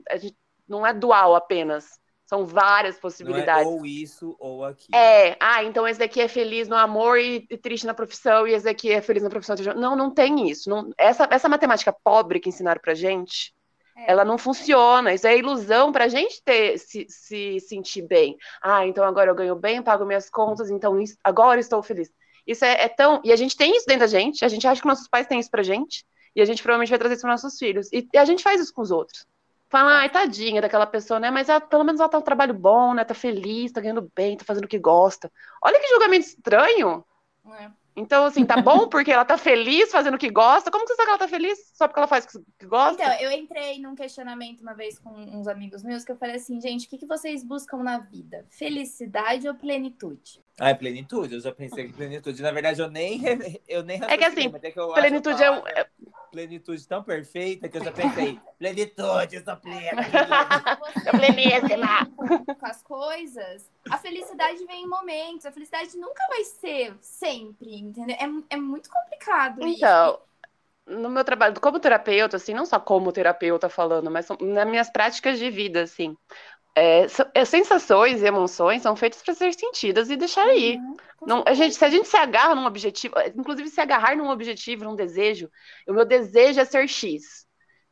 [0.67, 1.99] não é dual apenas.
[2.25, 3.67] São várias Não é possibilidades.
[3.67, 4.95] ou isso ou aquilo.
[4.97, 8.53] É, ah, então esse daqui é feliz no amor e, e triste na profissão, e
[8.53, 9.55] esse daqui é feliz na profissão.
[9.55, 10.69] triste- Não, não tem isso.
[10.69, 13.53] Não- essa, essa matemática pobre que ensinaram pra gente,
[13.97, 14.11] É.
[14.11, 15.13] ela não funciona.
[15.13, 18.37] Isso é ilusão pra gente ter, se, se sentir bem.
[18.61, 22.09] Ah, então agora eu ganho bem, pago minhas contas, então isso- agora estou feliz.
[22.47, 23.21] Isso é, é tão.
[23.23, 25.39] E a gente tem isso dentro da gente, a gente acha que nossos pais têm
[25.39, 26.05] isso pra gente,
[26.35, 27.87] e a gente provavelmente vai trazer isso para nossos filhos.
[27.93, 29.25] E, e a gente faz isso com os outros.
[29.73, 31.31] Fala, ai, tadinha daquela pessoa, né?
[31.31, 33.03] Mas ela, pelo menos ela tá um trabalho bom, né?
[33.03, 35.31] Tá feliz, tá ganhando bem, tá fazendo o que gosta.
[35.63, 37.03] Olha que julgamento estranho.
[37.59, 37.71] É.
[37.95, 40.69] Então, assim, tá bom porque ela tá feliz fazendo o que gosta.
[40.69, 41.71] Como que você sabe que ela tá feliz?
[41.73, 43.01] Só porque ela faz o que gosta?
[43.03, 46.61] Então, eu entrei num questionamento uma vez com uns amigos meus que eu falei assim,
[46.61, 48.45] gente, o que, que vocês buscam na vida?
[48.51, 50.39] Felicidade ou plenitude?
[50.59, 51.33] Ah, é plenitude?
[51.33, 52.43] Eu já pensei que plenitude.
[52.43, 53.19] Na verdade, eu nem,
[53.67, 55.87] eu nem É que assim, é que plenitude é um- palavra
[56.33, 60.01] Plenitude tão perfeita que eu já pensei, plenitude, eu sou plena.
[61.11, 62.07] Pleníssima.
[62.07, 62.25] com,
[62.57, 65.45] com as coisas, a felicidade vem em momentos.
[65.45, 68.15] A felicidade nunca vai ser sempre, entendeu?
[68.19, 69.77] É, é muito complicado isso.
[69.77, 70.19] Então,
[70.87, 75.37] no meu trabalho, como terapeuta, assim, não só como terapeuta falando, mas nas minhas práticas
[75.37, 76.17] de vida, assim,
[76.75, 80.77] é, é, sensações e emoções são feitas para ser sentidas e deixar aí.
[80.77, 80.95] Uhum,
[81.25, 84.83] Não, a gente, se a gente se agarra num objetivo, inclusive se agarrar num objetivo,
[84.83, 85.49] num desejo,
[85.87, 87.45] o meu desejo é ser X.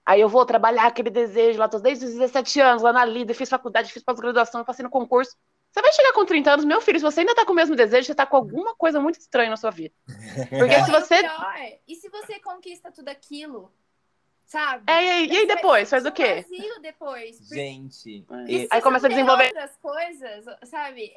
[0.04, 3.36] Aí eu vou trabalhar aquele desejo lá, tô desde os 17 anos, lá na Lida,
[3.36, 5.38] fiz faculdade, fiz pós-graduação, passei no concurso.
[5.72, 7.76] Você vai chegar com 30 anos, meu filho, se você ainda tá com o mesmo
[7.76, 9.94] desejo, você tá com alguma coisa muito estranha na sua vida.
[10.58, 11.20] Porque Não, se e você.
[11.20, 11.56] pior,
[11.88, 13.72] e se você conquista tudo aquilo,
[14.52, 14.84] sabe?
[14.88, 15.90] É, e aí, e aí depois?
[15.90, 16.46] Faz o quê?
[16.50, 17.40] vazio depois.
[17.40, 21.12] porque- Gente, E e- se Aí começa a desenvolver- outras coisas, sabe?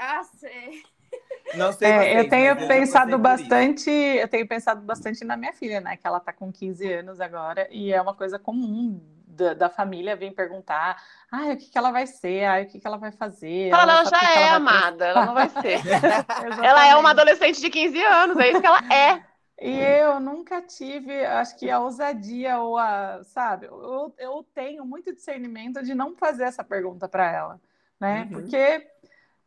[0.00, 0.70] Nossa, é-
[1.54, 5.52] não sei É, vocês, eu tenho já pensado bastante, eu tenho pensado bastante na minha
[5.52, 5.96] filha, né?
[5.96, 10.16] Que ela tá com 15 anos agora, e é uma coisa comum da, da família
[10.16, 13.12] vir perguntar, ai, o que que ela vai ser, ai, o que que ela vai
[13.12, 13.70] fazer.
[13.70, 15.78] Fala, ela sabe o já que que é ela amada, ela não vai ser.
[16.66, 19.31] Ela é uma adolescente de 15 anos, é isso que ela é.
[19.62, 25.14] E eu nunca tive, acho que a ousadia ou a, sabe, eu, eu tenho muito
[25.14, 27.60] discernimento de não fazer essa pergunta para ela,
[28.00, 28.22] né?
[28.24, 28.40] Uhum.
[28.40, 28.90] Porque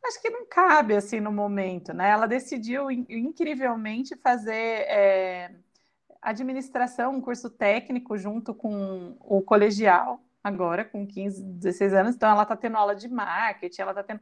[0.06, 2.10] acho que não cabe assim no momento, né?
[2.10, 4.54] Ela decidiu in- incrivelmente fazer
[4.88, 5.52] é,
[6.22, 12.44] administração, um curso técnico junto com o colegial, agora com 15, 16 anos, então ela
[12.44, 14.22] está tendo aula de marketing, ela está tendo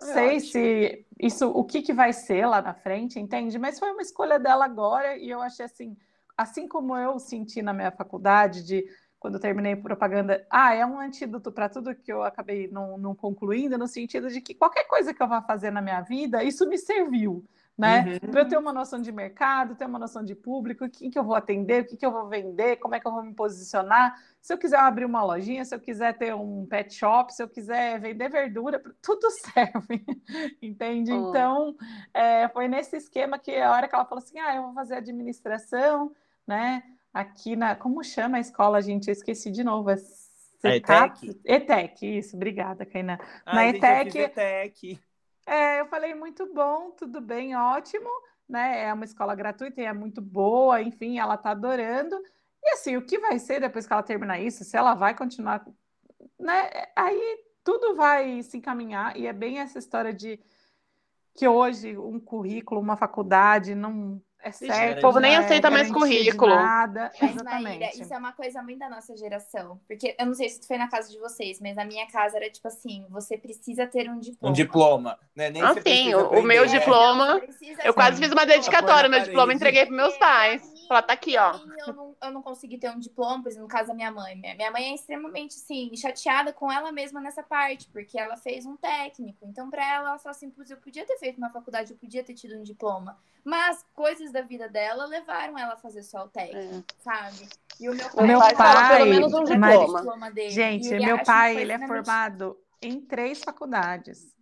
[0.00, 0.40] sei ótimo.
[0.40, 3.58] se isso, o que, que vai ser lá na frente, entende?
[3.58, 5.96] Mas foi uma escolha dela agora e eu achei assim,
[6.36, 8.84] assim como eu senti na minha faculdade de
[9.24, 13.78] quando terminei propaganda, ah, é um antídoto para tudo que eu acabei não, não, concluindo,
[13.78, 16.76] no sentido de que qualquer coisa que eu vá fazer na minha vida, isso me
[16.76, 17.42] serviu,
[17.76, 18.18] né?
[18.22, 18.30] Uhum.
[18.30, 21.18] Para eu ter uma noção de mercado, ter uma noção de público, o que, que
[21.18, 23.34] eu vou atender, o que, que eu vou vender, como é que eu vou me
[23.34, 24.14] posicionar.
[24.40, 27.48] Se eu quiser abrir uma lojinha, se eu quiser ter um pet shop, se eu
[27.48, 30.04] quiser vender verdura, tudo serve,
[30.62, 31.12] entende?
[31.12, 31.30] Oh.
[31.30, 31.76] Então,
[32.12, 34.94] é, foi nesse esquema que a hora que ela falou assim, ah, eu vou fazer
[34.94, 36.12] administração,
[36.46, 36.82] né?
[37.14, 37.76] aqui na.
[37.76, 39.06] Como chama a escola, gente?
[39.06, 39.88] Eu esqueci de novo.
[39.90, 39.96] É
[40.64, 41.40] a ETEC?
[41.44, 43.18] ETEC, isso, obrigada, Kainan.
[43.46, 44.18] Na ETEC.
[44.18, 45.00] ETEC.
[45.46, 48.08] É, eu falei, muito bom, tudo bem, ótimo,
[48.48, 48.84] né?
[48.84, 52.16] É uma escola gratuita e é muito boa, enfim, ela tá adorando.
[52.62, 54.64] E assim, o que vai ser depois que ela terminar isso?
[54.64, 55.64] Se ela vai continuar,
[56.38, 56.70] né?
[56.96, 60.40] Aí tudo vai se encaminhar, e é bem essa história de
[61.34, 64.98] que hoje um currículo, uma faculdade não é certo.
[64.98, 66.54] O povo nem aceita mais currículo.
[66.54, 67.10] Nada.
[67.20, 69.80] Mas, Maíra, isso é uma coisa muito da nossa geração.
[69.88, 72.50] Porque eu não sei se foi na casa de vocês, mas na minha casa era
[72.50, 74.50] tipo assim: você precisa ter um diploma.
[74.50, 75.50] Um diploma, né?
[75.50, 77.40] Nem ah, sim, o, o meu diploma.
[77.82, 80.73] eu quase fiz uma dedicatória, meu diploma, entreguei para meus pais.
[80.86, 81.58] Falar, tá aqui, ó.
[81.86, 84.36] Eu não, eu não consegui ter um diploma, por exemplo, no caso da minha mãe.
[84.36, 88.76] Minha mãe é extremamente, assim, chateada com ela mesma nessa parte, porque ela fez um
[88.76, 89.46] técnico.
[89.46, 92.34] Então, para ela, ela falou assim: eu podia ter feito uma faculdade, eu podia ter
[92.34, 93.18] tido um diploma.
[93.44, 97.02] Mas coisas da vida dela levaram ela a fazer só o técnico, é.
[97.02, 97.48] sabe?
[97.78, 100.30] E o meu pai, o meu pai pelo menos um diploma.
[100.30, 104.33] Dele, gente, meu pai, ele é formado em três faculdades.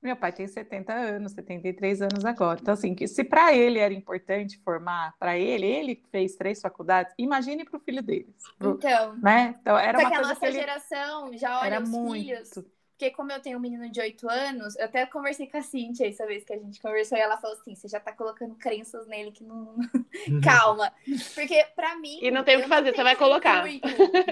[0.00, 2.58] Meu pai tem 70 anos, 73 anos agora.
[2.60, 7.12] Então, assim, que se para ele era importante formar, para ele, ele fez três faculdades,
[7.18, 8.34] imagine para o filho deles.
[8.60, 9.56] Então, né?
[9.60, 10.58] então, era uma que coisa a nossa que ele...
[10.60, 12.12] geração já olha era os muito...
[12.12, 15.62] filhos porque como eu tenho um menino de 8 anos, eu até conversei com a
[15.62, 18.56] Cintia essa vez que a gente conversou e ela falou assim: você já tá colocando
[18.56, 19.76] crenças nele que não.
[20.42, 20.92] Calma.
[21.32, 22.18] Porque para mim.
[22.20, 23.64] E não tem o que fazer, você vai colocar.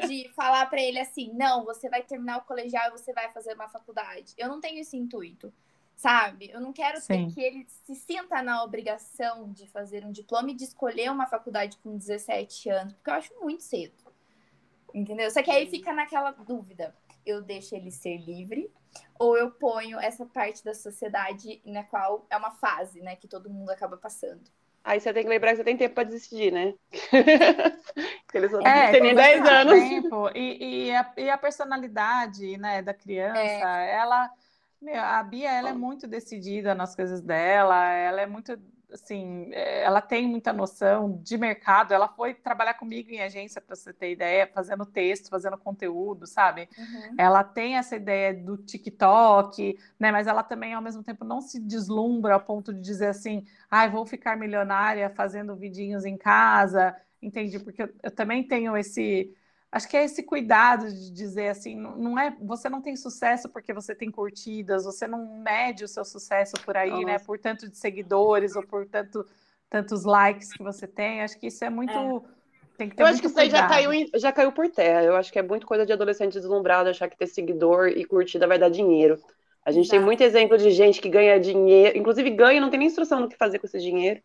[0.09, 3.55] De falar para ele assim: não, você vai terminar o colegial e você vai fazer
[3.55, 4.35] uma faculdade.
[4.37, 5.55] Eu não tenho esse intuito.
[5.95, 6.51] Sabe?
[6.53, 10.55] Eu não quero ter que ele se sinta na obrigação de fazer um diploma e
[10.55, 13.95] de escolher uma faculdade com 17 anos, porque eu acho muito cedo.
[14.93, 15.31] Entendeu?
[15.31, 16.95] Só que aí fica naquela dúvida
[17.27, 18.73] eu deixo ele ser livre,
[19.19, 23.51] ou eu ponho essa parte da sociedade na qual é uma fase, né, que todo
[23.51, 24.43] mundo acaba passando.
[24.87, 26.73] Aí você tem que lembrar que você tem tempo para decidir, né?
[28.33, 29.75] Eles só é, têm 10 anos.
[29.81, 30.31] Tempo.
[30.33, 33.95] E, e, a, e a personalidade né, da criança, é.
[33.95, 34.31] ela.
[34.81, 38.57] Meu, a Bia ela é muito decidida nas coisas dela, ela é muito
[38.93, 41.93] assim, é, ela tem muita noção de mercado.
[41.93, 46.69] Ela foi trabalhar comigo em agência, para você ter ideia, fazendo texto, fazendo conteúdo, sabe?
[46.79, 47.15] Uhum.
[47.19, 50.13] Ela tem essa ideia do TikTok, né?
[50.13, 53.87] Mas ela também, ao mesmo tempo, não se deslumbra ao ponto de dizer assim, ai,
[53.87, 57.59] ah, vou ficar milionária fazendo vidinhos em casa, entende?
[57.59, 59.35] Porque eu, eu também tenho esse
[59.77, 63.73] acho que é esse cuidado de dizer assim, não é, você não tem sucesso porque
[63.73, 67.07] você tem curtidas, você não mede o seu sucesso por aí, né, Nossa.
[67.07, 69.25] né, por tanto de seguidores ou por tanto
[69.69, 71.23] tantos likes que você tem.
[71.23, 72.37] Acho que isso é muito é.
[72.77, 75.03] Tem que ter eu acho que isso aí já caiu, já caiu por terra.
[75.03, 78.47] Eu acho que é muito coisa de adolescente deslumbrado achar que ter seguidor e curtida
[78.47, 79.19] vai dar dinheiro.
[79.65, 79.99] A gente Exato.
[79.99, 83.29] tem muito exemplo de gente que ganha dinheiro, inclusive ganha, não tem nem instrução no
[83.29, 84.23] que fazer com esse dinheiro.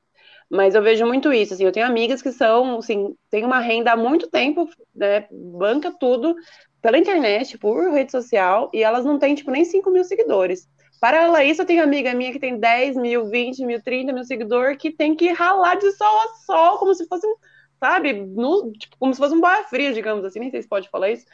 [0.52, 3.93] Mas eu vejo muito isso, assim, eu tenho amigas que são, assim, têm uma renda
[3.93, 6.36] há muito tempo, né, banca tudo
[6.82, 10.68] pela internet, por rede social, e elas não têm, tipo, nem 5 mil seguidores.
[10.99, 14.26] Para a isso, eu tenho amiga minha que tem 10 mil, 20 mil, 30 mil
[14.26, 17.36] seguidores, que tem que ralar de sol a sol, como se fosse um,
[17.80, 20.89] sabe, no, tipo, como se fosse um bar frio, digamos assim, nem sei se pode
[20.89, 21.26] falar isso.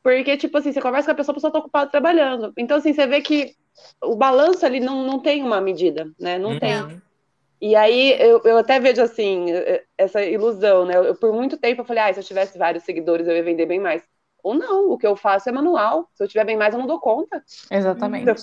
[0.00, 2.52] Porque, tipo assim, você conversa com a pessoa, a pessoa tá ocupada trabalhando.
[2.56, 3.54] Então, assim, você vê que
[4.00, 6.38] o balanço ali não, não tem uma medida, né?
[6.38, 6.58] Não uhum.
[6.58, 7.02] tem.
[7.60, 9.46] E aí eu, eu até vejo assim,
[9.98, 10.96] essa ilusão, né?
[10.96, 13.66] Eu, por muito tempo eu falei, ah, se eu tivesse vários seguidores eu ia vender
[13.66, 14.02] bem mais.
[14.42, 16.08] Ou não, o que eu faço é manual.
[16.14, 17.44] Se eu tiver bem mais, eu não dou conta.
[17.70, 18.22] Exatamente.
[18.22, 18.34] Então,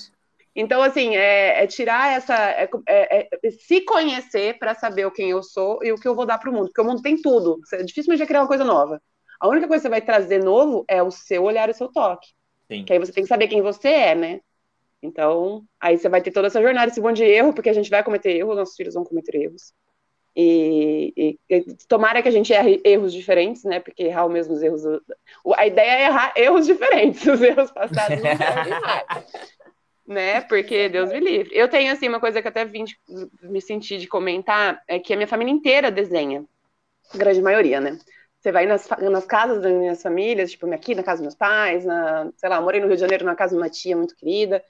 [0.56, 2.36] então assim, é, é tirar essa.
[2.36, 6.26] É, é, é se conhecer para saber quem eu sou e o que eu vou
[6.26, 6.66] dar para o mundo.
[6.66, 7.60] Porque o mundo tem tudo.
[7.74, 9.02] É difícil já criar uma coisa nova.
[9.40, 11.88] A única coisa que você vai trazer novo é o seu olhar e o seu
[11.88, 12.30] toque.
[12.68, 12.84] Sim.
[12.84, 14.42] Que aí você tem que saber quem você é, né?
[15.02, 17.90] Então, aí você vai ter toda essa jornada, esse monte de erro, porque a gente
[17.90, 19.74] vai cometer erros, nossos filhos vão cometer erros.
[20.40, 23.80] E, e, e, tomara que a gente erre erros diferentes, né?
[23.80, 24.84] Porque errar os mesmos erros.
[25.56, 29.26] A ideia é errar erros diferentes, os erros passados não mais.
[30.08, 30.42] né?
[30.42, 31.50] Porque Deus me livre.
[31.52, 32.96] Eu tenho, assim, uma coisa que até vim de,
[33.42, 36.46] me sentir de comentar, é que a minha família inteira desenha.
[37.12, 37.98] A grande maioria, né?
[38.40, 41.84] Você vai nas, nas casas das minhas famílias, tipo, aqui na casa dos meus pais,
[41.84, 44.64] na, sei lá, morei no Rio de Janeiro na casa de uma tia muito querida.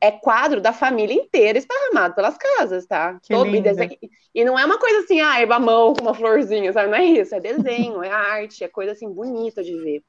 [0.00, 3.18] É quadro da família inteira esparramado pelas casas, tá?
[3.26, 3.96] Todo, e, desenho,
[4.34, 6.90] e, não é uma coisa assim, ah, mão com uma florzinha, sabe?
[6.90, 10.02] Não é isso, é desenho, é arte, é coisa assim bonita de ver.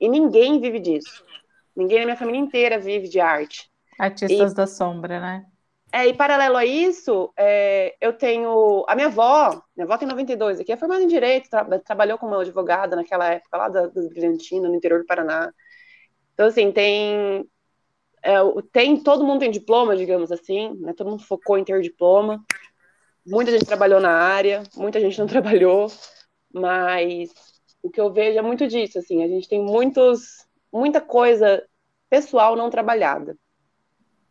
[0.00, 1.24] E ninguém vive disso.
[1.76, 3.70] Ninguém na minha família inteira vive de arte.
[3.98, 5.44] Artistas e, da sombra, né?
[5.92, 8.84] É, e paralelo a isso, é, eu tenho.
[8.86, 12.34] A minha avó, minha avó tem 92 aqui, é formada em Direito, tra trabalhou como
[12.34, 15.50] advogada naquela época lá da, das Brilhantina, no interior do Paraná.
[16.34, 17.48] Então, assim, tem.
[18.22, 18.36] É,
[18.72, 20.92] tem todo mundo tem diploma, digamos assim, né?
[20.92, 22.44] Todo mundo focou em ter diploma.
[23.26, 25.90] Muita gente trabalhou na área, muita gente não trabalhou,
[26.52, 27.30] mas
[27.82, 31.62] o que eu vejo é muito disso, assim, a gente tem muitos, muita coisa
[32.08, 33.36] pessoal não trabalhada.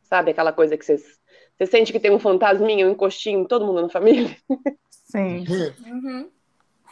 [0.03, 1.17] Sabe aquela coisa que vocês
[1.57, 4.35] você sente que tem um fantasminha, um encostinho todo mundo na família?
[4.91, 5.43] Sim.
[5.85, 6.29] Uhum.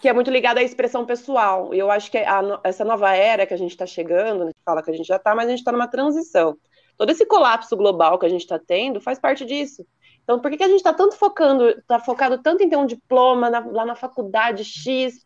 [0.01, 1.71] Que é muito ligado à expressão pessoal.
[1.71, 4.57] E eu acho que a, essa nova era que a gente está chegando, a gente
[4.65, 6.57] fala que a gente já está, mas a gente está numa transição.
[6.97, 9.85] Todo esse colapso global que a gente está tendo faz parte disso.
[10.23, 12.85] Então, por que, que a gente está tanto focando, está focado tanto em ter um
[12.85, 15.23] diploma na, lá na faculdade X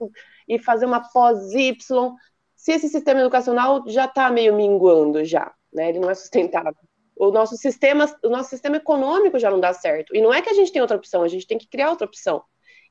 [0.47, 2.13] e fazer uma pós Y,
[2.55, 5.89] se esse sistema educacional já está meio minguando já, né?
[5.89, 6.75] Ele não é sustentável
[7.19, 10.15] o nosso sistema, o nosso sistema econômico já não dá certo.
[10.15, 12.07] E não é que a gente tem outra opção, a gente tem que criar outra
[12.07, 12.41] opção.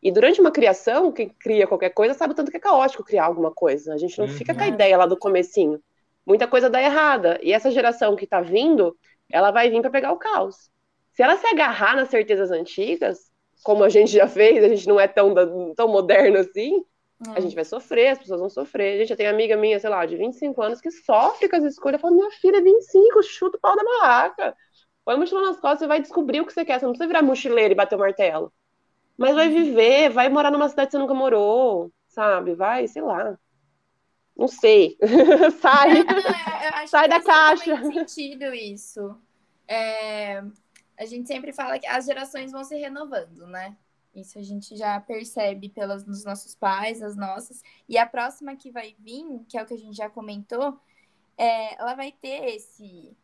[0.03, 3.24] E durante uma criação, quem cria qualquer coisa sabe o tanto que é caótico criar
[3.24, 3.95] alguma coisa.
[3.95, 4.33] A gente não uhum.
[4.33, 5.81] fica com a ideia lá do comecinho.
[6.29, 7.41] Muita coisa dá errada.
[7.43, 8.95] E essa geração que está vindo,
[9.31, 10.70] ela vai vir para pegar o caos.
[11.11, 13.31] Se ela se agarrar nas certezas antigas,
[13.62, 15.35] como a gente já fez, a gente não é tão,
[15.74, 16.85] tão moderno assim,
[17.35, 17.41] a é.
[17.41, 18.99] gente vai sofrer, as pessoas vão sofrer.
[18.99, 21.99] Gente, eu tenho amiga minha, sei lá, de 25 anos, que sofre com as escolhas.
[21.99, 24.55] Fala, minha filha, 25, chuta o pau da barraca.
[25.07, 26.79] Põe a mochila nas costas, você vai descobrir o que você quer.
[26.79, 28.53] Você não precisa virar mochileiro e bater o martelo.
[29.16, 32.55] Mas vai viver, vai morar numa cidade que você nunca morou, sabe?
[32.55, 33.39] Vai, sei lá.
[34.39, 34.97] Não sei.
[35.61, 35.99] Sai.
[35.99, 37.76] É, Sai da caixa.
[37.76, 39.20] Faz sentido isso.
[39.66, 40.43] É,
[40.97, 43.76] a gente sempre fala que as gerações vão se renovando, né?
[44.14, 47.62] Isso a gente já percebe pelos nos nossos pais, as nossas.
[47.89, 50.78] E a próxima que vai vir, que é o que a gente já comentou,
[51.36, 53.16] é, ela vai ter esse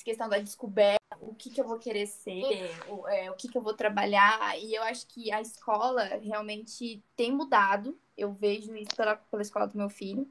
[0.00, 2.42] essa questão da descoberta, o que, que eu vou querer ser,
[2.88, 4.58] o, é, o que, que eu vou trabalhar.
[4.58, 7.98] E eu acho que a escola realmente tem mudado.
[8.16, 10.28] Eu vejo isso pela, pela escola do meu filho.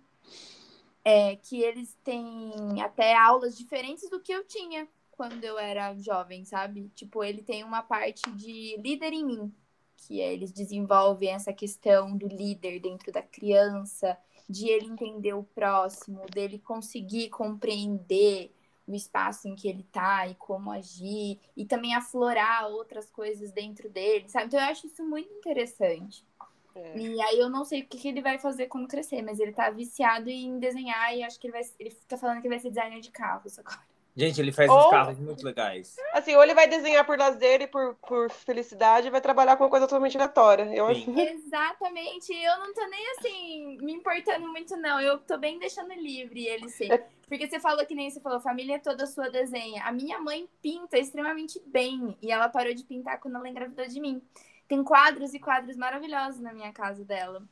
[1.04, 6.46] É, que eles têm até aulas diferentes do que eu tinha quando eu era jovem,
[6.46, 6.90] sabe?
[6.96, 9.54] Tipo, ele tem uma parte de líder em mim,
[9.96, 14.18] que é, eles desenvolvem essa questão do líder dentro da criança,
[14.48, 18.54] de ele entender o próximo, dele conseguir compreender
[18.90, 23.88] o espaço em que ele tá e como agir, e também aflorar outras coisas dentro
[23.88, 24.48] dele, sabe?
[24.48, 26.26] Então eu acho isso muito interessante.
[26.74, 26.98] É.
[26.98, 29.52] E aí eu não sei o que, que, ele vai fazer quando crescer, mas ele
[29.52, 31.62] tá viciado em desenhar e acho que ele vai.
[31.80, 33.80] Ele tá falando que vai ser designer de carros agora.
[34.16, 35.96] Gente, ele faz ou, uns carros muito legais.
[36.14, 39.64] Assim, ou ele vai desenhar por lazer e por, por felicidade e vai trabalhar com
[39.64, 40.64] uma coisa totalmente aleatória.
[40.74, 41.10] Eu acho...
[41.18, 42.34] Exatamente.
[42.34, 45.00] Eu não tô nem assim, me importando muito, não.
[45.00, 46.92] Eu tô bem deixando livre ele ser.
[46.92, 47.08] É.
[47.28, 49.84] Porque você falou que nem você falou, família toda sua desenha.
[49.84, 52.18] A minha mãe pinta extremamente bem.
[52.22, 54.22] E ela parou de pintar quando ela engravidou de mim.
[54.68, 57.44] Tem quadros e quadros maravilhosos na minha casa dela.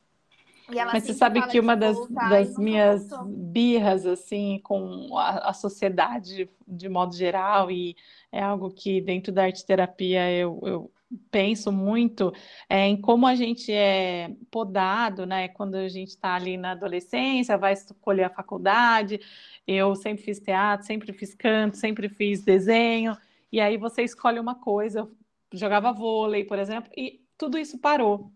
[0.68, 6.88] Mas você sabe que uma das, das minhas birras, assim, com a, a, sociedade de
[6.88, 7.96] modo geral, e
[8.30, 10.92] é algo que dentro da arte terapia eu, eu
[11.30, 12.32] penso muito,
[12.68, 15.48] é em como a gente é podado, né?
[15.48, 19.20] Quando a gente está ali na adolescência, vai escolher a faculdade.
[19.66, 23.16] Eu sempre fiz teatro, sempre fiz canto, sempre fiz desenho,
[23.50, 25.00] e aí você escolhe uma coisa.
[25.00, 28.30] Eu jogava vôlei, por exemplo, e tudo isso parou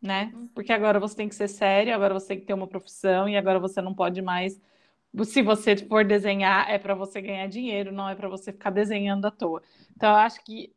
[0.00, 0.30] né?
[0.34, 0.48] Uhum.
[0.54, 3.36] Porque agora você tem que ser sério, agora você tem que ter uma profissão e
[3.36, 4.60] agora você não pode mais.
[5.24, 9.26] Se você for desenhar, é para você ganhar dinheiro, não é para você ficar desenhando
[9.26, 9.62] à toa.
[9.96, 10.72] Então, eu acho que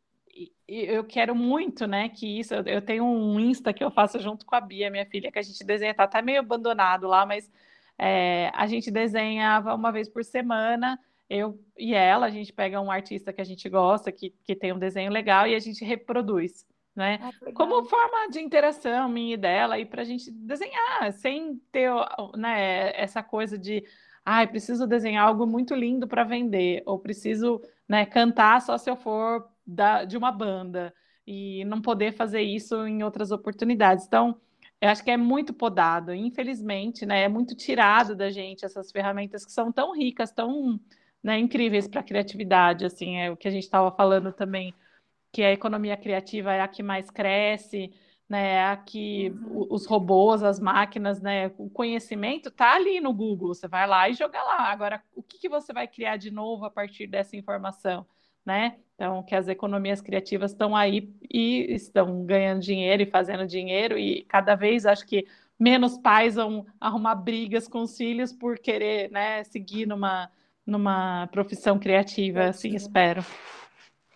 [0.66, 2.54] eu quero muito, né, que isso.
[2.54, 5.42] Eu tenho um Insta que eu faço junto com a Bia, minha filha, que a
[5.42, 7.50] gente desenha, tá até meio abandonado lá, mas
[7.98, 10.98] é, a gente desenhava uma vez por semana
[11.28, 14.72] eu e ela, a gente pega um artista que a gente gosta, que, que tem
[14.72, 17.18] um desenho legal, e a gente reproduz né?
[17.22, 21.90] Ah, Como forma de interação minha e dela e para a gente desenhar, sem ter
[22.36, 23.84] né, essa coisa de
[24.24, 28.88] ai, ah, preciso desenhar algo muito lindo para vender, ou preciso né, cantar só se
[28.88, 30.94] eu for da, de uma banda,
[31.26, 34.06] e não poder fazer isso em outras oportunidades.
[34.06, 34.40] Então,
[34.80, 37.22] eu acho que é muito podado, infelizmente, né?
[37.22, 40.80] É muito tirado da gente essas ferramentas que são tão ricas, tão
[41.22, 44.74] né, incríveis para a criatividade, assim, é o que a gente estava falando também
[45.32, 47.92] que a economia criativa é a que mais cresce,
[48.28, 48.54] né?
[48.56, 49.66] É a que uhum.
[49.70, 51.50] os robôs, as máquinas, né?
[51.58, 53.54] O conhecimento está ali no Google.
[53.54, 54.70] Você vai lá e joga lá.
[54.70, 58.06] Agora, o que, que você vai criar de novo a partir dessa informação?
[58.44, 58.76] né?
[58.94, 64.22] Então, que as economias criativas estão aí e estão ganhando dinheiro e fazendo dinheiro, e
[64.24, 65.26] cada vez acho que
[65.58, 70.30] menos pais vão arrumar brigas com os filhos por querer né, seguir numa,
[70.66, 73.24] numa profissão criativa, assim, espero.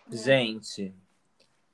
[0.09, 0.93] Gente,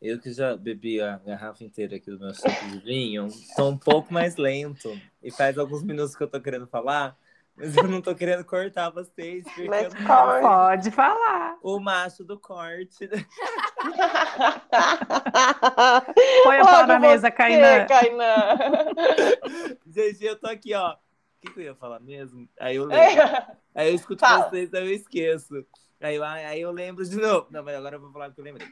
[0.03, 3.77] eu que já bebi a garrafa inteira aqui do meu suco de vinho, tô um
[3.77, 4.91] pouco mais lento.
[5.23, 7.17] E faz alguns minutos que eu tô querendo falar,
[7.55, 9.45] mas eu não tô querendo cortar vocês.
[9.45, 11.57] Porque Mas eu não Pode falar.
[11.63, 13.07] o macho do corte.
[16.43, 17.87] Põe a pau na mesa, Kainan.
[19.87, 20.95] Gente, eu tô aqui, ó.
[20.95, 20.97] O
[21.39, 22.45] que, que eu ia falar mesmo?
[22.59, 23.23] Aí eu lembro.
[23.73, 24.49] Aí eu escuto Fala.
[24.49, 25.65] vocês, aí eu esqueço.
[25.99, 27.47] Aí eu, aí eu lembro de novo.
[27.49, 28.67] Não, mas agora eu vou falar o que eu lembrei.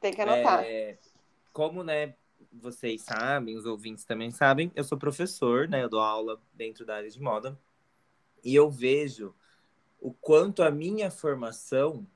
[0.00, 0.64] Tem que anotar.
[0.64, 0.98] É,
[1.52, 2.14] como, né,
[2.52, 5.82] vocês sabem, os ouvintes também sabem, eu sou professor, né?
[5.82, 7.58] Eu dou aula dentro da área de moda.
[8.44, 9.34] E eu vejo
[10.00, 12.06] o quanto a minha formação,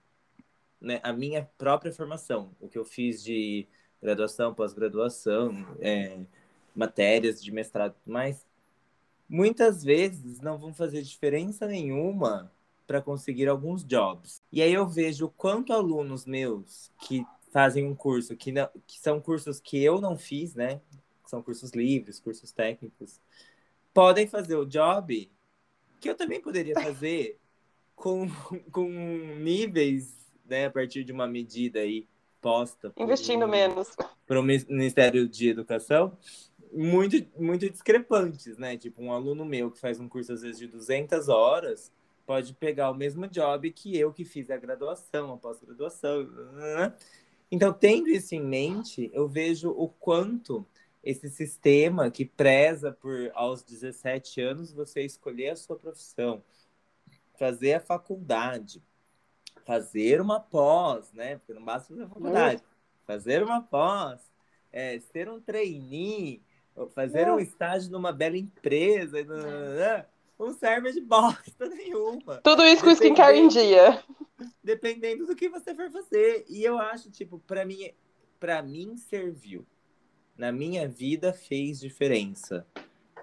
[0.81, 3.67] né, a minha própria formação, o que eu fiz de
[4.01, 6.21] graduação, pós-graduação, é,
[6.75, 8.47] matérias de mestrado mais,
[9.29, 12.51] muitas vezes não vão fazer diferença nenhuma
[12.87, 14.43] para conseguir alguns jobs.
[14.53, 19.21] E aí eu vejo quanto alunos meus que fazem um curso que, não, que são
[19.21, 20.81] cursos que eu não fiz, né?
[21.27, 23.21] São cursos livres, cursos técnicos,
[23.95, 25.31] podem fazer o job
[26.01, 27.39] que eu também poderia fazer
[27.95, 28.29] com,
[28.73, 32.09] com níveis, né, a partir de uma medida aí
[32.41, 33.95] posta Investindo menos.
[34.27, 36.19] para o Ministério de Educação
[36.73, 38.77] muito, muito discrepantes, né?
[38.77, 41.93] Tipo, um aluno meu que faz um curso às vezes de 200 horas
[42.25, 46.29] pode pegar o mesmo job que eu que fiz a graduação, a pós-graduação.
[47.53, 47.57] Né?
[47.57, 50.67] Então, tendo isso em mente, eu vejo o quanto
[51.05, 56.43] esse sistema que preza por aos 17 anos você escolher a sua profissão,
[57.39, 58.83] fazer a faculdade,
[59.67, 61.37] fazer uma pós, né?
[61.37, 62.63] Porque não basta fazer a faculdade,
[63.05, 64.21] fazer uma pós,
[64.73, 66.43] é, ser um trainee,
[66.95, 70.07] fazer um estágio numa bela empresa, e nananã,
[70.39, 74.03] não serve de bosta nenhuma Tudo isso com o skincare em dia.
[74.63, 76.45] Dependendo do que você for fazer.
[76.49, 77.91] E eu acho, tipo, para mim,
[78.39, 79.67] para mim serviu.
[80.37, 82.67] Na minha vida fez diferença.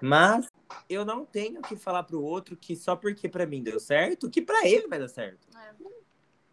[0.00, 0.48] Mas
[0.88, 4.40] eu não tenho que falar pro outro que só porque para mim deu certo, que
[4.40, 5.48] para ele vai dar certo.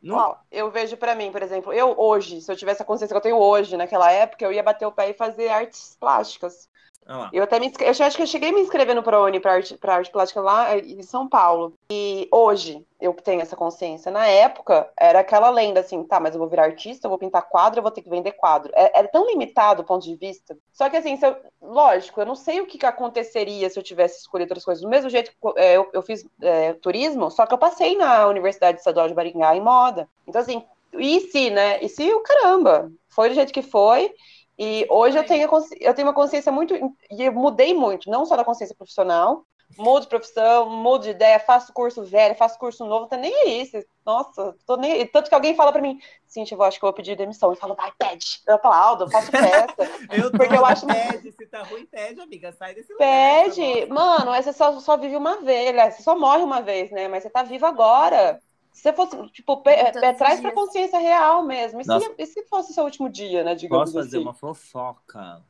[0.01, 3.13] Não, Ó, eu vejo pra mim, por exemplo, eu hoje, se eu tivesse a consciência
[3.13, 6.70] que eu tenho hoje, naquela época, eu ia bater o pé e fazer artes plásticas.
[7.07, 7.29] Lá.
[7.31, 9.77] Eu até me eu acho que eu cheguei a me inscrever no ProUni para arte,
[9.77, 11.73] pra arte plástica lá eh, em São Paulo.
[11.89, 14.11] E hoje eu tenho essa consciência.
[14.11, 17.47] Na época, era aquela lenda assim, tá, mas eu vou virar artista, eu vou pintar
[17.47, 18.71] quadro, eu vou ter que vender quadro.
[18.75, 20.57] É, é tão limitado o ponto de vista.
[20.73, 24.19] Só que assim, eu- lógico, eu não sei o que, que aconteceria se eu tivesse
[24.19, 24.83] escolhido outras coisas.
[24.83, 28.27] Do mesmo jeito que eh, eu, eu fiz eh, turismo, só que eu passei na
[28.27, 30.09] Universidade Estadual de Maringá em moda.
[30.27, 31.81] Então, assim, e se, né?
[31.83, 32.91] E se o caramba?
[33.09, 34.13] Foi do jeito que foi.
[34.57, 35.47] E hoje eu tenho,
[35.79, 36.73] eu tenho uma consciência muito.
[36.75, 39.45] E eu mudei muito, não só da consciência profissional,
[39.77, 43.65] mudo de profissão, mudo de ideia, faço curso velho, faço curso novo, tá nem aí.
[43.65, 45.05] cê- Nossa, tô nem aí.
[45.05, 47.53] Tanto que alguém fala pra mim, Cintia, eu acho que eu vou pedir demissão.
[47.53, 48.25] E fala, vai, pede.
[48.47, 49.87] Eu falo, Aldo, eu faço festa.
[50.11, 53.07] Eu Porque eu acho- pede, se tá ruim, pede, amiga, sai desse lugar.
[53.43, 53.85] tá Pede.
[53.87, 53.93] bom?
[53.93, 57.07] Mano, aí você só, só vive uma vez, você só morre uma vez, né?
[57.07, 58.39] Mas você tá vivo agora.
[58.78, 60.63] Se você fosse, tipo, pé, Todos pé atrás pra dias.
[60.63, 61.82] consciência real mesmo.
[61.82, 63.55] E se, e se fosse seu último dia, né?
[63.55, 64.23] Digamos Posso fazer assim.
[64.23, 65.43] uma fofoca?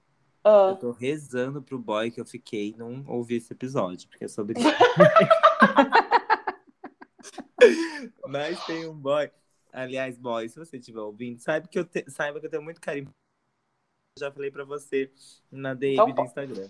[0.46, 0.70] Ah.
[0.70, 4.58] Eu tô rezando pro boy que eu fiquei não ouvir esse episódio, porque é sobre
[4.58, 4.68] isso.
[8.28, 9.30] Mas tem um boy.
[9.74, 12.80] Aliás, boy, se você estiver ouvindo, saiba que eu, te- saiba que eu tenho muito
[12.80, 13.10] carinho.
[14.18, 15.12] Eu já falei pra você
[15.52, 16.70] na DM Então, do Instagram.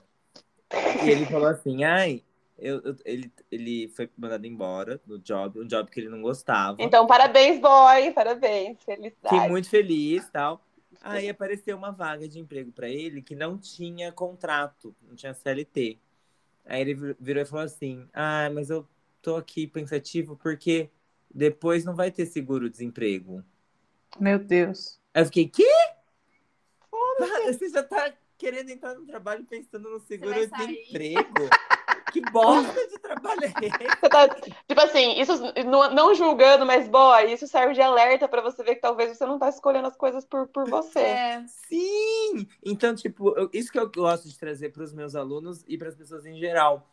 [1.06, 2.24] E ele falou assim: ai,
[2.58, 6.82] eu, eu- ele, ele foi mandado embora do job, um job que ele não gostava.
[6.82, 8.12] Então, parabéns, boy.
[8.14, 8.78] Parabéns.
[8.84, 9.36] Felicidade.
[9.36, 10.64] Fiquei muito feliz tal.
[11.02, 16.00] Aí apareceu uma vaga de emprego pra ele que não tinha contrato, não tinha CLT.
[16.66, 18.88] Aí ele vir- virou e falou assim: Ah, mas eu
[19.22, 20.90] tô aqui pensativo porque
[21.34, 23.44] depois não vai ter seguro-desemprego.
[24.20, 25.00] Meu Deus.
[25.14, 25.70] Aí eu fiquei: Quê?
[27.46, 31.50] Você já tá querendo entrar no trabalho pensando no seguro-desemprego?
[32.22, 35.34] Que bosta de trabalho é tá- tipo assim, isso
[35.66, 39.26] não, não julgando, mas, boy, isso serve de alerta pra você ver que talvez você
[39.26, 41.00] não tá escolhendo as coisas por, por você.
[41.00, 42.48] É, Sim!
[42.66, 45.90] Então, tipo, eu- isso que eu gosto de trazer para os meus alunos e para
[45.90, 46.88] as pessoas em geral.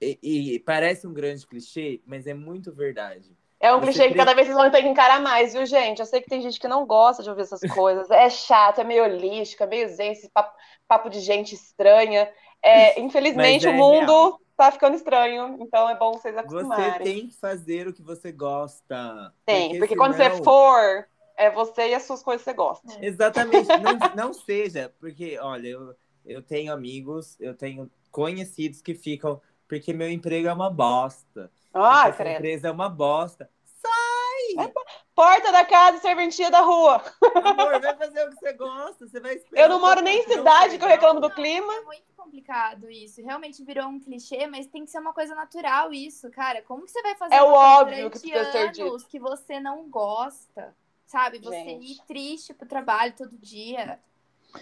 [0.00, 3.36] E, e parece um grande clichê, mas é muito verdade.
[3.60, 5.98] É um Você clichê que cada vez vocês vão ter que encarar mais, viu, gente?
[5.98, 8.08] Eu sei que tem gente que não gosta de ouvir essas coisas.
[8.10, 10.54] É chato, é meio holístico, é meio zen, esse papo,
[10.86, 12.30] papo de gente estranha.
[12.62, 14.40] É, infelizmente, é o mundo real.
[14.56, 17.04] tá ficando estranho, então é bom vocês Você acostumarem.
[17.04, 19.32] tem que fazer o que você gosta.
[19.46, 21.06] Tem, porque, porque quando você for
[21.36, 22.86] é você e as suas coisas que você gosta.
[23.00, 23.68] Exatamente.
[23.68, 25.94] Não, não seja, porque, olha, eu,
[26.26, 31.50] eu tenho amigos, eu tenho conhecidos que ficam, porque meu emprego é uma bosta.
[31.72, 32.36] Essa credo.
[32.38, 33.48] empresa é uma bosta.
[33.64, 34.72] Sai!
[35.18, 37.02] Porta da casa e serventia da rua.
[37.34, 39.04] Amor, vai fazer o que você gosta.
[39.04, 39.62] Você vai esperar.
[39.64, 40.94] Eu não moro nem em Não, cidade que eu não.
[40.94, 41.74] reclamo do clima.
[41.74, 43.20] É muito complicado isso.
[43.20, 46.62] Realmente virou um clichê, mas tem que ser uma coisa natural isso, cara.
[46.62, 48.86] Como que você vai fazer É o óbvio que precisa ser dito.
[48.90, 50.72] anos que você não gosta?
[51.04, 51.40] Sabe?
[51.40, 51.84] Você Gente.
[51.94, 53.98] ir triste pro trabalho todo dia.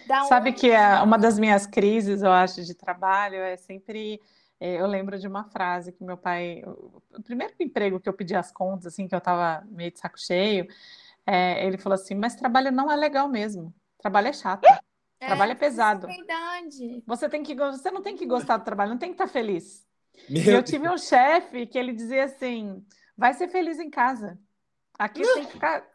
[0.07, 4.23] Dá um- Sabe que é uma das minhas crises, eu acho, de trabalho é sempre.
[4.61, 6.63] É, Eu lembro de uma frase que meu pai.
[6.65, 10.19] O primeiro emprego que eu pedi as contas, assim, que eu tava meio de saco
[10.19, 10.67] cheio,
[11.27, 13.75] é, ele falou assim: Mas trabalho não é legal mesmo.
[13.99, 14.63] Trabalho é chato.
[15.25, 16.09] trabalho é pesado.
[16.09, 17.05] isso é verdade.
[17.07, 19.87] Você tem que, você não tem que gostar do trabalho, não tem que estar feliz.
[20.29, 20.71] Meu E eu Deus.
[20.71, 22.85] tive um chefe que ele dizia assim:
[23.17, 24.39] vai ser feliz em casa.
[24.99, 25.87] Aqui você tem que ficar,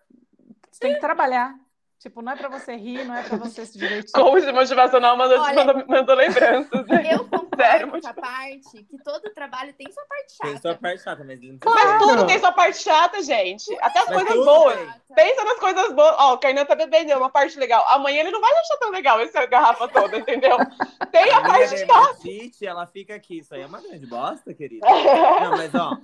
[0.72, 1.56] você tem que trabalhar.
[2.02, 4.12] Tipo, não é para você rir, não é para você se divertir.
[4.12, 6.88] Coach motivacional mandou, Olha- mandou, mandou lembranças.
[6.88, 7.10] né?
[7.14, 10.50] Eu concordo Sério, com essa parte que todo trabalho tem sua parte chata.
[10.50, 13.72] Tem sua parte chata, mas ele não Mas tudo tem sua parte chata, gente.
[13.82, 14.76] Até as Mas coisas boas.
[14.76, 15.16] tem.
[15.16, 16.16] Pensa nas coisas boas.
[16.18, 17.86] Ó, o Kainan tá bebendo, é uma parte legal.
[17.90, 20.58] Amanhã ele não vai achar tão legal essa garrafa toda, entendeu?
[21.12, 21.86] Tem a A parte chata.
[21.86, 23.38] dermatite, ela fica aqui.
[23.38, 24.88] Isso aí é uma grande bosta, querida.
[24.90, 25.98] Não, mas ó,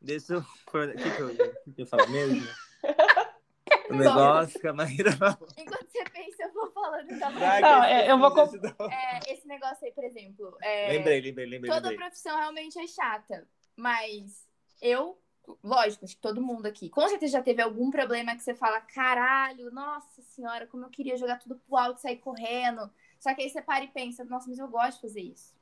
[0.00, 0.38] deixa eu.
[0.40, 1.36] O que, que, eu,
[1.76, 2.44] que eu falo mesmo?
[3.94, 5.48] O negócio que a Maíra falou.
[5.56, 8.30] Enquanto você pensa, eu vou falando da Não, é, eu vou
[8.90, 10.56] É, esse negócio aí, por exemplo.
[10.60, 11.70] é, Lembrei, lembrei, lembrei.
[11.72, 11.96] Toda lembrei.
[11.96, 13.46] profissão realmente é chata.
[13.76, 14.46] Mas
[14.80, 15.18] eu,
[15.62, 18.80] lógico, acho que todo mundo aqui, com certeza já teve algum problema que você fala:
[18.80, 22.90] caralho, nossa senhora, como eu queria jogar tudo pro alto e sair correndo.
[23.18, 25.53] Só que aí você para e pensa: nossa, mas eu gosto de fazer isso.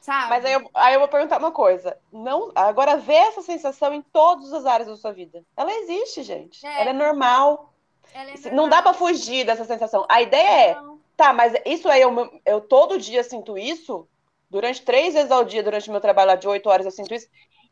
[0.00, 0.30] Sabe?
[0.30, 1.96] Mas aí eu, aí eu vou perguntar uma coisa.
[2.12, 5.44] Não, agora vê essa sensação em todas as áreas da sua vida.
[5.56, 6.66] Ela existe, gente.
[6.66, 6.80] É.
[6.80, 7.72] Ela é normal.
[8.12, 8.94] Ela é Não dá pra normal.
[8.94, 10.06] fugir dessa sensação.
[10.08, 10.98] A ideia é, Não.
[11.16, 14.08] tá, mas isso aí eu, eu todo dia sinto isso.
[14.48, 17.14] Durante três vezes ao dia, durante o meu trabalho lá de oito horas, eu sinto
[17.14, 17.28] isso.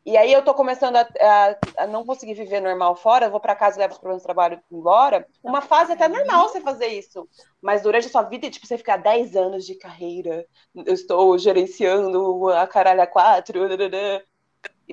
[0.09, 3.39] E aí eu tô começando a, a- a não conseguir viver normal fora, eu vou
[3.41, 5.27] pra casa e levo os problemas do trabalho embora.
[5.45, 7.29] Uma fase até normal você fazer isso.
[7.61, 12.49] Mas durante a sua vida, tipo, você ficar 10 anos de carreira, eu estou gerenciando
[12.49, 14.19] a caralho a quatro, dadadã.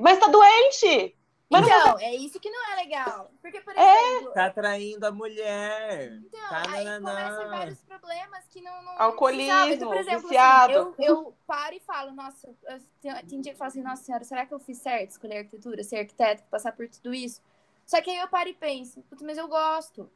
[0.01, 1.14] mas tá doente!
[1.49, 3.31] Mas não Então, é isso que não é legal.
[3.41, 4.13] Porque, por É.
[4.15, 4.33] exemplo.
[4.33, 6.13] Tá traindo a mulher.
[6.13, 7.35] Então, Tá, aí nananã.
[7.35, 8.81] começa vários problemas que não.
[8.83, 9.51] não Alcoolismo?
[9.71, 10.73] Então, por exemplo, viciado.
[10.79, 13.83] assim, eu, eu paro e falo, nossa, eu- tem, tem dia que eu falo assim,
[13.83, 17.41] nossa senhora, será que eu fiz certo escolher arquitetura, ser arquiteto, passar por tudo isso?
[17.85, 20.09] Só que aí eu paro e penso, mas eu gosto.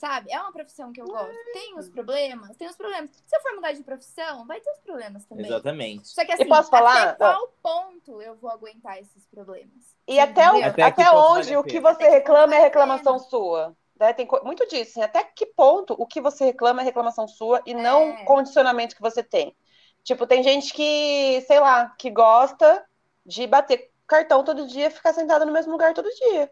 [0.00, 0.32] Sabe?
[0.32, 1.36] É uma profissão que eu gosto.
[1.52, 3.10] Tem os problemas, tem os problemas.
[3.26, 5.44] Se eu for mudar de profissão, vai ter os problemas também.
[5.44, 6.08] Exatamente.
[6.08, 7.10] Só que assim, posso falar?
[7.10, 9.94] até qual ponto eu vou aguentar esses problemas?
[10.08, 10.64] E até, o-?
[10.64, 13.28] Até até, onde o que você Até reclama é reclamação pena.
[13.28, 13.76] sua.
[13.98, 14.14] Né?
[14.14, 17.74] Tem muito disso, assim, até que ponto o que você reclama é reclamação sua e
[17.74, 18.24] não É.
[18.24, 19.54] condicionamento que você tem.
[20.02, 22.82] Tipo, tem gente que, sei lá, que gosta
[23.26, 26.50] de bater cartão todo dia e ficar sentada no mesmo lugar todo dia.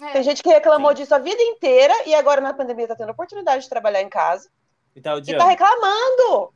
[0.00, 0.12] É.
[0.12, 1.02] Tem gente que reclamou Sim.
[1.02, 4.50] disso a vida inteira e agora na pandemia tá tendo oportunidade de trabalhar em casa
[4.94, 6.52] E tá e tá reclamando.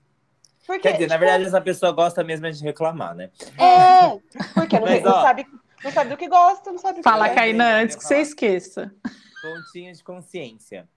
[0.67, 3.31] Porque, Quer dizer, na tipo, verdade, essa pessoa gosta mesmo de reclamar, né?
[3.59, 4.19] É,
[4.55, 5.23] porque não, Mas, não ó.
[5.23, 5.47] sabe,
[5.83, 7.35] não sabe do que gosta, não sabe do que Fala, quer.
[7.35, 8.95] Kainan, antes que você esqueça.
[9.41, 10.89] Pontinho de consciência.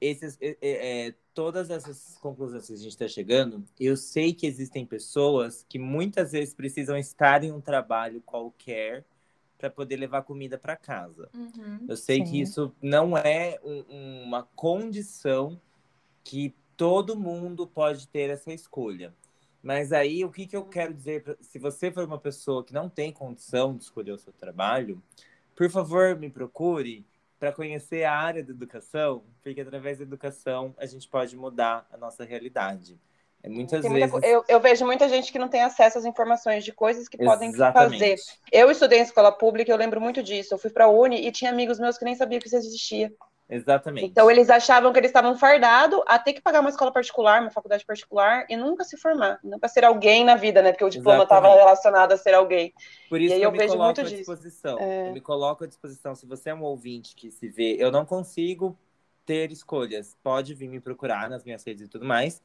[0.00, 4.46] Esses, é, é, é, todas essas conclusões que a gente está chegando, eu sei que
[4.46, 9.04] existem pessoas que muitas vezes precisam estar em um trabalho qualquer
[9.60, 11.28] para poder levar comida para casa.
[11.34, 11.84] Uhum.
[11.86, 12.24] Eu sei Sim.
[12.24, 15.60] que isso não é um- uma condição
[16.24, 19.14] que todo mundo pode ter essa escolha.
[19.62, 21.22] Mas aí, o que, que eu quero dizer?
[21.22, 25.02] pra- Se você for uma pessoa que não tem condição de escolher o seu trabalho,
[25.54, 27.04] por favor, me procure
[27.38, 31.98] para conhecer a área da educação, porque através da educação a gente pode mudar a
[31.98, 32.98] nossa realidade.
[33.42, 34.20] É muitas Tem muita vezes.
[34.20, 37.16] co- eu, eu vejo muita gente que não tem acesso às informações de coisas que
[37.16, 37.98] podem Exatamente.
[37.98, 38.16] fazer.
[38.52, 40.52] Eu estudei em escola pública, eu lembro muito disso.
[40.54, 43.12] Eu fui para a Uni e tinha amigos meus que nem sabiam que isso existia.
[43.48, 44.06] Exatamente.
[44.06, 47.50] Então eles achavam que eles estavam fardados a ter que pagar uma escola particular, uma
[47.50, 50.70] faculdade particular e nunca se formar, nunca ser alguém na vida, né?
[50.70, 52.72] Porque o diploma estava relacionado a ser alguém.
[53.08, 54.16] Por isso E aí que eu eu me vejo coloco muito à disso.
[54.18, 54.78] disposição.
[54.78, 55.08] É.
[55.08, 56.14] Eu me coloco à disposição.
[56.14, 58.78] Se você é um ouvinte que se vê, eu não consigo
[59.26, 60.16] ter escolhas.
[60.22, 62.40] Pode vir me procurar nas minhas redes e tudo mais,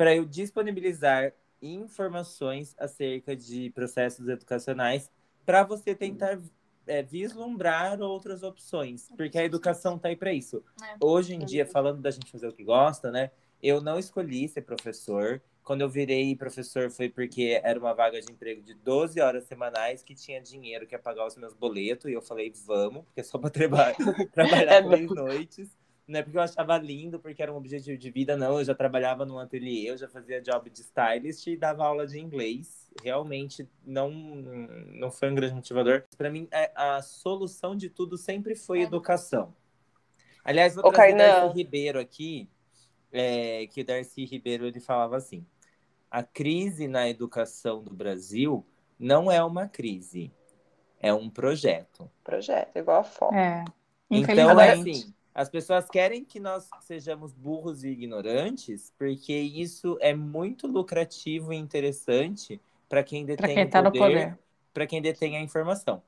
[0.00, 5.10] para eu disponibilizar informações acerca de processos educacionais
[5.44, 6.40] para você tentar
[6.86, 10.64] é, vislumbrar outras opções, porque a educação tá aí para isso.
[10.82, 10.96] É.
[10.98, 13.30] Hoje em dia, falando da gente fazer o que gosta, né?
[13.62, 15.42] Eu não escolhi ser professor.
[15.62, 20.02] Quando eu virei professor foi porque era uma vaga de emprego de 12 horas semanais
[20.02, 22.10] que tinha dinheiro que ia pagar os meus boletos.
[22.10, 23.96] E eu falei, vamos, porque é só para trabalhar,
[24.32, 25.68] trabalhar É três noites.
[26.10, 28.58] Não é porque eu achava lindo, porque era um objetivo de vida, não.
[28.58, 32.18] Eu já trabalhava num ateliê, eu já fazia job de stylist e dava aula de
[32.18, 32.90] inglês.
[33.02, 36.04] Realmente não, não foi um grande motivador.
[36.18, 39.54] Para mim, é, a solução de tudo sempre foi educação.
[40.44, 41.26] Aliás, vou trazer Kainan.
[41.28, 42.50] Darcy Ribeiro aqui,
[43.12, 45.46] é, que o Darcy Ribeiro ele falava assim:
[46.10, 48.66] a crise na educação do Brasil
[48.98, 50.32] não é uma crise,
[50.98, 52.10] é um projeto.
[52.24, 53.34] Projeto, igual a foto.
[53.34, 53.64] É.
[54.10, 54.90] Então, Infelizmente.
[54.90, 61.52] assim, as pessoas querem que nós sejamos burros e ignorantes, porque isso é muito lucrativo
[61.52, 64.38] e interessante para quem detém quem o tá poder, poder.
[64.74, 66.02] para quem detém a informação.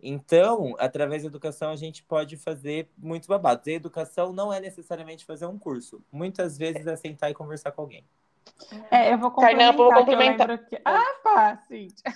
[0.00, 3.66] Então, através da educação, a gente pode fazer muitos babados.
[3.66, 6.00] E educação não é necessariamente fazer um curso.
[6.12, 8.04] Muitas vezes é sentar e conversar com alguém.
[8.90, 10.58] É, eu vou complementar, eu complementar.
[10.66, 10.80] que...
[10.84, 12.12] Ah, pá, Cíntia.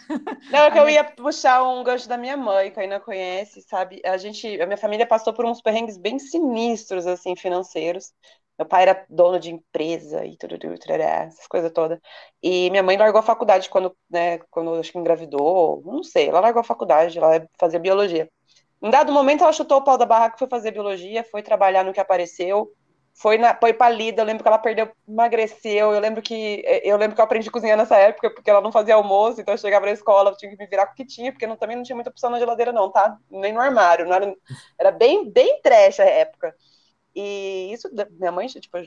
[0.51, 3.63] Não, é que eu Ai, ia puxar um gancho da minha mãe, que ainda conhece,
[3.63, 4.01] sabe?
[4.05, 8.13] A gente, a minha família passou por uns perrengues bem sinistros, assim, financeiros.
[8.59, 11.99] Meu pai era dono de empresa e tudo, tudo, tudo, essas coisas todas.
[12.43, 16.41] E minha mãe largou a faculdade quando, né, quando acho que engravidou, não sei, ela
[16.41, 18.29] largou a faculdade, ela fazia biologia.
[18.83, 21.93] Em dado momento, ela chutou o pau da barraca, foi fazer biologia, foi trabalhar no
[21.93, 22.73] que apareceu,
[23.15, 27.15] foi, na, foi palida, eu lembro que ela perdeu, emagreceu, eu lembro que eu lembro
[27.15, 29.87] que eu aprendi a cozinhar nessa época, porque ela não fazia almoço, então eu chegava
[29.87, 31.83] na escola, eu tinha que me virar com o que tinha, porque não, também não
[31.85, 33.17] tinha muita opção na geladeira não, tá?
[33.31, 34.35] Nem no armário, não era,
[34.79, 36.55] era bem, bem trash a época.
[37.15, 37.89] E isso,
[38.19, 38.79] minha mãe, tipo,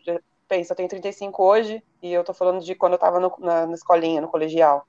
[0.47, 3.67] pensa, eu tenho 35 hoje, e eu tô falando de quando eu tava no, na,
[3.67, 4.87] na escolinha, no colegial.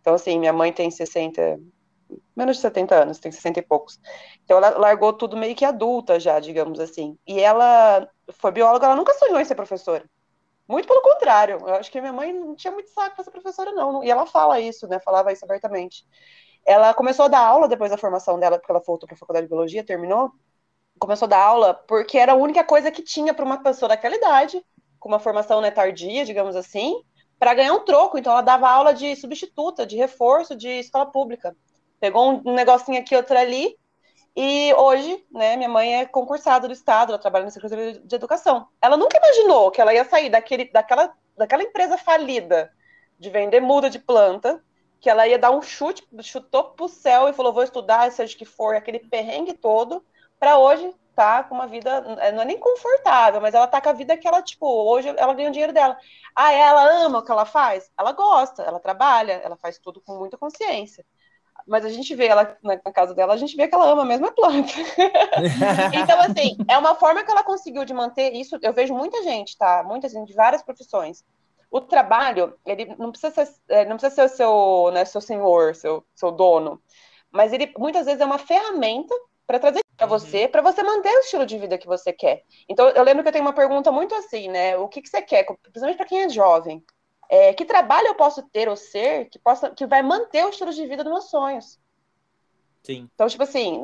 [0.00, 1.60] Então, assim, minha mãe tem 60,
[2.36, 4.00] menos de 70 anos, tem 60 e poucos.
[4.44, 7.18] Então ela largou tudo meio que adulta já, digamos assim.
[7.26, 10.04] E ela foi bióloga, ela nunca sonhou em ser professora.
[10.68, 13.72] Muito pelo contrário, eu acho que minha mãe não tinha muito saco para ser professora,
[13.72, 14.02] não.
[14.02, 14.98] E ela fala isso, né?
[15.00, 16.04] Falava isso abertamente.
[16.64, 19.46] Ela começou a dar aula depois da formação dela, porque ela voltou para a faculdade
[19.46, 20.30] de biologia, terminou.
[20.98, 24.14] Começou a dar aula porque era a única coisa que tinha para uma pessoa daquela
[24.14, 24.64] idade,
[24.98, 27.02] com uma formação né, tardia, digamos assim,
[27.38, 28.16] para ganhar um troco.
[28.16, 31.56] Então ela dava aula de substituta, de reforço de escola pública.
[32.02, 33.78] Pegou um negocinho aqui, outro ali,
[34.34, 38.66] e hoje, né, minha mãe é concursada do Estado, ela trabalha na Secretaria de Educação.
[38.80, 42.72] Ela nunca imaginou que ela ia sair daquele, daquela, daquela empresa falida
[43.20, 44.60] de vender muda de planta,
[45.00, 48.36] que ela ia dar um chute, chutou pro céu e falou, vou estudar, seja o
[48.36, 50.04] que for, aquele perrengue todo,
[50.40, 52.00] para hoje tá com uma vida,
[52.32, 55.34] não é nem confortável, mas ela tá com a vida que ela, tipo, hoje ela
[55.34, 55.96] ganha o dinheiro dela.
[56.34, 57.92] Ah, ela ama o que ela faz?
[57.96, 61.06] Ela gosta, ela trabalha, ela faz tudo com muita consciência
[61.66, 64.26] mas a gente vê ela na, casa dela, a gente vê que ela ama mesmo
[64.26, 64.72] a planta.
[65.94, 68.58] então, assim, é uma forma que ela conseguiu de manter isso.
[68.62, 69.82] Eu vejo muita gente, tá?
[69.82, 71.24] Muita gente de várias profissões.
[71.70, 76.04] O trabalho, ele não precisa ser, não precisa ser o seu, né, seu senhor, seu,
[76.14, 76.82] seu dono,
[77.30, 79.14] mas ele muitas vezes é uma ferramenta
[79.46, 82.42] para trazer para você, para você manter o estilo de vida que você quer.
[82.68, 84.76] Então, eu lembro que eu tenho uma pergunta muito assim, né?
[84.76, 86.84] O que, que você quer, principalmente para quem é jovem?
[87.32, 90.70] É, que trabalho eu posso ter ou ser que, possa, que vai manter o estilo
[90.70, 91.80] de vida dos meus sonhos?
[92.82, 93.08] Sim.
[93.14, 93.82] Então, tipo assim,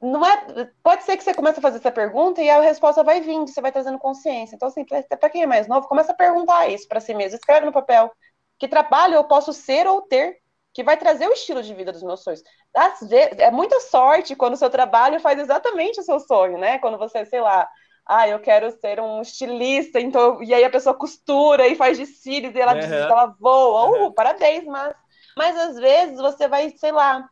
[0.00, 0.70] não é.
[0.80, 3.60] Pode ser que você comece a fazer essa pergunta e a resposta vai vindo, você
[3.60, 4.54] vai trazendo consciência.
[4.54, 7.36] Então, assim, para quem é mais novo, começa a perguntar isso para si mesmo.
[7.36, 8.12] Escreve no papel.
[8.60, 10.38] Que trabalho eu posso ser ou ter
[10.72, 12.44] que vai trazer o estilo de vida dos meus sonhos?
[12.72, 16.78] Às vezes, é muita sorte quando o seu trabalho faz exatamente o seu sonho, né?
[16.78, 17.68] Quando você, sei lá,
[18.06, 22.06] ah, eu quero ser um estilista, então, e aí a pessoa costura e faz de
[22.06, 23.08] cílios e ela, Uhum.
[23.08, 24.14] ela voa, uh, Uhum.
[24.14, 24.94] parabéns, mas,
[25.36, 27.28] mas às vezes você vai, sei lá,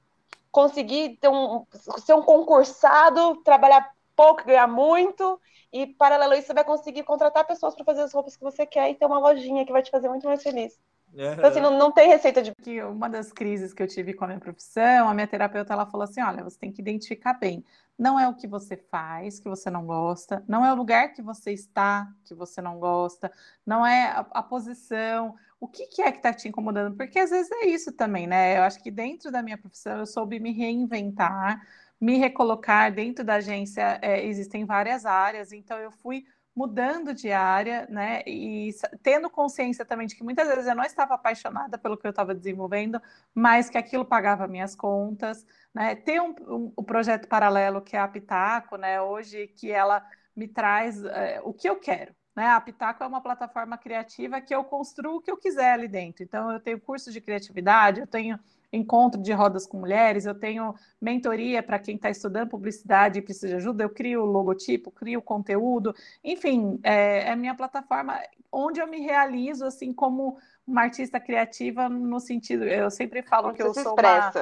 [0.51, 1.67] conseguir ter um,
[2.05, 5.41] ser um concursado, trabalhar pouco, ganhar muito,
[5.73, 8.67] e paralelo a isso você vai conseguir contratar pessoas para fazer as roupas que você
[8.67, 10.79] quer e ter uma lojinha que vai te fazer muito mais feliz.
[11.15, 12.55] Então, assim, não, não tem receita de.
[12.55, 15.87] que uma das crises que eu tive com a minha profissão, a minha terapeuta ela
[15.87, 17.65] falou assim: olha, você tem que identificar bem.
[17.99, 21.21] Não é o que você faz que você não gosta, não é o lugar que
[21.21, 23.31] você está que você não gosta,
[23.65, 25.35] não é a, a posição.
[25.61, 26.97] O que, que é que está te incomodando?
[26.97, 28.59] Porque às vezes é isso também, né?
[28.59, 31.65] Eu acho que dentro da minha profissão eu soube me reinventar,
[32.01, 32.93] me recolocar.
[32.93, 36.25] Dentro da agência é, existem várias áreas, então eu fui
[36.55, 38.23] mudando de área, né?
[38.27, 38.71] E
[39.03, 42.35] tendo consciência também de que muitas vezes eu não estava apaixonada pelo que eu estava
[42.35, 43.01] desenvolvendo,
[43.35, 45.95] mas que aquilo pagava minhas contas, né?
[45.95, 49.01] Ter um, um, um projeto paralelo que é a Pitaco, né?
[49.01, 50.07] Hoje que ela
[50.37, 52.15] me traz é, o que eu quero.
[52.35, 52.47] Né?
[52.47, 56.23] A Pitaco é uma plataforma criativa que eu construo o que eu quiser ali dentro.
[56.23, 58.39] Então, eu tenho curso de criatividade, eu tenho
[58.73, 63.49] encontro de rodas com mulheres, eu tenho mentoria para quem está estudando publicidade e precisa
[63.49, 65.95] de ajuda, eu crio logotipo, crio conteúdo,
[66.25, 68.19] enfim, é, é minha plataforma
[68.51, 73.57] onde eu me realizo assim como uma artista criativa no sentido, eu sempre falo Como
[73.57, 74.33] que eu você sou uma,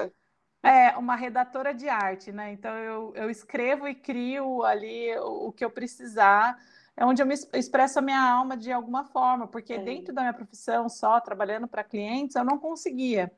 [0.62, 2.52] é, uma redatora de arte, né?
[2.52, 6.59] Então eu, eu escrevo e crio ali o, o que eu precisar
[6.97, 9.78] é onde eu me expresso a minha alma de alguma forma, porque É.
[9.78, 13.32] dentro da minha profissão, só trabalhando para clientes, eu não conseguia.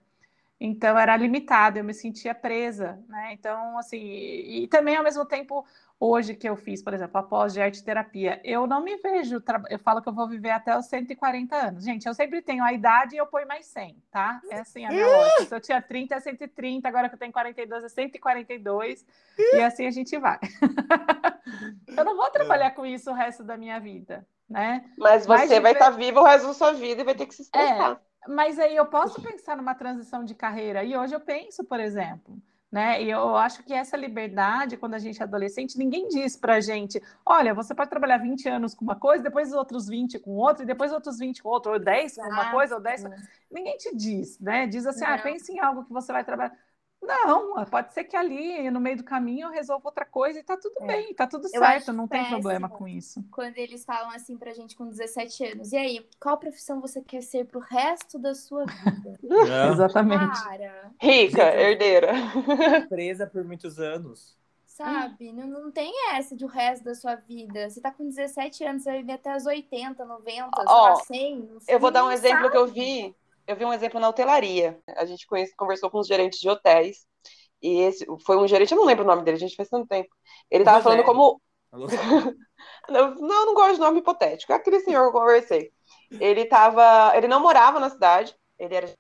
[0.65, 3.33] Então era limitado, eu me sentia presa, né?
[3.33, 5.67] Então, assim, e, e também ao mesmo tempo,
[5.99, 9.41] hoje que eu fiz, por exemplo, a pós de arte terapia, eu não me vejo,
[9.41, 11.85] tra- eu falo que eu vou viver até os 140 anos.
[11.85, 14.41] Gente, eu sempre tenho a idade e eu ponho mais 100, tá?
[14.51, 15.43] É assim a minha lógica.
[15.47, 19.05] Se eu tinha 30, é 130, agora que eu tenho 42, é 142,
[19.57, 20.39] e assim a gente vai.
[21.97, 24.85] eu não vou trabalhar com isso o resto da minha vida, né?
[24.97, 27.27] Mas Mas você vai viver- estar viva o resto da sua vida e vai ter
[27.27, 28.01] que se estressar.
[28.29, 32.41] Mas aí eu posso pensar numa transição de carreira, e hoje eu penso, por exemplo,
[32.71, 33.03] né?
[33.03, 37.03] E eu acho que essa liberdade, quando a gente é adolescente, ninguém diz pra gente:
[37.27, 40.63] olha, você pode trabalhar 20 anos com uma coisa, depois os outros 20 com outra,
[40.63, 43.11] e depois outros 20 com outra, ou 10 com uma coisa, ou 10 com...
[43.51, 44.67] Ninguém te diz, né?
[44.67, 45.23] Diz assim: ah, Não.
[45.23, 46.57] pense em algo que você vai trabalhar.
[47.03, 50.57] Não, pode ser que ali, no meio do caminho, eu resolva outra coisa e tá
[50.57, 50.87] tudo É.
[50.87, 53.23] bem, tá tudo Eu certo, não tem problema com isso.
[53.31, 55.73] Quando eles falam assim pra gente com 17 anos.
[55.73, 59.19] E aí, qual profissão você quer ser pro resto da sua vida?
[59.23, 60.39] Não, Exatamente.
[60.43, 62.13] Cara, Rica, herdeira.
[62.89, 64.37] presa por muitos anos.
[64.67, 65.33] sabe?
[65.33, 67.69] Não, não tem essa de o resto da sua vida.
[67.71, 70.97] Você tá com 17 anos, você vai viver até os 80, 90, sei Ó, lá,
[70.97, 71.39] 100.
[71.41, 72.51] não sei, Eu vou dar um exemplo sabe.
[72.51, 73.15] que eu vi.
[73.47, 74.79] Eu vi um exemplo na hotelaria.
[74.97, 77.07] A gente conhece, conversou com os gerentes de hotéis.
[77.61, 79.87] E esse foi um gerente, eu não lembro o nome dele, a gente faz tanto
[79.87, 80.09] tempo.
[80.51, 81.41] Ele tava falando como.
[82.89, 84.53] Não, não, eu não gosto de nome hipotético.
[84.53, 85.73] É aquele senhor que eu conversei.
[86.11, 87.17] Ele tava.
[87.17, 88.93] Ele não morava na cidade, ele era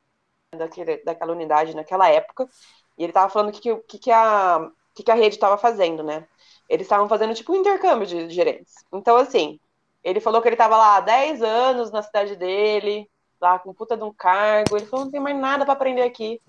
[0.56, 2.48] daquele, daquela unidade naquela época.
[2.97, 6.02] E ele tava falando o que, que, que, a, que, que a rede tava fazendo,
[6.02, 6.27] né?
[6.69, 8.74] Eles estavam fazendo tipo um intercâmbio de, de gerentes.
[8.93, 9.59] Então, assim,
[10.02, 13.10] ele falou que ele tava lá há 10 anos na cidade dele,
[13.43, 14.77] lá com puta de um cargo.
[14.77, 16.40] Ele falou: não tem mais nada para aprender aqui.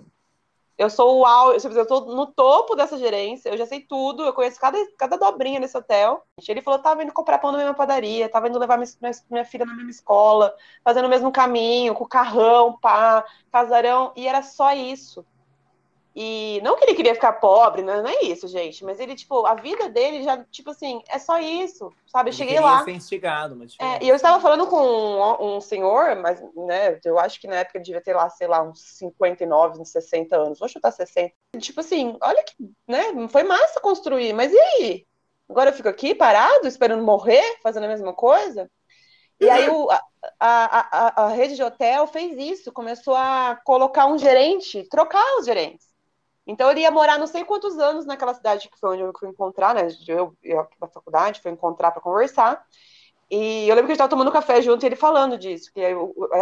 [0.77, 4.33] Eu sou o au- eu tô no topo dessa gerência, eu já sei tudo, eu
[4.33, 6.23] conheço cada, cada dobrinha nesse hotel.
[6.47, 8.89] Ele falou: tava indo comprar pão na mesma padaria, tava indo levar minha,
[9.29, 14.41] minha filha na mesma escola, fazendo o mesmo caminho, com carrão, pá, casarão, e era
[14.41, 15.25] só isso.
[16.15, 19.55] E não que ele queria ficar pobre, não é isso, gente, mas ele, tipo, a
[19.55, 22.29] vida dele já, tipo assim, é só isso, sabe?
[22.29, 22.83] Eu cheguei lá.
[22.83, 27.17] ser instigado, mas É, e eu estava falando com um, um senhor, mas, né, eu
[27.17, 30.59] acho que na época ele devia ter lá, sei lá, uns 59, uns 60 anos.
[30.59, 31.33] Vou chutar 60.
[31.57, 32.53] Tipo assim, olha que,
[32.87, 35.07] né, foi massa construir, mas e aí?
[35.49, 38.69] Agora eu fico aqui parado, esperando morrer, fazendo a mesma coisa?
[39.39, 39.99] E aí o, a,
[40.39, 45.45] a, a, a rede de hotel fez isso, começou a colocar um gerente, trocar os
[45.45, 45.92] gerentes.
[46.45, 49.29] Então ele ia morar não sei quantos anos naquela cidade que foi onde eu fui
[49.29, 49.87] encontrar, né?
[50.07, 52.65] Eu, eu aqui na faculdade, fui encontrar para conversar.
[53.29, 55.79] E eu lembro que a gente estava tomando café junto e ele falando disso, que
[55.79, 55.97] ele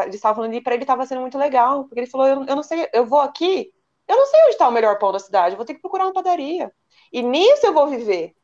[0.10, 2.64] estava falando e para ele estava sendo muito legal, porque ele falou: eu, eu não
[2.64, 3.72] sei, eu vou aqui,
[4.08, 6.14] eu não sei onde está o melhor pão da cidade, vou ter que procurar uma
[6.14, 6.72] padaria.
[7.14, 8.36] E nisso eu vou viver.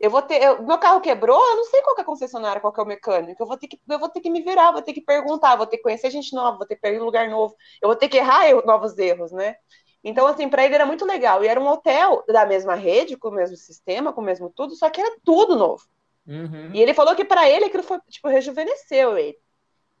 [0.00, 2.72] Eu vou ter, eu, meu carro quebrou, eu não sei qual é a concessionária, qual
[2.76, 3.42] é o mecânico.
[3.42, 5.66] Eu vou ter que, eu vou ter que me virar, vou ter que perguntar, vou
[5.66, 8.08] ter que conhecer gente nova, vou ter que pegar um lugar novo, eu vou ter
[8.08, 9.56] que errar novos erros, né?
[10.04, 11.44] Então, assim, para ele era muito legal.
[11.44, 14.74] E era um hotel da mesma rede, com o mesmo sistema, com o mesmo tudo,
[14.76, 15.84] só que era tudo novo.
[16.26, 16.72] Uhum.
[16.72, 19.38] E ele falou que para ele aquilo foi, tipo, rejuvenesceu ele.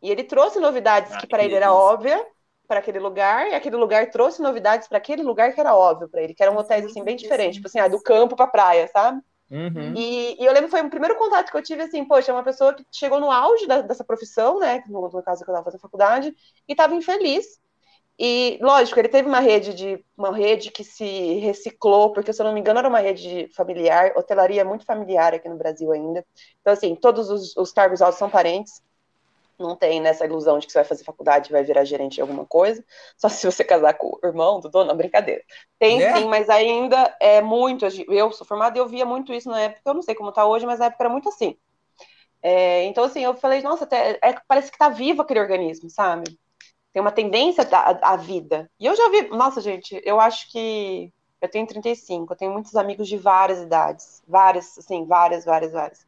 [0.02, 2.24] E ele trouxe novidades Ah, que para ele era óbvia
[2.68, 6.22] para aquele lugar, e aquele lugar trouxe novidades para aquele lugar que era óbvio para
[6.22, 9.22] ele, que eram hotéis assim bem diferentes, tipo assim, ah, do campo para praia, sabe?
[9.50, 9.94] Uhum.
[9.94, 12.34] E, e eu lembro que foi o primeiro contato que eu tive, assim, poxa, é
[12.34, 15.54] uma pessoa que chegou no auge da- dessa profissão, né, no, no caso que eu
[15.54, 16.34] estava fazendo faculdade,
[16.68, 17.46] e estava infeliz.
[18.18, 22.46] E, lógico, ele teve uma rede de uma rede que se reciclou, porque, se eu
[22.46, 25.92] não me engano, era uma rede de familiar, hotelaria é muito familiar aqui no Brasil
[25.92, 26.26] ainda.
[26.60, 28.82] Então, assim, todos os, os cargos altos são parentes.
[29.56, 32.20] Não tem nessa ilusão de que você vai fazer faculdade e vai virar gerente de
[32.20, 32.84] alguma coisa.
[33.16, 35.42] Só se você casar com o irmão do dono, não, brincadeira.
[35.78, 36.16] Tem É?
[36.16, 37.86] sim, mas ainda é muito.
[38.08, 39.82] Eu sou formada e eu via muito isso na época.
[39.86, 41.56] Eu não sei como tá hoje, mas na época era muito assim.
[42.42, 46.38] É, então, assim, eu falei, nossa, até, é, parece que tá vivo aquele organismo, sabe?
[46.98, 48.68] Tem uma tendência à, à vida.
[48.80, 52.74] E eu já vi, nossa, gente, eu acho que eu tenho 35, eu tenho muitos
[52.74, 56.04] amigos de várias idades, várias, assim, várias, várias, várias.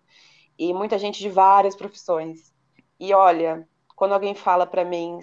[0.59, 2.53] E muita gente de várias profissões.
[2.99, 3.65] E olha,
[3.95, 5.21] quando alguém fala pra mim,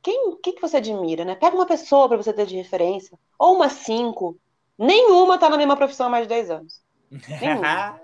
[0.00, 1.34] quem, quem que você admira, né?
[1.34, 4.38] Pega uma pessoa pra você ter de referência, ou umas cinco,
[4.78, 6.80] nenhuma tá na mesma profissão há mais de 10 anos.
[7.40, 8.00] Nenhuma.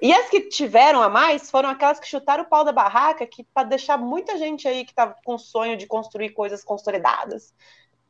[0.00, 3.44] E as que tiveram a mais foram aquelas que chutaram o pau da barraca, que
[3.44, 7.54] para deixar muita gente aí que tava com sonho de construir coisas consolidadas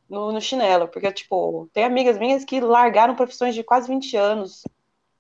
[0.09, 0.87] no, no chinelo.
[0.87, 4.63] Porque, tipo, tem amigas minhas que largaram profissões de quase 20 anos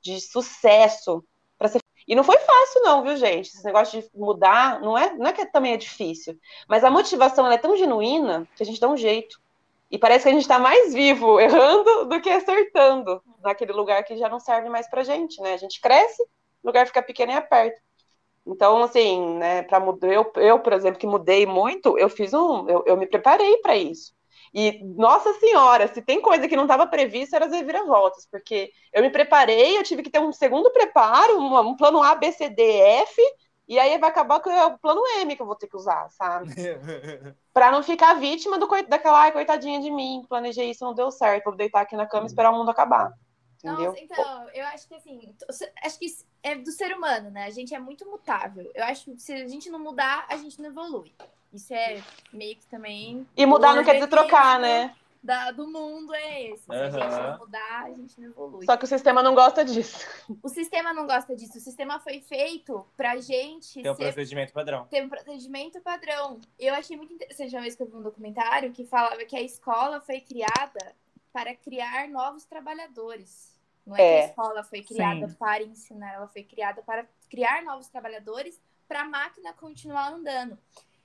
[0.01, 1.25] de sucesso
[1.59, 1.81] para ser.
[2.07, 3.49] E não foi fácil, não, viu, gente?
[3.49, 6.39] Esse negócio de mudar não é, não é que também é difícil.
[6.69, 9.41] Mas a motivação é tão genuína que a gente dá um jeito.
[9.91, 14.17] E parece que a gente está mais vivo errando do que acertando naquele lugar que
[14.17, 15.55] já não serve mais pra gente, né?
[15.55, 16.25] A gente cresce,
[16.63, 17.81] o lugar fica pequeno e aperta.
[18.47, 22.83] Então, assim, né, para eu, eu, por exemplo, que mudei muito, eu fiz um, eu,
[22.87, 24.13] eu me preparei para isso.
[24.53, 29.03] E, nossa senhora, se tem coisa que não estava prevista, eram as reviravoltas, porque eu
[29.03, 32.49] me preparei, eu tive que ter um segundo preparo, um, um plano A, B, C,
[32.49, 33.23] D, F,
[33.69, 36.51] e aí vai acabar com o plano M que eu vou ter que usar, sabe?
[37.53, 41.45] para não ficar vítima do, daquela, ai, coitadinha de mim, planejei isso, não deu certo,
[41.45, 43.13] vou deitar aqui na cama e esperar o mundo acabar.
[43.63, 43.91] Entendeu?
[43.91, 45.35] Nossa, então, eu acho que assim,
[45.85, 46.07] acho que
[46.43, 47.45] é do ser humano, né?
[47.45, 48.71] A gente é muito mutável.
[48.75, 51.13] Eu acho que se a gente não mudar, a gente não evolui.
[51.53, 53.27] Isso é meio que também.
[53.37, 54.95] E mudar não quer dizer trocar, né?
[55.23, 56.65] Da, do mundo é esse.
[56.65, 56.79] Se uhum.
[56.79, 58.65] a gente não mudar, a gente não evolui.
[58.65, 60.07] Só que o sistema não gosta disso.
[60.43, 61.59] O sistema não gosta disso.
[61.59, 63.83] O sistema foi feito pra gente.
[63.83, 64.05] Ter um ser...
[64.05, 64.87] procedimento padrão.
[64.87, 66.41] Ter um procedimento padrão.
[66.59, 69.43] Eu achei muito interessante uma vez que eu vi um documentário que falava que a
[69.43, 70.97] escola foi criada
[71.33, 73.59] para criar novos trabalhadores.
[73.87, 74.03] Não é, é.
[74.03, 74.29] que a é.
[74.29, 75.35] escola foi criada Sim.
[75.35, 80.59] para ensinar, ela foi criada para criar novos trabalhadores para a máquina continuar andando.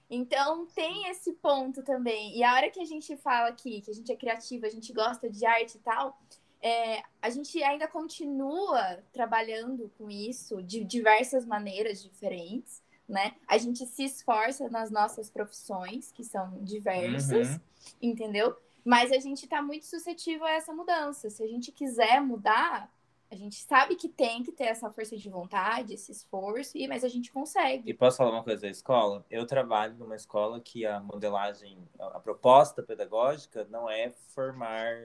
[0.09, 2.37] Então tem esse ponto também.
[2.37, 4.93] E a hora que a gente fala aqui, que a gente é criativa, a gente
[4.93, 6.19] gosta de arte e tal,
[6.61, 13.35] é, a gente ainda continua trabalhando com isso de diversas maneiras diferentes, né?
[13.47, 17.59] A gente se esforça nas nossas profissões, que são diversas, uhum.
[18.01, 18.57] entendeu?
[18.85, 21.29] Mas a gente está muito suscetível a essa mudança.
[21.31, 22.93] Se a gente quiser mudar,
[23.31, 27.07] a gente sabe que tem que ter essa força de vontade, esse esforço, mas a
[27.07, 27.89] gente consegue.
[27.89, 29.25] E posso falar uma coisa da escola?
[29.29, 34.95] Eu trabalho numa escola que a modelagem, a proposta pedagógica não é formar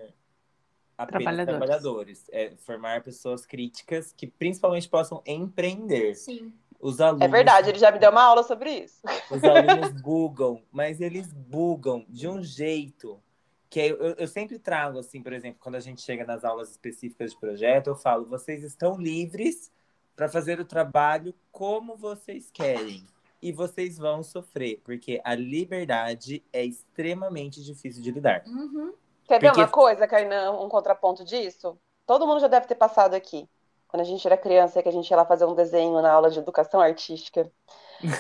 [0.99, 6.15] apenas trabalhadores, trabalhadores é formar pessoas críticas que principalmente possam empreender.
[6.15, 6.53] Sim.
[6.79, 9.03] Os alunos, é verdade, ele já me deu uma aula sobre isso.
[9.31, 13.23] Os alunos bugam, mas eles bugam de um jeito
[13.71, 17.31] que eu, eu, sempre trago, assim, por exemplo, quando a gente chega nas aulas específicas
[17.31, 19.71] de projeto, eu falo, vocês estão livres
[20.17, 23.07] para fazer o trabalho como vocês querem.
[23.41, 28.43] E vocês vão sofrer, porque a liberdade é extremamente difícil de lidar.
[28.45, 28.93] Uhum.
[29.25, 29.61] Quer ver porque...
[29.61, 31.79] uma coisa, Kainan, um contraponto disso?
[32.05, 33.49] Todo mundo já deve ter passado aqui.
[33.89, 36.29] Quando a gente era criança, que a gente ia lá fazer um desenho na aula
[36.29, 37.51] de educação artística.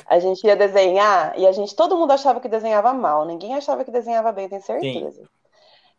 [0.06, 3.84] A gente ia desenhar e a gente, todo mundo achava que desenhava mal, ninguém achava
[3.84, 5.22] que desenhava bem, tenho certeza.
[5.22, 5.39] Sim.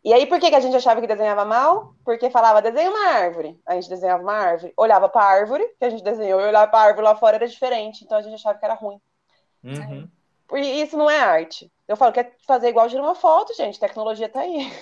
[0.04, 1.94] E aí, por que, que a gente achava que desenhava mal?
[2.04, 3.60] Porque falava, desenha uma árvore.
[3.64, 6.68] A gente desenhava uma árvore, olhava para a árvore que a gente desenhou e olhava
[6.68, 8.04] para a árvore lá fora era diferente.
[8.04, 9.00] Então a gente achava que era ruim.
[9.62, 10.08] Uhum.
[10.54, 11.72] E isso não é arte.
[11.86, 13.78] Eu falo, quer fazer igual tirar uma foto, gente.
[13.78, 14.72] Tecnologia tá aí.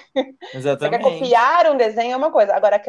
[0.55, 1.03] Exatamente.
[1.03, 2.55] Você quer copiar um desenho é uma coisa.
[2.55, 2.81] Agora,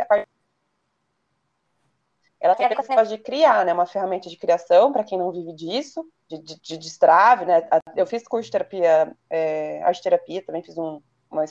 [2.39, 3.73] ela tem capacidade de criar, né?
[3.73, 7.67] Uma ferramenta de criação, para quem não vive disso, de, de, de destrave, né?
[7.95, 10.99] Eu fiz curso de terapia, é, arte terapia, também fiz um,
[11.31, 11.45] uma,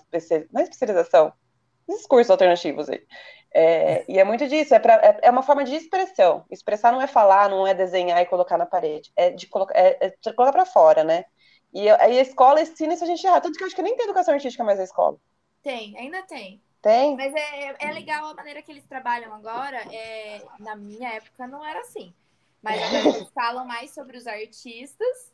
[0.52, 1.32] uma especialização,
[1.89, 3.05] esses cursos alternativos aí.
[3.52, 6.44] É, e é muito disso, é, pra, é, é, uma forma de expressão.
[6.51, 9.97] Expressar não é falar, não é desenhar e colocar na parede, é de, colocar, é,
[10.01, 11.24] é de colocar para fora, né?
[11.73, 13.40] E aí a escola ensina isso a gente errar.
[13.40, 15.16] Tanto que eu acho que nem tem educação artística mais na escola.
[15.62, 16.61] Tem, ainda tem.
[16.82, 17.15] Tem?
[17.16, 19.78] Mas é, é legal a maneira que eles trabalham agora.
[19.93, 22.12] É, na minha época não era assim.
[22.62, 25.32] Mas eles falam mais sobre os artistas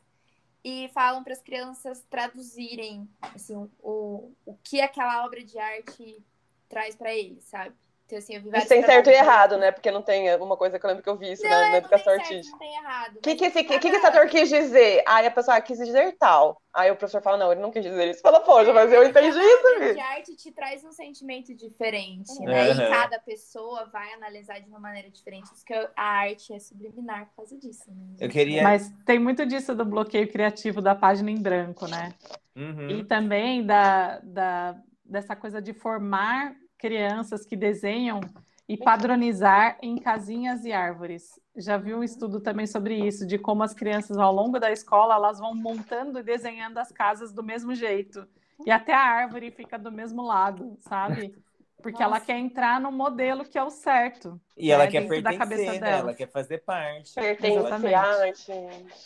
[0.67, 6.21] e falam para as crianças traduzirem assim, o, o que aquela obra de arte
[6.67, 7.73] traz para eles, sabe?
[8.07, 9.69] Então, assim, eu vi Isso tem certo e errado, né?
[9.69, 11.77] Porque não tem alguma coisa que eu lembro que eu vi isso não, na, na
[11.77, 12.43] educação não tem artística.
[12.43, 13.17] Certo, não tem errado.
[13.17, 15.03] O que, que, esse, que, que esse ator quis dizer?
[15.05, 16.61] Aí a pessoa ah, quis dizer tal.
[16.73, 18.21] Aí o professor fala, não, ele não quis dizer isso.
[18.21, 19.67] Fala, poxa, mas eu entendi isso.
[19.67, 22.71] A de arte te traz um sentimento diferente, né?
[22.71, 22.81] Uhum.
[22.81, 25.51] E cada pessoa vai analisar de uma maneira diferente.
[25.53, 27.91] Isso que a arte é subliminar por causa disso.
[27.91, 28.15] Né?
[28.21, 28.63] Eu queria...
[28.63, 32.13] Mas tem muito disso do bloqueio criativo da página em branco, né?
[32.55, 32.89] Uhum.
[32.89, 38.21] E também da, da, dessa coisa de formar crianças que desenham
[38.67, 41.39] e padronizar em casinhas e árvores.
[41.55, 45.15] Já vi um estudo também sobre isso, de como as crianças ao longo da escola
[45.15, 48.27] elas vão montando e desenhando as casas do mesmo jeito.
[48.65, 51.33] E até a árvore fica do mesmo lado, sabe?
[51.81, 52.15] Porque Nossa.
[52.15, 54.39] ela quer entrar no modelo que é o certo.
[54.57, 54.73] E né?
[54.73, 55.79] ela quer pertencer, da cabeça né?
[55.79, 55.97] dela.
[55.99, 57.13] ela quer fazer parte.
[57.13, 57.61] Pertencer.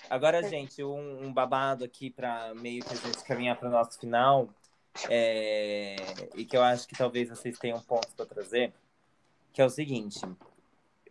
[0.10, 4.00] Agora, gente, um, um babado aqui para meio que a gente caminhar para o nosso
[4.00, 4.50] final,
[5.10, 5.96] é...
[6.36, 8.74] e que eu acho que talvez vocês tenham pontos para trazer
[9.54, 10.20] que é o seguinte: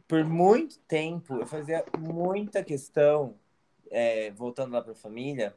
[0.07, 3.37] por muito tempo eu fazia muita questão,
[3.91, 5.55] é, voltando lá para a família,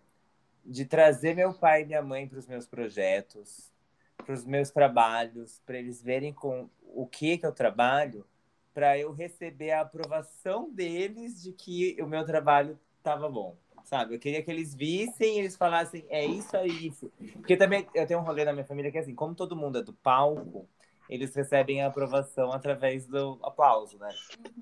[0.66, 3.72] de trazer meu pai e minha mãe para os meus projetos,
[4.18, 8.26] para os meus trabalhos, para eles verem com o que que eu trabalho,
[8.74, 13.58] para eu receber a aprovação deles de que o meu trabalho estava bom.
[13.84, 17.12] Sabe, eu queria que eles vissem e eles falassem, é isso, é isso.
[17.34, 19.80] Porque também eu tenho um rolê na minha família que é assim, como todo mundo
[19.80, 20.68] é do palco,
[21.10, 24.10] eles recebem a aprovação através do aplauso, né?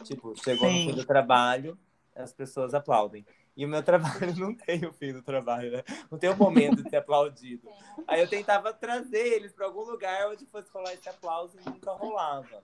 [0.03, 0.85] Tipo, chegou Sim.
[0.85, 1.77] no fim do trabalho,
[2.15, 3.25] as pessoas aplaudem.
[3.55, 5.83] E o meu trabalho não tem o fim do trabalho, né?
[6.09, 7.69] Não tem o momento de ser aplaudido.
[8.07, 11.91] Aí eu tentava trazer eles para algum lugar onde fosse rolar esse aplauso e nunca
[11.91, 12.63] rolava.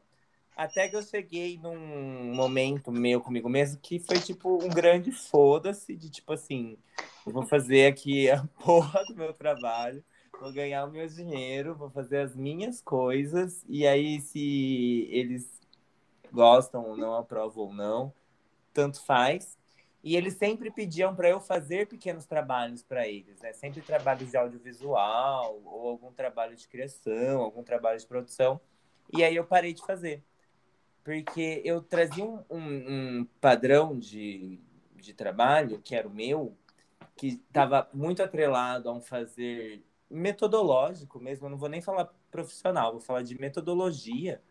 [0.57, 5.95] Até que eu cheguei num momento meu comigo mesmo que foi tipo um grande foda-se
[5.95, 6.75] de tipo assim,
[7.27, 10.03] eu vou fazer aqui a porra do meu trabalho,
[10.41, 15.61] vou ganhar o meu dinheiro, vou fazer as minhas coisas, e aí se eles
[16.31, 18.11] gostam ou não, aprovam ou não,
[18.73, 19.55] tanto faz.
[20.03, 23.53] E eles sempre pediam para eu fazer pequenos trabalhos para eles, né?
[23.53, 28.59] Sempre trabalhos de audiovisual, ou algum trabalho de criação, algum trabalho de produção.
[29.13, 30.23] E aí eu parei de fazer.
[31.07, 34.59] Porque eu trazia um, um, um padrão de,
[34.93, 36.53] de trabalho, que era o meu,
[37.15, 41.45] que estava muito atrelado a um fazer metodológico mesmo.
[41.45, 44.41] Eu não vou nem falar profissional, vou falar de metodologia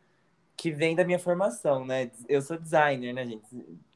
[0.57, 2.11] que vem da minha formação, né?
[2.27, 3.47] Eu sou designer, né, gente?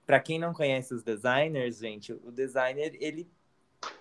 [0.04, 3.26] Para quem não conhece os designers, gente, o designer ele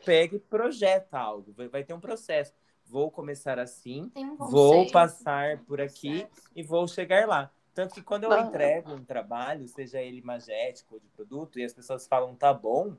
[0.04, 2.54] pega e projeta algo, vai, ter um processo.
[2.86, 7.50] Vou começar assim, um vou passar por aqui e vou chegar lá.
[7.80, 8.50] Tanto que quando eu não.
[8.50, 12.94] entrego um trabalho, seja ele magético ou de produto, e as pessoas falam tá bom,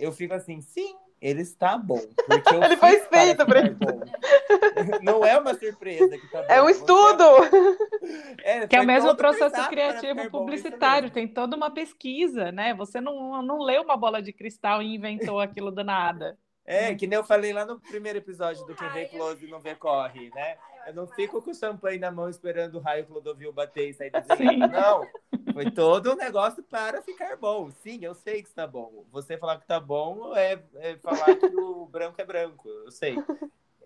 [0.00, 2.00] eu fico assim, sim, ele está bom.
[2.26, 3.76] Porque ele foi feito para ele.
[5.04, 6.48] Não é uma surpresa que tá bom.
[6.48, 7.24] É um estudo!
[8.42, 12.74] É, que é o mesmo processo criativo publicitário, bom, tem toda uma pesquisa, né?
[12.74, 16.38] Você não, não leu uma bola de cristal e inventou aquilo do nada.
[16.66, 19.74] É, que nem eu falei lá no primeiro episódio do Quem Vê Close Não Vê
[19.74, 20.58] Corre, né?
[20.86, 24.10] Eu não fico com o champanhe na mão esperando o raio Clodovil bater e sair
[24.28, 24.72] desenhando.
[24.72, 25.06] Não,
[25.52, 27.70] foi todo um negócio para ficar bom.
[27.70, 29.04] Sim, eu sei que está bom.
[29.10, 32.68] Você falar que está bom é, é, falar que o branco é branco.
[32.68, 33.16] Eu sei.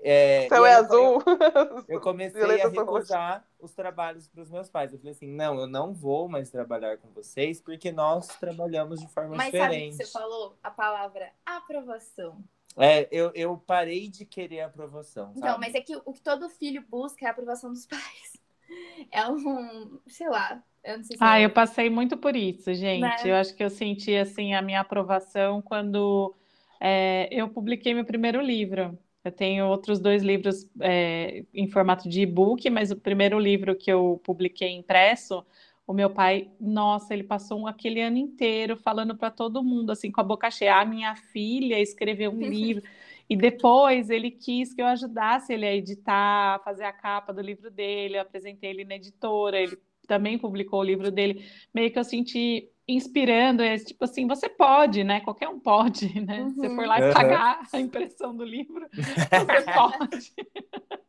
[0.01, 1.23] É, Céu é azul.
[1.89, 4.93] Eu, comecei a recusar os trabalhos para os meus pais.
[4.93, 9.09] Eu falei assim, não, eu não vou mais trabalhar com vocês porque nós trabalhamos de
[9.09, 9.97] forma Mas diferente.
[9.97, 12.43] Mas sabe que você falou a palavra aprovação.
[12.79, 15.33] É, eu, eu parei de querer aprovação.
[15.37, 15.61] Então, sabe?
[15.61, 18.39] mas é que o que todo filho busca é a aprovação dos pais.
[19.11, 21.45] É um, sei lá, eu não sei se Ah, é...
[21.45, 23.01] eu passei muito por isso, gente.
[23.01, 23.17] Né?
[23.25, 26.35] Eu acho que eu senti assim a minha aprovação quando
[26.81, 28.99] é, eu publiquei meu primeiro livro.
[29.25, 33.91] Eu tenho outros dois livros é, em formato de e-book, mas o primeiro livro que
[33.91, 35.45] eu publiquei impresso
[35.89, 40.21] o meu pai, nossa, ele passou aquele ano inteiro falando para todo mundo, assim, com
[40.21, 42.83] a boca cheia: a minha filha escreveu um livro.
[43.29, 47.41] E depois ele quis que eu ajudasse ele a editar, a fazer a capa do
[47.41, 48.19] livro dele.
[48.19, 49.79] Eu apresentei ele na editora, ele
[50.09, 51.45] também publicou o livro dele.
[51.73, 55.21] Meio que eu senti inspirando, é tipo assim, você pode, né?
[55.21, 56.41] Qualquer um pode, né?
[56.41, 56.55] Uhum.
[56.55, 60.33] Você for lá e pagar a impressão do livro, você pode.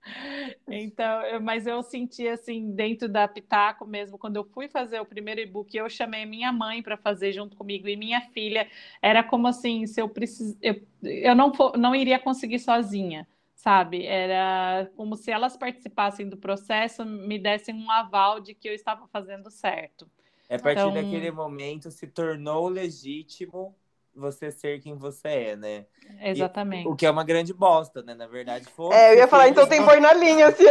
[0.68, 5.06] então, eu, mas eu senti assim, dentro da Pitaco mesmo, quando eu fui fazer o
[5.06, 8.68] primeiro e-book, eu chamei minha mãe para fazer junto comigo e minha filha,
[9.02, 10.58] era como assim, se eu precis...
[10.62, 13.26] eu, eu não, for, não iria conseguir sozinha
[13.60, 14.06] sabe?
[14.06, 19.06] Era como se elas participassem do processo, me dessem um aval de que eu estava
[19.08, 20.10] fazendo certo.
[20.48, 20.94] É a partir então...
[20.94, 23.76] daquele momento se tornou legítimo
[24.16, 25.86] você ser quem você é, né?
[26.22, 26.86] Exatamente.
[26.86, 28.14] E, o que é uma grande bosta, né?
[28.14, 28.96] Na verdade, foi.
[28.96, 30.52] É, eu ia falar, então tem boi na linha.
[30.52, 30.64] Se,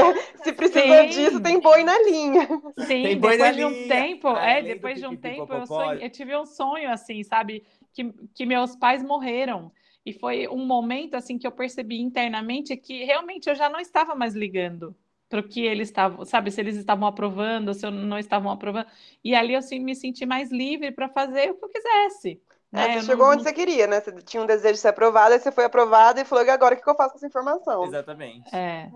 [0.43, 1.09] se precisa Sim.
[1.11, 2.49] disso, tem boi na linha.
[2.79, 3.89] Sim, tem boi depois de um linha.
[3.89, 7.65] tempo, é, depois de um tempo, eu, sonhei, eu tive um sonho, assim, sabe?
[7.93, 9.71] Que, que meus pais morreram.
[10.09, 14.15] E foi um momento, assim, que eu percebi internamente que realmente eu já não estava
[14.15, 14.97] mais ligando
[15.29, 18.87] para o que eles estavam, sabe, se eles estavam aprovando, se eu não estavam aprovando.
[19.23, 22.41] E ali eu assim, me senti mais livre para fazer o que eu quisesse.
[22.73, 22.93] É, né?
[22.93, 23.35] você eu chegou não...
[23.35, 24.01] onde você queria, né?
[24.01, 26.75] Você tinha um desejo de ser aprovada, aí você foi aprovada e falou, e agora
[26.75, 27.85] o que eu faço com essa informação?
[27.85, 28.49] Exatamente.
[28.57, 28.91] É.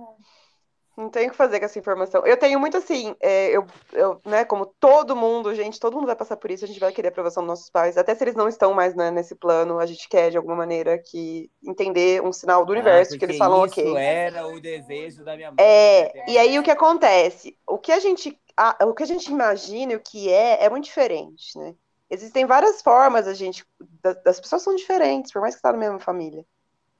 [0.97, 2.27] Não tem o que fazer com essa informação.
[2.27, 6.15] Eu tenho muito assim, é, eu, eu, né, como todo mundo, gente, todo mundo vai
[6.15, 8.35] passar por isso, a gente vai querer a aprovação dos nossos pais, até se eles
[8.35, 12.33] não estão mais né, nesse plano, a gente quer de alguma maneira que entender um
[12.33, 13.85] sinal do ah, universo, ah, que eles falam isso ok.
[13.87, 15.65] Isso era o desejo da minha mãe.
[15.65, 16.25] É, né?
[16.29, 17.57] e aí o que acontece?
[17.67, 20.69] O que a gente, a, o que a gente imagina e o que é, é
[20.69, 21.75] muito diferente, né?
[22.11, 23.65] Existem várias formas, a gente,
[24.03, 26.45] das, das pessoas são diferentes, por mais que está na mesma família.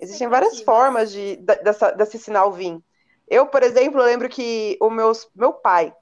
[0.01, 2.83] Existem várias formas de, dessa, desse sinal vir.
[3.29, 5.95] Eu, por exemplo, lembro que o meus, meu pai,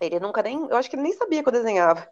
[0.00, 0.66] ele nunca nem.
[0.68, 2.08] Eu acho que ele nem sabia que eu desenhava.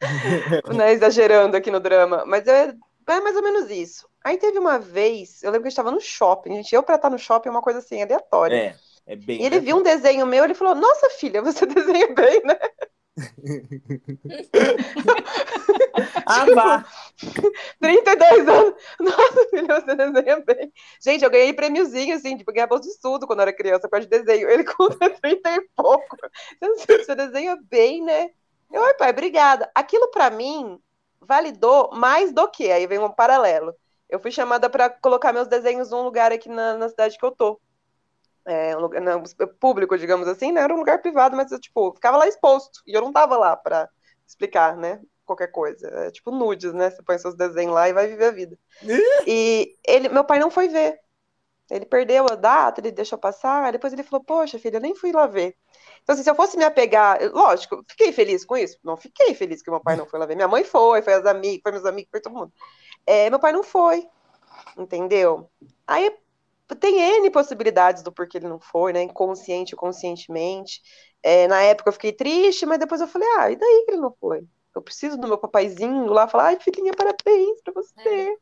[0.74, 2.24] né, exagerando aqui no drama.
[2.26, 2.74] Mas é,
[3.08, 4.08] é mais ou menos isso.
[4.24, 6.74] Aí teve uma vez, eu lembro que eu estava no shopping, gente.
[6.74, 8.56] Eu, pra estar no shopping, é uma coisa assim, aleatória.
[8.56, 8.76] É,
[9.06, 9.42] é bem.
[9.42, 12.58] E ele viu um desenho meu, ele falou: Nossa, filha, você desenha bem, né?
[16.26, 16.84] ah, vá!
[17.80, 18.74] 32 anos.
[19.00, 20.72] Nossa, filha, você desenha bem.
[21.02, 24.00] Gente, eu ganhei prêmiozinho, assim, tipo, ganhar bolsa de estudo quando eu era criança, por
[24.00, 24.48] de desenho.
[24.48, 26.16] Ele conta 30 e pouco.
[26.60, 28.30] Você desenha bem, né?
[28.72, 29.70] Eu, oi, pai, obrigada.
[29.74, 30.78] Aquilo para mim
[31.20, 33.74] validou mais do que, aí vem um paralelo.
[34.08, 37.30] Eu fui chamada para colocar meus desenhos num lugar aqui na, na cidade que eu
[37.30, 37.60] tô.
[38.44, 39.22] É, um lugar, não,
[39.60, 40.60] público, digamos assim, né?
[40.60, 42.82] Era um lugar privado, mas eu, tipo, ficava lá exposto.
[42.86, 43.88] E eu não tava lá para
[44.26, 45.00] explicar, né?
[45.24, 45.88] Qualquer coisa.
[45.88, 46.90] É tipo nudes, né?
[46.90, 48.58] Você põe seus desenhos lá e vai viver a vida.
[49.26, 50.98] e ele, meu pai não foi ver.
[51.70, 55.10] Ele perdeu a data, ele deixou passar, depois ele falou, poxa, filha, eu nem fui
[55.10, 55.56] lá ver.
[56.02, 58.76] Então, assim, se eu fosse me apegar, lógico, fiquei feliz com isso?
[58.84, 60.34] Não fiquei feliz que meu pai não foi lá ver.
[60.34, 62.52] Minha mãe foi, foi as amigas, foi meus amigos, foi todo mundo.
[63.06, 64.06] É, meu pai não foi,
[64.76, 65.48] entendeu?
[65.86, 66.14] Aí
[66.80, 69.02] tem N possibilidades do porquê ele não foi, né?
[69.02, 70.82] Inconsciente ou conscientemente.
[71.22, 74.00] É, na época eu fiquei triste, mas depois eu falei, ah, e daí que ele
[74.00, 74.44] não foi?
[74.74, 78.08] Eu preciso do meu papaizinho lá falar, ai, filhinha, parabéns pra você.
[78.08, 78.36] É.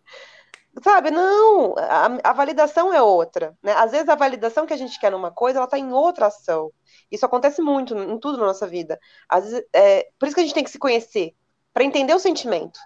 [0.82, 3.72] Sabe, não, a, a, validação é outra, né?
[3.72, 6.72] Às vezes a validação que a gente quer numa coisa, ela tá em outra ação.
[7.10, 8.98] Isso acontece muito em tudo na nossa vida.
[9.28, 11.34] Às vezes, é, por isso que a gente tem que se conhecer,
[11.74, 12.78] para entender o sentimento.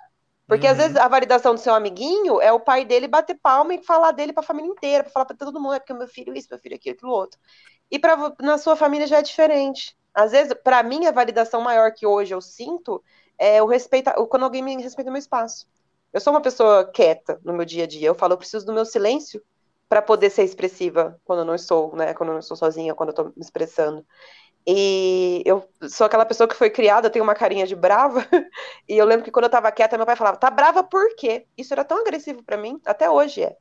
[0.47, 0.73] Porque uhum.
[0.73, 4.13] às vezes a validação do seu amiguinho é o pai dele bater palma e falar
[4.13, 6.49] dele para a família inteira, para falar para todo mundo, é porque meu filho isso,
[6.51, 7.39] meu filho aquilo, aquilo outro.
[7.91, 9.97] E para na sua família já é diferente.
[10.13, 13.03] Às vezes, para mim a validação maior que hoje eu sinto
[13.39, 15.67] é o respeito, quando alguém me respeita o meu espaço.
[16.13, 18.07] Eu sou uma pessoa quieta no meu dia a dia.
[18.09, 19.43] Eu falo, eu preciso do meu silêncio
[19.89, 22.15] para poder ser expressiva quando eu não estou, né?
[22.15, 24.07] Quando eu não estou sozinha, quando eu estou me expressando.
[24.67, 28.27] E eu sou aquela pessoa que foi criada, tenho uma carinha de brava.
[28.89, 31.47] E eu lembro que quando eu estava quieta, meu pai falava: "Tá brava por quê?".
[31.57, 33.57] Isso era tão agressivo para mim, até hoje é.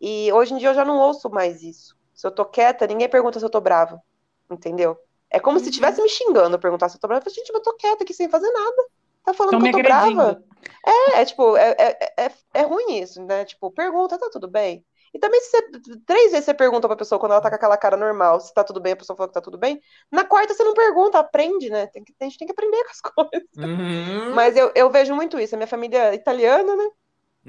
[0.00, 1.96] E hoje em dia eu já não ouço mais isso.
[2.14, 4.02] Se eu tô quieta, ninguém pergunta se eu tô brava.
[4.50, 4.96] Entendeu?
[5.30, 5.64] É como uhum.
[5.64, 7.20] se estivesse me xingando perguntar se eu tô brava.
[7.20, 8.86] Eu falei, gente, eu tô quieta aqui sem fazer nada.
[9.24, 10.42] Tá falando que eu tô brava.
[10.86, 13.44] É, é tipo, é, é, é, é ruim isso, né?
[13.44, 14.84] Tipo, pergunta, tá tudo bem?
[15.12, 15.62] E também, se você,
[16.06, 18.62] três vezes você pergunta pra pessoa quando ela tá com aquela cara normal, se tá
[18.62, 19.80] tudo bem, a pessoa falou que tá tudo bem.
[20.10, 21.88] Na quarta você não pergunta, aprende, né?
[21.88, 23.48] Tem que, a gente tem que aprender com as coisas.
[23.56, 24.34] Uhum.
[24.34, 25.54] Mas eu, eu vejo muito isso.
[25.54, 26.88] A minha família é italiana, né?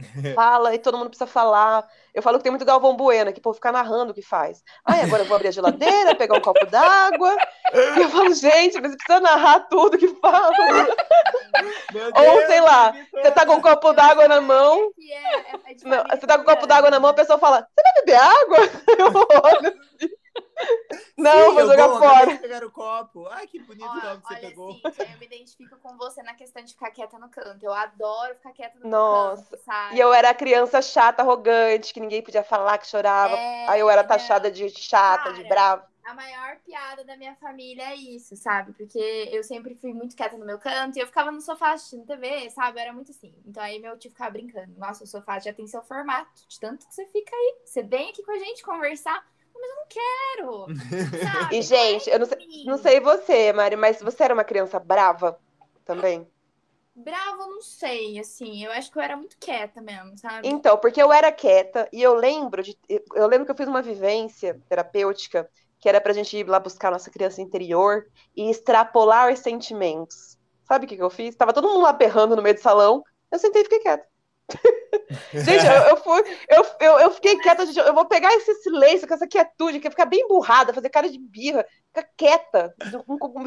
[0.36, 1.88] Fala e todo mundo precisa falar.
[2.14, 4.64] Eu falo que tem muito Galvão Bueno, que pô, ficar narrando o que faz.
[4.86, 7.36] Ai, agora eu vou abrir a geladeira, pegar um copo d'água.
[7.73, 10.52] E eu falo, gente, mas precisa narrar tudo que fala.
[12.15, 14.91] Ou sei lá, você tá com um copo d'água na mão.
[14.99, 17.82] É, é Não, você tá com um copo d'água na mão, a pessoa fala: Você
[17.82, 18.57] vai beber água?
[18.98, 20.20] Eu olho assim.
[21.18, 22.38] Não, Sim, vou jogar bom, fora.
[22.38, 23.28] pegar o copo.
[23.28, 24.74] Ai, que bonito o nome que você pegou.
[24.74, 27.64] Cíntia, eu me identifico com você na questão de ficar quieta no canto.
[27.64, 29.44] Eu adoro ficar quieta no Nossa.
[29.44, 29.96] canto, sabe?
[29.96, 33.36] E eu era criança chata, arrogante, que ninguém podia falar, que chorava.
[33.36, 35.92] É, Aí eu era taxada de chata, Cara, de brava.
[36.04, 38.74] A maior piada da minha família é isso, sabe?
[38.74, 42.08] Porque eu sempre fui muito quieta no meu canto e eu ficava no sofá assistindo
[42.08, 42.80] TV, sabe?
[42.80, 43.34] era muito assim.
[43.46, 44.74] Então aí meu tio ficava brincando.
[44.78, 47.56] Nossa, o sofá já tem seu formato, de tanto que você fica aí.
[47.64, 49.24] Você vem aqui com a gente conversar
[49.62, 50.68] mas eu não quero.
[51.24, 51.58] Sabe?
[51.58, 55.40] E, gente, eu não sei, não sei você, Mari, mas você era uma criança brava
[55.86, 56.28] também?
[56.96, 60.48] Brava, não sei, assim, eu acho que eu era muito quieta mesmo, sabe?
[60.48, 62.78] Então, porque eu era quieta e eu lembro de.
[63.16, 66.92] Eu lembro que eu fiz uma vivência terapêutica que era pra gente ir lá buscar
[66.92, 68.06] nossa criança interior
[68.36, 70.38] e extrapolar os sentimentos.
[70.68, 71.36] Sabe o que, que eu fiz?
[71.36, 74.11] Tava todo mundo lá berrando no meio do salão, eu sentei e fiquei quieta.
[75.34, 79.08] gente, eu, eu, fui, eu, eu, eu fiquei quieta, gente, eu vou pegar esse silêncio
[79.08, 82.76] com essa quietude, que ficar bem burrada, fazer cara de birra, ficar quieta,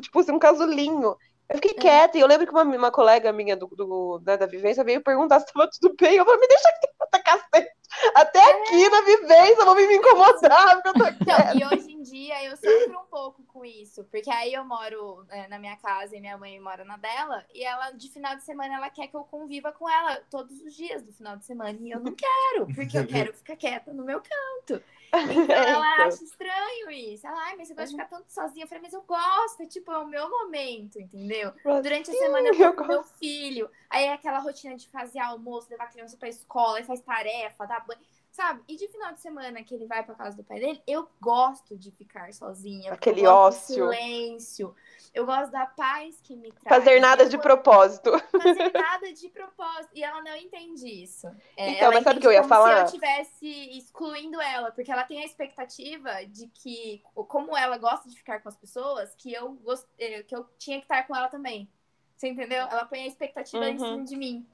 [0.01, 1.16] tipo assim, um casulinho.
[1.49, 1.75] Eu fiquei é.
[1.75, 5.03] quieta, e eu lembro que uma, uma colega minha do, do né, da vivência veio
[5.03, 6.16] perguntar se estava tudo bem.
[6.16, 7.73] Eu falei, me deixa quieta, cacete.
[8.15, 8.53] Até é.
[8.53, 11.07] aqui na vivência, vou me incomodar, porque eu tô.
[11.07, 15.25] Então, e hoje em dia eu sofro um pouco com isso, porque aí eu moro
[15.31, 18.43] é, na minha casa e minha mãe mora na dela, e ela, de final de
[18.43, 21.79] semana, ela quer que eu conviva com ela todos os dias do final de semana,
[21.81, 24.83] e eu não quero, porque eu quero ficar quieta no meu canto.
[25.23, 27.27] Então ela acha estranho isso.
[27.27, 28.65] Ela, ai, mas você gosta de ficar tanto sozinha.
[28.65, 31.53] Eu falei, mas eu gosto, é tipo, é o meu momento, entendeu?
[31.62, 33.70] Durante a semana eu tô com meu filho.
[33.91, 37.66] Aí é aquela rotina de fazer almoço, levar a criança pra escola, aí faz tarefa,
[37.66, 38.01] dá banho.
[38.31, 38.62] Sabe?
[38.66, 41.78] E de final de semana que ele vai para casa do pai dele, eu gosto
[41.78, 42.93] de ficar sozinha.
[42.93, 43.74] Aquele ócio.
[43.77, 44.74] silêncio.
[45.15, 46.85] Eu gosto da paz que me traz.
[46.85, 48.11] Fazer nada de propósito.
[48.32, 49.91] Fazer nada de propósito.
[49.95, 51.28] E ela não entende isso.
[51.57, 52.89] É, então, mas sabe o que eu ia falar?
[52.89, 58.09] Se eu estivesse excluindo ela, porque ela tem a expectativa de que, como ela gosta
[58.09, 59.86] de ficar com as pessoas, que eu, gost...
[60.01, 61.70] Eh, que eu tinha que estar com ela também.
[62.16, 62.66] Você entendeu?
[62.66, 63.70] Ela põe a expectativa uhum.
[63.70, 64.47] em cima de mim.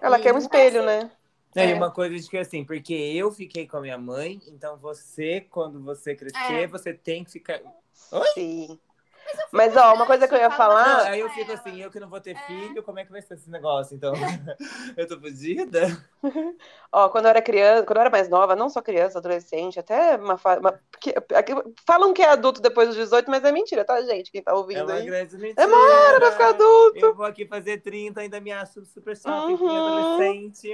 [0.00, 1.04] Ela e quer um espelho, assim.
[1.04, 1.12] né?
[1.54, 5.46] É, uma coisa de que assim, porque eu fiquei com a minha mãe, então você,
[5.50, 6.66] quando você crescer, é.
[6.66, 7.60] você tem que ficar.
[8.12, 8.26] Oi?
[8.34, 8.78] Sim.
[9.52, 11.04] Mas, ó, uma coisa que eu ia Não, falar.
[11.04, 13.34] aí eu fico assim, eu que não vou ter filho, como é que vai ser
[13.34, 13.94] esse negócio?
[13.96, 14.14] Então,
[14.96, 15.86] eu tô fodida?
[16.92, 20.16] Ó, quando eu era criança, quando eu era mais nova, não só criança, adolescente, até
[20.16, 20.60] uma fase.
[21.86, 24.30] Falam que é adulto depois dos 18, mas é mentira, tá, gente?
[24.30, 25.06] Quem tá É ouvindo uma aí.
[25.06, 25.66] grande mentira.
[25.66, 27.06] Demora pra ficar adulto.
[27.06, 29.78] Eu vou aqui fazer 30, ainda me acho super jovem, Uhum.
[29.78, 30.68] adolescente.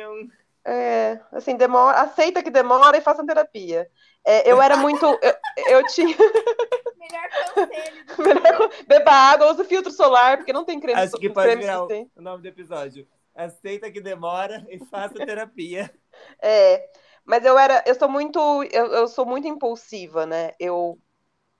[0.64, 3.88] É, assim, demora, aceita que demora e façam terapia.
[4.24, 5.04] É, eu era muito.
[5.04, 5.34] Eu,
[5.78, 6.16] eu tinha.
[6.96, 11.28] Melhor conselho do Melhor- Beba água, use filtro solar, porque não tem creme, Acho que
[11.30, 13.06] pode creme virar o, o nome do episódio.
[13.34, 15.92] Aceita que demora e faça terapia.
[16.42, 16.90] É,
[17.24, 20.50] mas eu era, eu sou muito, eu, eu sou muito impulsiva, né?
[20.58, 21.00] Eu,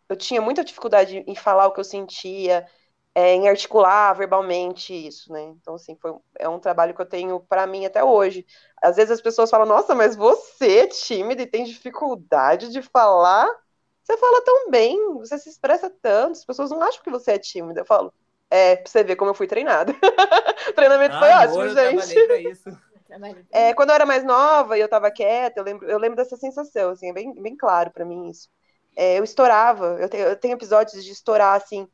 [0.09, 2.67] eu tinha muita dificuldade em falar o que eu sentia,
[3.15, 5.43] é, em articular verbalmente isso, né?
[5.43, 8.47] Então, assim, foi, é um trabalho que eu tenho para mim até hoje.
[8.83, 13.47] Às vezes as pessoas falam, nossa, mas você é tímida e tem dificuldade de falar?
[14.03, 17.39] Você fala tão bem, você se expressa tanto, as pessoas não acham que você é
[17.39, 17.81] tímida.
[17.83, 18.13] Eu falo,
[18.51, 19.93] é, pra você ver como eu fui treinada.
[20.69, 21.75] o treinamento foi ótimo, eu gente.
[21.75, 22.71] trabalhei pra isso.
[23.53, 26.37] É, quando eu era mais nova e eu tava quieta, eu lembro, eu lembro dessa
[26.37, 28.49] sensação, assim, é bem, bem claro pra mim isso.
[28.97, 31.87] É, eu estourava, eu tenho, eu tenho episódios de estourar, assim,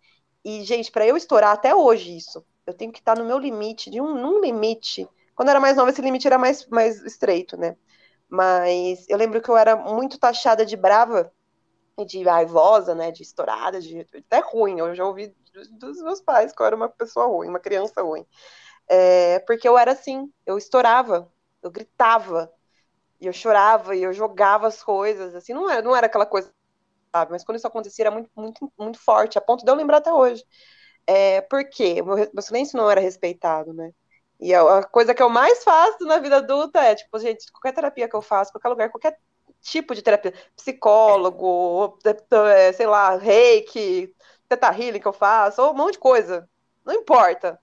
[0.44, 3.90] e, gente, pra eu estourar até hoje isso, eu tenho que estar no meu limite,
[3.90, 5.09] de um, num limite.
[5.35, 7.77] Quando eu era mais nova, esse limite era mais, mais estreito, né?
[8.28, 11.32] Mas eu lembro que eu era muito taxada de brava,
[12.06, 14.78] de raivosa, né, de estourada, de até ruim.
[14.78, 15.35] Eu já ouvi
[15.73, 18.24] dos meus pais que eu era uma pessoa ruim, uma criança ruim.
[18.89, 21.31] É, porque eu era assim, eu estourava,
[21.62, 22.52] eu gritava,
[23.20, 26.52] e eu chorava, e eu jogava as coisas, assim, não era, não era aquela coisa,
[27.12, 27.32] sabe?
[27.32, 30.12] Mas quando isso acontecia era muito, muito, muito forte, a ponto de eu lembrar até
[30.12, 30.44] hoje.
[31.06, 33.93] É, porque meu, meu silêncio não era respeitado, né?
[34.40, 38.09] E a, coisa que eu mais faço na vida adulta é, tipo, gente, qualquer terapia
[38.09, 39.18] que eu faço, qualquer lugar, qualquer
[39.60, 41.98] tipo de terapia, psicólogo,
[42.55, 44.14] é, sei lá, reiki,
[44.48, 46.48] teta healing que eu faço, ou um monte de coisa,
[46.85, 47.59] não importa.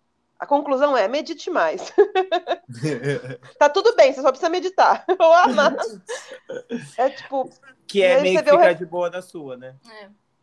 [0.46, 1.92] A conclusão é, medite mais.
[3.58, 5.04] tá tudo bem, você só precisa meditar.
[5.20, 5.76] Ou amar.
[6.98, 7.50] É tipo,
[7.88, 9.76] que é meio que o ficar re- de boa na sua, né?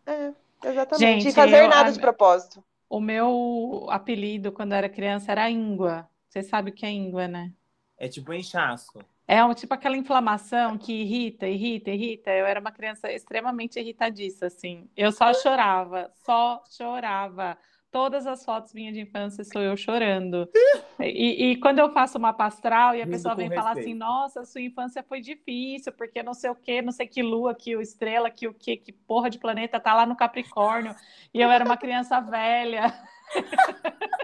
[0.07, 0.13] É.
[0.13, 0.33] é,
[0.65, 0.99] exatamente.
[0.99, 2.63] Gente, e fazer eu- nada a- de propósito.
[2.91, 6.09] O meu apelido quando eu era criança era íngua.
[6.29, 7.53] Você sabe o que é íngua, né?
[7.97, 8.99] É tipo um inchaço.
[9.29, 12.31] É um, tipo aquela inflamação que irrita, irrita, irrita.
[12.33, 14.91] Eu era uma criança extremamente irritadiça, assim.
[14.97, 17.57] Eu só chorava, só chorava.
[17.93, 20.49] Todas as fotos minhas de infância sou eu chorando.
[21.01, 24.61] E, e quando eu faço uma pastral e a pessoa vem falar assim, nossa, sua
[24.61, 28.31] infância foi difícil, porque não sei o quê, não sei que lua, que o estrela,
[28.31, 30.95] que o quê, que porra de planeta tá lá no Capricórnio.
[31.35, 32.95] E eu era uma criança velha.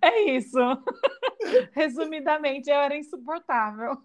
[0.00, 0.58] É isso.
[1.72, 3.96] Resumidamente, eu era insuportável.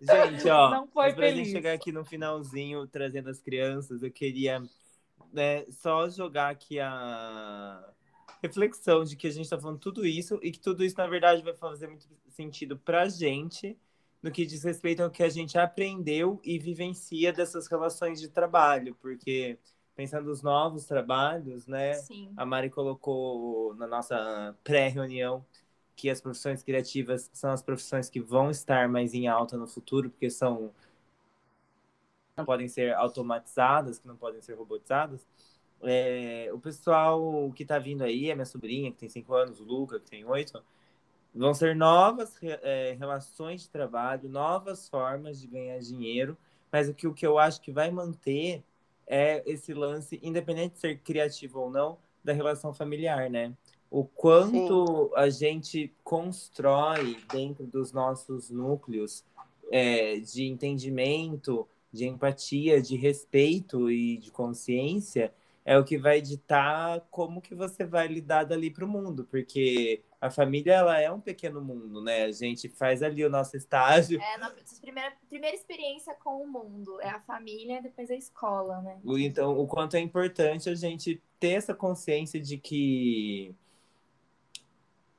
[0.00, 1.52] Gente, ó, Não foi mas pra gente feliz.
[1.52, 4.62] chegar aqui no finalzinho, trazendo as crianças, eu queria
[5.36, 7.92] né, só jogar aqui a
[8.42, 11.42] reflexão de que a gente tá falando tudo isso e que tudo isso, na verdade,
[11.42, 13.76] vai fazer muito sentido pra gente
[14.22, 18.96] no que diz respeito ao que a gente aprendeu e vivencia dessas relações de trabalho,
[19.00, 19.58] porque
[19.94, 21.94] pensando nos novos trabalhos, né?
[21.94, 22.32] Sim.
[22.36, 25.44] A Mari colocou na nossa pré-reunião
[25.94, 30.10] que as profissões criativas são as profissões que vão estar mais em alta no futuro,
[30.10, 30.72] porque são
[32.36, 35.26] não podem ser automatizadas, que não podem ser robotizadas.
[35.82, 39.64] É, o pessoal que está vindo aí, a minha sobrinha, que tem cinco anos, o
[39.64, 40.62] Luca, que tem oito,
[41.34, 46.36] vão ser novas é, relações de trabalho, novas formas de ganhar dinheiro,
[46.70, 48.62] mas o que, o que eu acho que vai manter
[49.06, 53.54] é esse lance, independente de ser criativo ou não, da relação familiar, né?
[53.90, 59.24] O quanto a gente constrói dentro dos nossos núcleos
[59.70, 65.32] é, de entendimento, de empatia, de respeito e de consciência
[65.66, 70.00] é o que vai ditar como que você vai lidar dali para o mundo, porque
[70.20, 72.22] a família ela é um pequeno mundo, né?
[72.22, 76.46] A gente faz ali o nosso estágio É a nossa primeira, primeira experiência com o
[76.46, 77.00] mundo.
[77.00, 79.00] É a família, depois a escola, né?
[79.04, 83.52] Então, o quanto é importante a gente ter essa consciência de que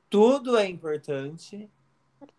[0.08, 1.70] tudo é importante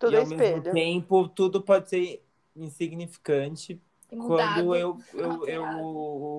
[0.00, 0.72] Tudo e é ao mesmo espelho.
[0.72, 2.24] tempo tudo pode ser
[2.56, 3.80] insignificante
[4.16, 5.64] quando eu, eu, eu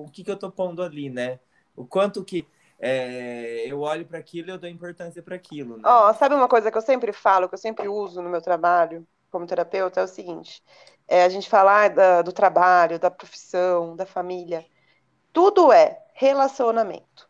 [0.04, 1.38] o que que eu tô pondo ali, né?
[1.74, 2.46] O quanto que
[2.78, 5.82] é, eu olho para aquilo e eu dou importância para aquilo, né?
[5.86, 9.06] Ó, sabe uma coisa que eu sempre falo, que eu sempre uso no meu trabalho
[9.30, 10.62] como terapeuta, é o seguinte:
[11.08, 14.64] é a gente falar da- do trabalho, da profissão, da família.
[15.32, 17.28] Tudo é relacionamento.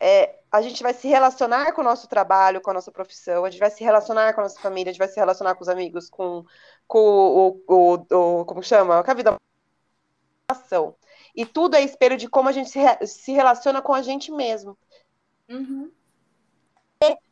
[0.00, 3.50] É, a gente vai se relacionar com o nosso trabalho, com a nossa profissão, a
[3.50, 5.68] gente vai se relacionar com a nossa família, a gente vai se relacionar com os
[5.68, 6.44] amigos, com,
[6.86, 9.02] com o, o, o- como chama?
[9.02, 9.36] Com a vida.
[10.48, 10.94] Ação.
[11.34, 14.30] E tudo é espelho de como a gente se, re- se relaciona com a gente
[14.30, 14.76] mesmo.
[15.48, 15.90] Uhum.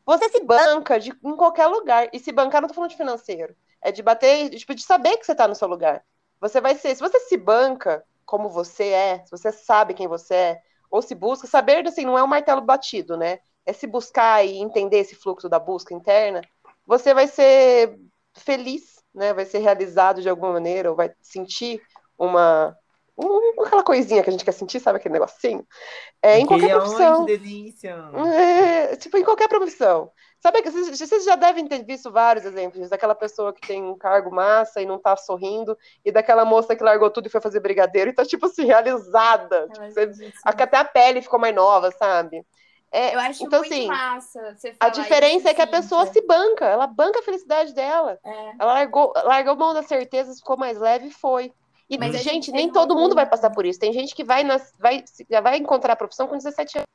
[0.05, 2.09] Você se banca de, em qualquer lugar.
[2.13, 3.55] E se bancar, não tô falando de financeiro.
[3.81, 6.03] É de bater, tipo, de saber que você tá no seu lugar.
[6.39, 10.33] Você vai ser, se você se banca como você é, se você sabe quem você
[10.33, 13.39] é, ou se busca, saber, assim, não é um martelo batido, né?
[13.65, 16.41] É se buscar e entender esse fluxo da busca interna,
[16.85, 17.97] você vai ser
[18.35, 19.33] feliz, né?
[19.33, 21.81] Vai ser realizado de alguma maneira, ou vai sentir
[22.17, 22.77] uma.
[23.17, 25.65] Um- aquela coisinha que a gente quer sentir, sabe aquele negocinho?
[26.21, 27.25] É, em qualquer profissão.
[27.25, 27.95] Que delícia.
[28.35, 30.11] É, tipo, em qualquer profissão.
[30.39, 33.97] Sabe que vocês, vocês já devem ter visto vários exemplos daquela pessoa que tem um
[33.97, 37.61] cargo massa e não tá sorrindo, e daquela moça que largou tudo e foi fazer
[37.61, 39.69] brigadeiro e tá, tipo assim, realizada.
[39.69, 42.45] Tipo, você- até a pele ficou mais nova, sabe?
[42.91, 45.67] É, Eu acho então, muito assim, massa você a falar diferença isso, é que a
[45.67, 48.19] pessoa se banca, ela banca a felicidade dela.
[48.23, 48.51] É.
[48.59, 51.51] Ela largou, largou mão das certezas, ficou mais leve e foi.
[51.93, 53.79] E, Mas a gente nem todo mundo vai passar por isso.
[53.79, 56.87] Tem gente que vai, nas, vai, já vai encontrar a profissão com 17 anos.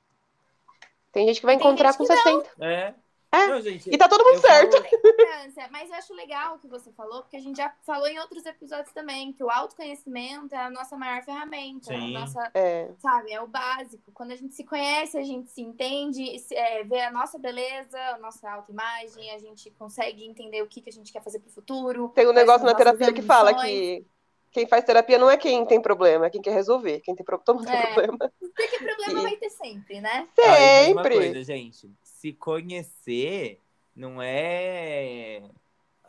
[1.13, 2.17] Tem gente que vai encontrar com que não.
[2.23, 2.51] 60.
[2.61, 2.95] É.
[3.31, 3.47] É.
[3.47, 4.73] Não, gente, E tá todo mundo certo.
[4.73, 4.89] falo-
[5.71, 8.45] mas eu acho legal o que você falou, porque a gente já falou em outros
[8.47, 12.17] episódios também, que o autoconhecimento é a nossa maior ferramenta, Sim.
[12.17, 12.89] a nossa, É.
[12.99, 14.11] sabe, é o básico.
[14.15, 18.19] Quando a gente se conhece, a gente se entende, é, vê a nossa beleza, a
[18.19, 22.09] nossa autoimagem, a gente consegue entender o que, que a gente quer fazer pro futuro.
[22.15, 24.07] Tem um negócio na terapia que fala que
[24.51, 27.01] quem faz terapia não é quem tem problema, é quem quer resolver.
[27.01, 27.39] Quem tem pro...
[27.39, 27.87] todo mundo tem É.
[27.87, 28.19] problema.
[28.41, 30.27] Porque problema E- vai ter sempre, né?
[30.41, 30.55] Ah,
[30.87, 31.15] Sempre.
[31.15, 31.91] coisa, gente.
[32.03, 33.61] Se conhecer
[33.95, 35.43] não é.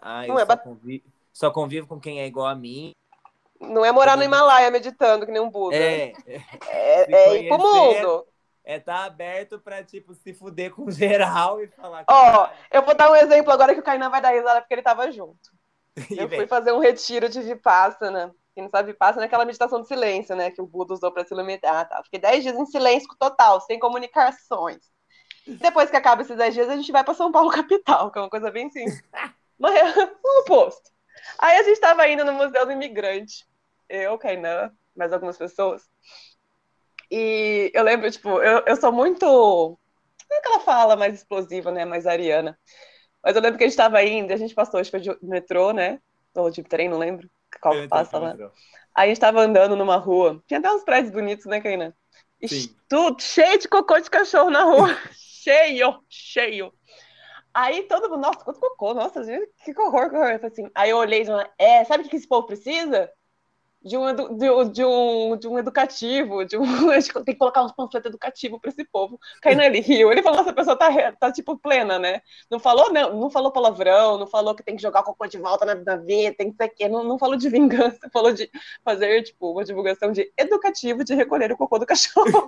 [0.02, 1.04] Ah, eu Não é só, bat- convivo,
[1.34, 2.92] só convivo com quem é igual a mim.
[3.60, 5.76] Não é morar no Himalaia meditando, que nem um Buda.
[5.76, 8.26] É, É, é ir pro mundo.
[8.64, 12.06] é tá aberto pra, tipo, se fuder com geral e falar.
[12.08, 14.74] Ó, "Caralho", Eu vou dar um exemplo agora que o Kainan vai dar risada porque
[14.74, 15.52] ele tava junto.
[16.12, 18.34] Eu fui fazer um retiro de Vipassana.
[18.54, 20.52] Quem não sabe, Vipassana é aquela meditação de silêncio, né?
[20.52, 21.34] Que o Buda usou pra se.
[21.64, 22.02] Ah, tá.
[22.04, 24.84] Fiquei 10 dias em silêncio total, sem comunicações.
[25.46, 28.22] Depois que acaba esses 10 dias, a gente vai pra São Paulo capital, que é
[28.22, 29.02] uma coisa bem simples.
[29.58, 30.92] Mas é um oposto.
[31.38, 33.46] Aí a gente tava indo no Museu do Imigrante.
[33.90, 35.84] Eu, Kainan, mais algumas pessoas.
[37.12, 39.26] E eu lembro, tipo, eu, eu sou muito.
[39.26, 41.84] Não é aquela fala mais explosiva, né?
[41.84, 42.58] Mais ariana.
[43.24, 45.26] Mas eu lembro que a gente tava indo, a gente passou, acho que foi de
[45.26, 46.00] metrô, né?
[46.36, 47.30] Ou de trem, não lembro.
[47.62, 48.30] Qual que passa lá.
[48.30, 48.52] metrô.
[48.96, 50.42] Aí a gente tava andando numa rua.
[50.48, 51.62] Tinha até uns prédios bonitos, né,
[52.46, 52.76] Sim.
[52.88, 54.88] tudo cheio de cocô de cachorro na rua.
[55.12, 56.74] cheio, cheio.
[57.54, 60.32] Aí todo mundo, nossa, quanto cocô, nossa, gente, que horror, que horror.
[60.32, 63.12] Eu falei assim, aí eu olhei e falei, é, sabe o que esse povo precisa?
[63.82, 66.64] De um, de, de um, de um educativo, de um,
[67.24, 69.18] tem que colocar uns panfletos educativos para esse povo.
[69.42, 72.22] Kainan, ele riu, ele falou, essa pessoa tá, tá, tipo, plena, né?
[72.52, 75.38] Não falou, não, não falou palavrão, não falou que tem que jogar o cocô de
[75.38, 78.50] volta na, na veia, tem que ser aqui, não, não falou de vingança, falou de
[78.84, 82.48] fazer, tipo, uma divulgação de educativo de recolher o cocô do cachorro.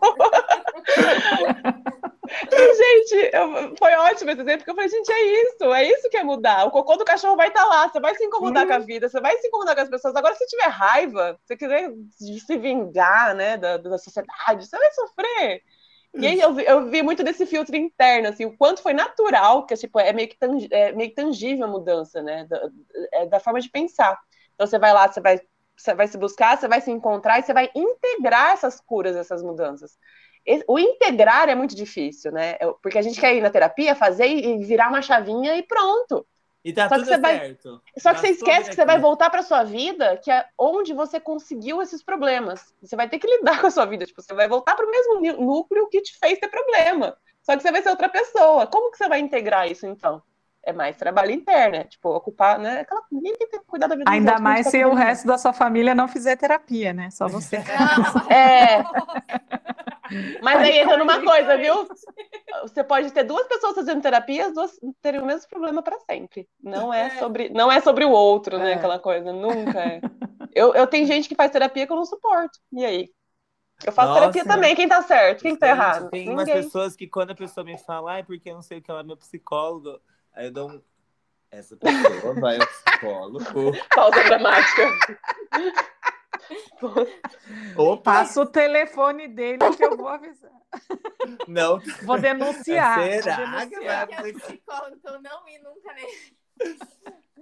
[2.51, 6.09] E, gente, eu- foi ótimo esse exemplo, porque eu falei, gente, é isso, é isso
[6.09, 6.65] que é mudar.
[6.65, 9.19] O cocô do cachorro vai estar lá, você vai se incomodar com a vida, você
[9.21, 10.15] vai se incomodar com as pessoas.
[10.15, 11.91] Agora, se tiver raiva, se quiser
[12.45, 15.61] se vingar, né, da, da sociedade, você vai sofrer.
[16.19, 19.65] E aí eu vi, eu vi muito desse filtro interno, assim, o quanto foi natural,
[19.65, 20.37] que tipo, é meio que
[20.71, 22.69] é meio que tangível a mudança, né, da,
[23.13, 24.19] é da forma de pensar.
[24.55, 25.39] Então você vai lá, você vai,
[25.75, 29.41] você vai se buscar, você vai se encontrar e você vai integrar essas curas, essas
[29.43, 29.97] mudanças.
[30.67, 32.55] O integrar é muito difícil, né?
[32.81, 36.25] Porque a gente quer ir na terapia, fazer e virar uma chavinha e pronto.
[36.63, 37.81] E tá Só que tudo você vai- certo.
[37.97, 41.19] Só que você esquece que você vai voltar para sua vida, que é onde você
[41.19, 42.73] conseguiu esses problemas.
[42.81, 44.91] Você vai ter que lidar com a sua vida, tipo, você vai voltar para o
[44.91, 47.17] mesmo nú- núcleo que te fez ter problema.
[47.41, 48.67] Só que você vai ser outra pessoa.
[48.67, 50.21] Como que você vai integrar isso então?
[50.63, 52.81] É mais trabalho interno, é, tipo, ocupar, né?
[52.81, 55.25] Aquela, ninguém tem que cuidar da vida Ainda outros, mais ninguém se tá o resto
[55.27, 57.09] da sua família não fizer terapia, né?
[57.09, 57.57] Só você.
[58.29, 58.83] É,
[60.41, 61.87] mas aí entra numa coisa, viu?
[62.63, 64.71] Você pode ter duas pessoas fazendo terapia, as duas
[65.01, 66.47] terem o mesmo problema para sempre.
[66.61, 67.09] Não é É.
[67.19, 68.71] sobre, não é sobre o outro, né?
[68.71, 68.73] É.
[68.75, 70.01] Aquela coisa, nunca é.
[70.53, 72.59] Eu, eu tenho gente que faz terapia que eu não suporto.
[72.73, 73.09] E aí?
[73.83, 74.19] Eu faço Nossa.
[74.21, 74.75] terapia também.
[74.75, 75.41] Quem tá certo?
[75.41, 76.09] Quem tá Gente, errado?
[76.11, 76.63] Tem umas Ninguém.
[76.63, 78.99] pessoas que quando a pessoa me fala, ai, porque eu não sei o que ela
[78.99, 79.99] é meu psicólogo,
[80.33, 80.81] aí eu dou um.
[81.49, 83.39] Essa pessoa vai ao psicólogo.
[83.95, 84.83] Pausa dramática.
[87.77, 88.11] Opa!
[88.11, 90.51] Passa o telefone dele que eu vou avisar.
[91.47, 93.21] Não, Vou denunciar.
[93.21, 94.09] Será vou que denunciar.
[94.09, 96.77] Eu é psicólogo, então não ir nunca nele.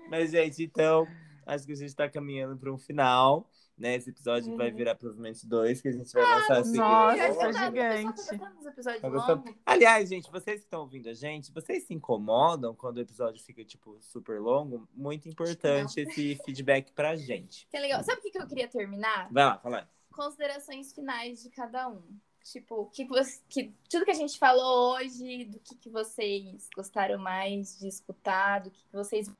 [0.09, 1.07] mas, gente, então,
[1.45, 3.49] acho que a gente tá caminhando para um final.
[3.79, 3.95] Né?
[3.95, 4.57] Esse episódio Uhum.
[4.57, 6.77] vai virar provavelmente dois, que a gente vai lançar a seguir.
[6.79, 8.27] nossa, tá- gigante.
[8.37, 9.43] tá.
[9.65, 13.63] Aliás, gente, vocês que estão ouvindo a gente, vocês se incomodam quando o episódio fica,
[13.63, 14.85] tipo, super longo?
[14.93, 17.67] Muito importante esse feedback pra gente.
[17.71, 18.03] Que é legal.
[18.03, 19.31] Sabe o que que eu queria terminar?
[19.31, 19.77] Vai lá, fala.
[19.79, 19.85] aí.
[20.11, 22.01] considerações finais de cada um.
[22.43, 27.17] Tipo, que, você, que tudo que a gente falou hoje, do que, que vocês gostaram
[27.17, 29.31] mais de escutar, do que, que vocês.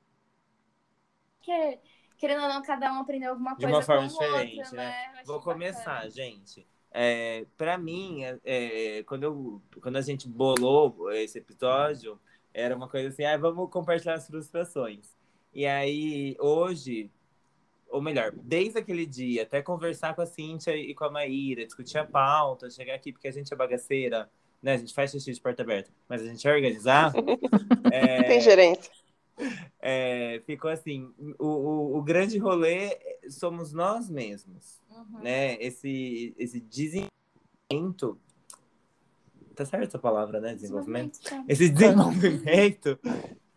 [1.42, 1.80] Que,
[2.20, 3.68] querendo ou não, cada um aprendeu alguma coisa.
[3.68, 5.12] De uma forma com diferente, outra, né?
[5.16, 5.24] né?
[5.26, 6.10] Vou começar, bacana.
[6.12, 6.68] gente.
[6.92, 12.20] É, para mim, é, é, quando, eu, quando a gente bolou esse episódio,
[12.54, 15.16] era uma coisa assim, ah, vamos compartilhar as frustrações.
[15.54, 17.10] E aí, hoje,
[17.90, 21.98] ou melhor, desde aquele dia, até conversar com a Cíntia e com a Maíra, discutir
[21.98, 24.30] a pauta, chegar aqui, porque a gente é bagaceira,
[24.62, 24.74] né?
[24.74, 27.14] A gente faz xixi de porta aberta, mas a gente é organizar.
[27.92, 28.92] é, Tem gerência.
[29.80, 32.98] é, ficou assim, o, o, o grande rolê
[33.30, 35.22] somos nós mesmos Uhum.
[35.22, 35.56] né?
[35.62, 38.20] Esse, esse desenvolvimento.
[39.56, 40.54] Tá certo essa palavra, né?
[40.56, 41.20] Desenvolvimento?
[41.20, 43.00] Desenvolvimento, Esse desenvolvimento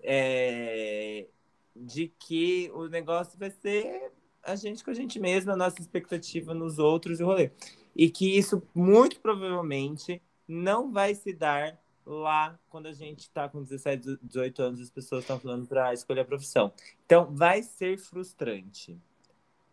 [0.01, 1.27] é,
[1.75, 4.11] de que o negócio vai ser
[4.43, 7.53] a gente com a gente mesma, a nossa expectativa nos outros e o rolê.
[7.95, 13.63] E que isso muito provavelmente não vai se dar lá quando a gente tá com
[13.63, 16.73] 17, 18 anos as pessoas estão falando para escolher a profissão.
[17.05, 18.99] Então, vai ser frustrante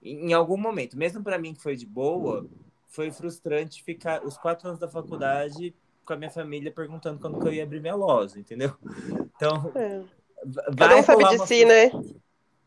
[0.02, 2.46] em algum momento, mesmo para mim que foi de boa,
[2.88, 5.76] foi frustrante ficar os quatro anos da faculdade
[6.06, 8.74] com a minha família perguntando quando que eu ia abrir minha loja, entendeu?
[9.36, 10.02] Então, É.
[10.72, 11.92] vai Cada um sabe de uma si, né?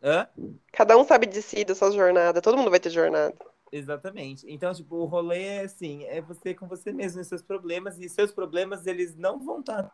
[0.03, 0.29] Hã?
[0.73, 2.43] Cada um sabe de si, da sua jornada.
[2.43, 3.35] Todo mundo vai ter jornada.
[3.73, 4.45] Exatamente.
[4.47, 8.07] Então, tipo, o rolê é assim, é você com você mesmo e seus problemas, e
[8.07, 9.91] seus problemas, eles não vão estar...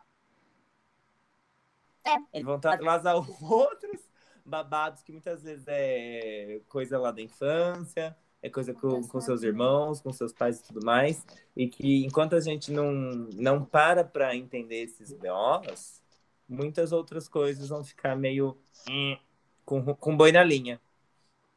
[2.05, 2.15] É.
[2.33, 4.01] Eles vão estar lá a outros
[4.45, 10.01] babados que muitas vezes é coisa lá da infância, é coisa com, com seus irmãos,
[10.01, 11.25] com seus pais e tudo mais,
[11.55, 12.91] e que enquanto a gente não,
[13.33, 16.01] não para para entender esses BOs,
[16.47, 18.57] muitas outras coisas vão ficar meio
[18.89, 19.17] hum,
[19.63, 20.81] com, com boi na linha.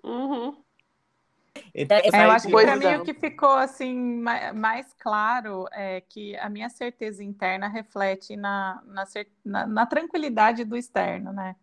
[0.04, 0.62] Uhum.
[1.74, 6.00] Então, É, eu acho que para mim o que ficou assim ma- mais claro é
[6.00, 9.04] que a minha certeza interna reflete na, na,
[9.44, 11.56] na- na tranquilidade do externo, né?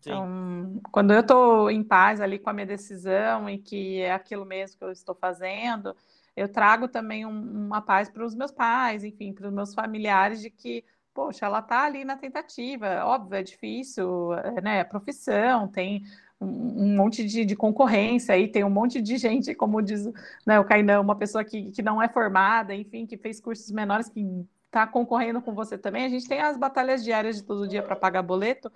[0.00, 0.12] Sim.
[0.12, 4.44] Então, quando eu estou em paz ali com a minha decisão e que é aquilo
[4.46, 5.96] mesmo que eu estou fazendo,
[6.36, 10.40] eu trago também um- uma paz para os meus pais, enfim, para os meus familiares
[10.42, 10.84] de que,
[11.14, 13.04] poxa, ela está ali na tentativa.
[13.04, 14.78] Óbvio, é difícil, é, né?
[14.80, 16.04] É profissão, tem
[16.40, 20.06] um, monte de, de concorrência aí, tem um monte de gente, como diz
[20.46, 24.08] né, o Kainan, uma pessoa que, que não é formada, enfim, que fez cursos menores,
[24.08, 24.24] que
[24.66, 26.04] está concorrendo com você também.
[26.04, 28.70] A gente tem as batalhas diárias de todo dia para pagar boleto,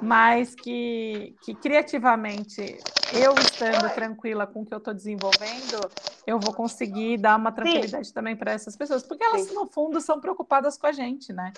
[0.00, 2.78] mas que, que criativamente,
[3.12, 5.90] eu estando tranquila com o que eu estou desenvolvendo,
[6.26, 9.54] eu vou conseguir dar uma tranquilidade também para essas pessoas, porque elas, Sim.
[9.54, 11.52] no fundo, são preocupadas com a gente, né?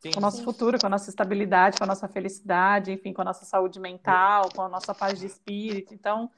[0.00, 0.12] Sim.
[0.12, 0.44] Com o nosso Sim.
[0.44, 4.48] futuro, com a nossa estabilidade, com a nossa felicidade, enfim, com a nossa saúde mental,
[4.54, 5.94] com a nossa paz de espírito.
[5.94, 6.30] Então,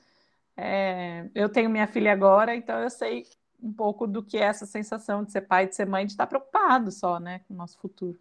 [0.56, 3.26] é, eu tenho minha filha agora, então eu sei
[3.62, 6.26] um pouco do que é essa sensação de ser pai, de ser mãe, de estar
[6.26, 8.18] preocupado só, né, com o nosso futuro.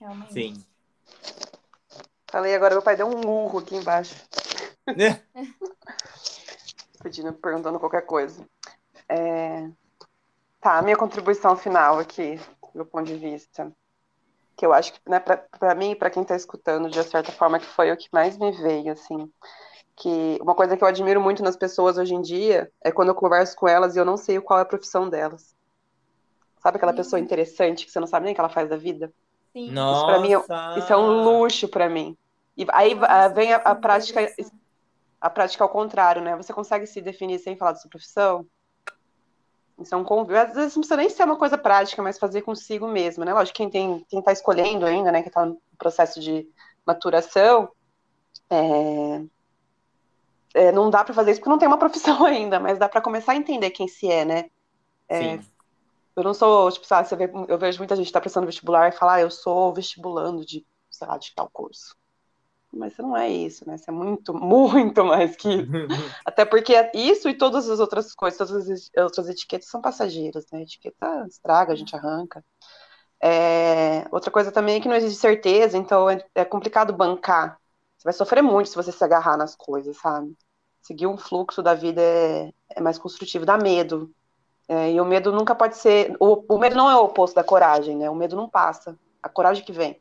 [0.00, 0.32] Realmente.
[0.32, 0.64] Sim.
[2.28, 4.14] Falei agora, meu pai deu um murro aqui embaixo.
[7.02, 8.44] Pedindo, perguntando qualquer coisa.
[9.08, 9.68] É,
[10.60, 12.40] Tá, a minha contribuição final aqui,
[12.74, 13.72] do ponto de vista,
[14.56, 17.30] que eu acho que, né, pra, pra mim e pra quem tá escutando, de certa
[17.30, 19.30] forma, que foi o que mais me veio, assim,
[19.96, 23.14] que uma coisa que eu admiro muito nas pessoas hoje em dia é quando eu
[23.14, 25.54] converso com elas e eu não sei qual é a profissão delas.
[26.58, 26.96] Sabe aquela Sim.
[26.98, 29.12] pessoa interessante que você não sabe nem o que ela faz da vida?
[29.52, 29.70] Sim.
[29.70, 30.06] Nossa!
[30.06, 32.16] pra mim é- Isso é um luxo pra mim.
[32.56, 34.56] E aí Nossa, vem a, a prática interessante.
[35.20, 36.36] A prática ao contrário, né?
[36.36, 38.46] Você consegue se definir sem falar da sua profissão?
[39.78, 40.36] Isso é um convite.
[40.36, 43.32] Às vezes não precisa nem ser uma coisa prática, mas fazer consigo mesmo, né?
[43.32, 45.22] Lógico, quem tem, quem tá escolhendo ainda, né?
[45.22, 46.48] Que tá no processo de
[46.86, 47.70] maturação,
[48.48, 49.22] é,
[50.54, 53.00] é, não dá para fazer isso porque não tem uma profissão ainda, mas dá para
[53.00, 54.50] começar a entender quem se é, né?
[55.08, 55.46] É, Sim.
[56.16, 58.88] eu não sou, tipo, sabe, você vê, eu vejo muita gente que tá prestando vestibular
[58.88, 61.96] e falar, ah, eu sou vestibulando de, sei lá, de tal curso.
[62.76, 63.76] Mas não é isso, né?
[63.76, 65.70] Você é muito, muito mais que isso.
[66.24, 70.60] Até porque isso e todas as outras coisas, todas as outras etiquetas são passageiras, né?
[70.60, 72.44] A etiqueta estraga, a gente arranca.
[73.22, 77.58] É, outra coisa também é que não existe certeza, então é, é complicado bancar.
[77.96, 80.36] Você vai sofrer muito se você se agarrar nas coisas, sabe?
[80.82, 84.12] Seguir um fluxo da vida é, é mais construtivo, dá medo.
[84.68, 86.14] É, e o medo nunca pode ser.
[86.20, 88.10] O, o medo não é o oposto da coragem, né?
[88.10, 88.98] O medo não passa.
[89.22, 90.00] A coragem que vem.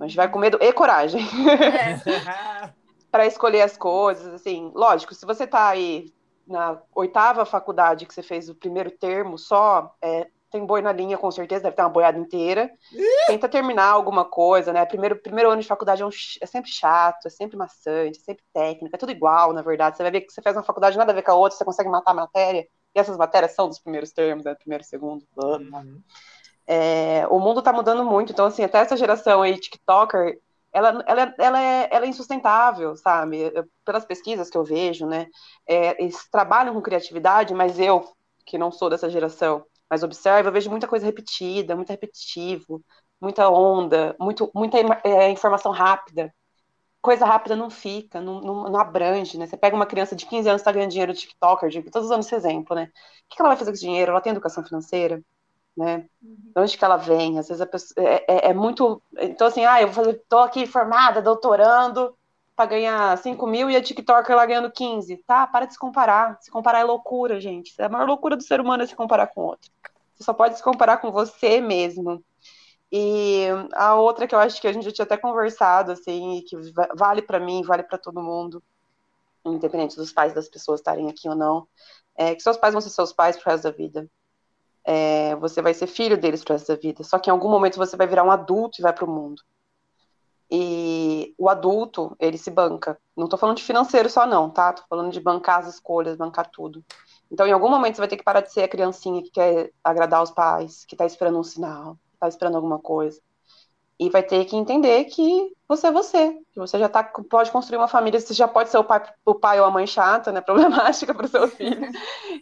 [0.00, 2.70] A gente vai com medo e coragem É.
[3.10, 6.12] para escolher as coisas, assim, lógico, se você tá aí
[6.46, 11.16] na oitava faculdade que você fez o primeiro termo só, é, tem boi na linha
[11.16, 12.70] com certeza, deve ter uma boiada inteira.
[13.26, 14.84] Tenta terminar alguma coisa, né?
[14.84, 16.10] Primeiro, primeiro ano de faculdade é, um
[16.40, 19.96] é sempre chato, é sempre maçante, é sempre técnico, é tudo igual, na verdade.
[19.96, 21.64] Você vai ver que você faz uma faculdade nada a ver com a outra, você
[21.64, 25.58] consegue matar a matéria, e essas matérias são dos primeiros termos, né, primeiro, segundo, blá.
[25.58, 26.02] Uhum.
[26.72, 30.38] É, o mundo está mudando muito, então, assim, até essa geração aí, TikToker,
[30.72, 33.50] ela, ela, ela, é, ela é insustentável, sabe?
[33.52, 35.26] Eu, pelas pesquisas que eu vejo, né?
[35.66, 38.04] É, eles trabalham com criatividade, mas eu,
[38.46, 42.80] que não sou dessa geração, mas observo, eu vejo muita coisa repetida, muito repetitivo,
[43.20, 46.32] muita onda, muito, muita é, informação rápida.
[47.02, 49.46] Coisa rápida não fica, não, não, não, abrange, né?
[49.46, 52.06] Você pega uma criança de 15 anos que está ganhando dinheiro de TikToker, de, todos
[52.06, 52.84] usando esse exemplo, né?
[52.84, 54.12] O que ela vai fazer com esse dinheiro?
[54.12, 55.20] Ela tem educação financeira?
[55.76, 56.06] Né?
[56.22, 56.36] Uhum.
[56.54, 57.38] De onde que ela vem?
[57.38, 59.02] Às vezes a pessoa, é, é, é, muito.
[59.18, 62.14] Então, assim, ah, eu vou fazer, tô aqui formada, doutorando,
[62.56, 65.16] para ganhar 5 mil e a TikToker lá ganhando 15.
[65.26, 66.38] Tá, para de se comparar.
[66.40, 67.74] Se comparar é loucura, gente.
[67.78, 69.70] É a maior loucura do ser humano é se comparar com outro.
[70.14, 72.22] Você só pode se comparar com você mesmo.
[72.92, 76.56] E a outra que eu acho que a gente já tinha até conversado, assim, que
[76.96, 78.60] vale para mim, vale para todo mundo,
[79.44, 81.68] independente dos pais das pessoas estarem aqui ou não,
[82.16, 84.10] é que seus pais vão ser seus pais pro resto da vida
[84.84, 87.02] é, você vai ser filho deles para essa vida.
[87.04, 89.42] Só que em algum momento você vai virar um adulto e vai para o mundo.
[90.50, 92.98] E o adulto, ele se banca.
[93.16, 94.72] Não estou falando de financeiro só, não, tá?
[94.72, 96.84] Tô falando de bancar as escolhas, bancar tudo.
[97.30, 99.70] Então, em algum momento, você vai ter que parar de ser a criancinha que quer
[99.84, 103.20] agradar os pais, que está esperando um sinal, está esperando alguma coisa
[104.00, 107.76] e vai ter que entender que você é você, que você já tá, pode construir
[107.76, 110.40] uma família, você já pode ser o pai, o pai ou a mãe chata, né,
[110.40, 111.86] problemática para o seu filho,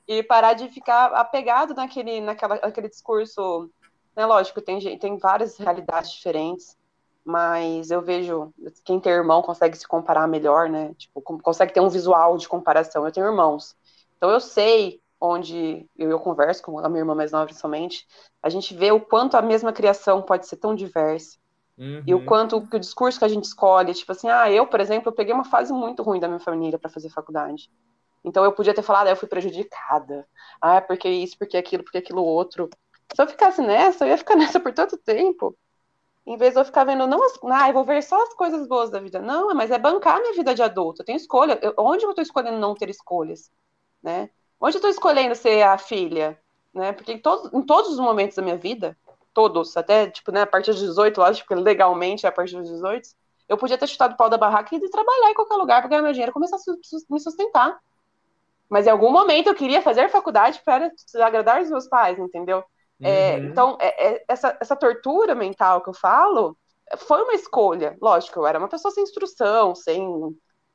[0.06, 3.68] e parar de ficar apegado naquele, naquela, naquele discurso,
[4.14, 6.76] né, lógico, tem, tem várias realidades diferentes,
[7.24, 8.54] mas eu vejo,
[8.84, 13.04] quem tem irmão consegue se comparar melhor, né, tipo, consegue ter um visual de comparação,
[13.04, 13.74] eu tenho irmãos,
[14.16, 18.06] então eu sei onde eu, eu converso com a minha irmã mais nova, principalmente,
[18.40, 21.36] a gente vê o quanto a mesma criação pode ser tão diversa,
[21.78, 22.02] Uhum.
[22.04, 24.80] E o quanto que o discurso que a gente escolhe, tipo assim, ah, eu, por
[24.80, 27.70] exemplo, eu peguei uma fase muito ruim da minha família para fazer faculdade.
[28.24, 30.26] Então eu podia ter falado, ah, eu fui prejudicada.
[30.60, 32.68] Ah, porque isso, porque aquilo, porque aquilo outro.
[33.14, 35.56] Se eu ficasse nessa, eu ia ficar nessa por tanto tempo.
[36.26, 38.66] Em vez de eu ficar vendo, não, as, ah, eu vou ver só as coisas
[38.66, 39.20] boas da vida.
[39.20, 41.00] Não, mas é bancar minha vida de adulto.
[41.00, 41.58] Eu tenho escolha.
[41.62, 43.50] Eu, onde eu estou escolhendo não ter escolhas?
[44.02, 44.28] Né?
[44.60, 46.38] Onde eu estou escolhendo ser a filha?
[46.74, 46.92] Né?
[46.92, 48.96] Porque em, todo, em todos os momentos da minha vida,
[49.38, 52.68] todos, até, tipo, né, a partir dos 18, lógico que legalmente é a partir dos
[52.68, 53.08] 18,
[53.48, 55.90] eu podia ter chutado o pau da barraca e de trabalhar em qualquer lugar para
[55.90, 56.60] ganhar meu dinheiro e começar a
[57.08, 57.78] me sustentar.
[58.68, 60.90] Mas em algum momento eu queria fazer faculdade para
[61.24, 62.64] agradar os meus pais, entendeu?
[63.00, 63.06] É, uhum.
[63.06, 66.58] É, então, é, é, essa, essa tortura mental que eu falo
[66.96, 67.96] foi uma escolha.
[68.02, 70.04] Lógico, eu era uma pessoa sem instrução, sem,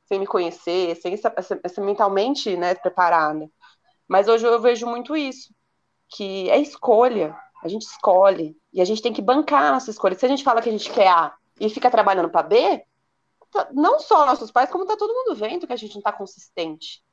[0.06, 3.46] sem me conhecer, sem essa, essa mentalmente né, preparada.
[4.08, 5.54] Mas hoje eu vejo muito isso,
[6.16, 7.36] que é escolha.
[7.64, 8.58] A gente escolhe.
[8.72, 10.16] E a gente tem que bancar a nossa escolha.
[10.16, 12.84] Se a gente fala que a gente quer A e fica trabalhando para B,
[13.52, 16.12] tá, não só nossos pais, como tá todo mundo vendo que a gente não tá
[16.12, 17.04] consistente.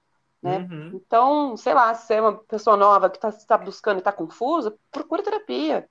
[0.43, 0.59] Né?
[0.71, 0.93] Uhum.
[0.95, 4.75] Então, sei lá, se é uma pessoa nova que está tá buscando e está confusa,
[4.91, 5.89] procura terapia.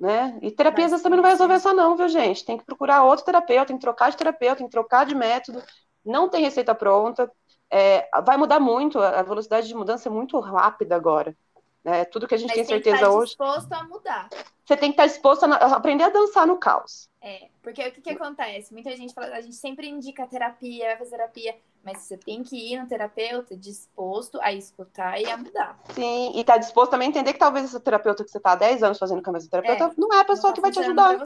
[0.00, 0.38] Né?
[0.42, 2.44] E terapia às vezes também não vai resolver só não, viu, gente?
[2.44, 5.62] Tem que procurar outro terapeuta, tem que trocar de terapeuta, tem que trocar de método,
[6.04, 7.30] não tem receita pronta.
[7.70, 11.36] É, vai mudar muito, a velocidade de mudança é muito rápida agora.
[11.84, 12.04] Né?
[12.04, 13.26] Tudo que a gente Mas tem certeza tem que estar hoje.
[13.30, 14.28] disposto a mudar.
[14.64, 17.08] Você tem que estar disposto a aprender a dançar no caos.
[17.20, 18.72] É, porque o que, que acontece?
[18.72, 22.72] Muita gente fala, a gente sempre indica terapia, vai fazer terapia, mas você tem que
[22.72, 25.78] ir no terapeuta disposto a escutar e a mudar.
[25.90, 28.56] Sim, e tá disposto também a entender que talvez esse terapeuta que você tá há
[28.56, 30.70] 10 anos fazendo com a mesma terapeuta é, não é a pessoa tá que vai
[30.70, 31.18] te ajudar.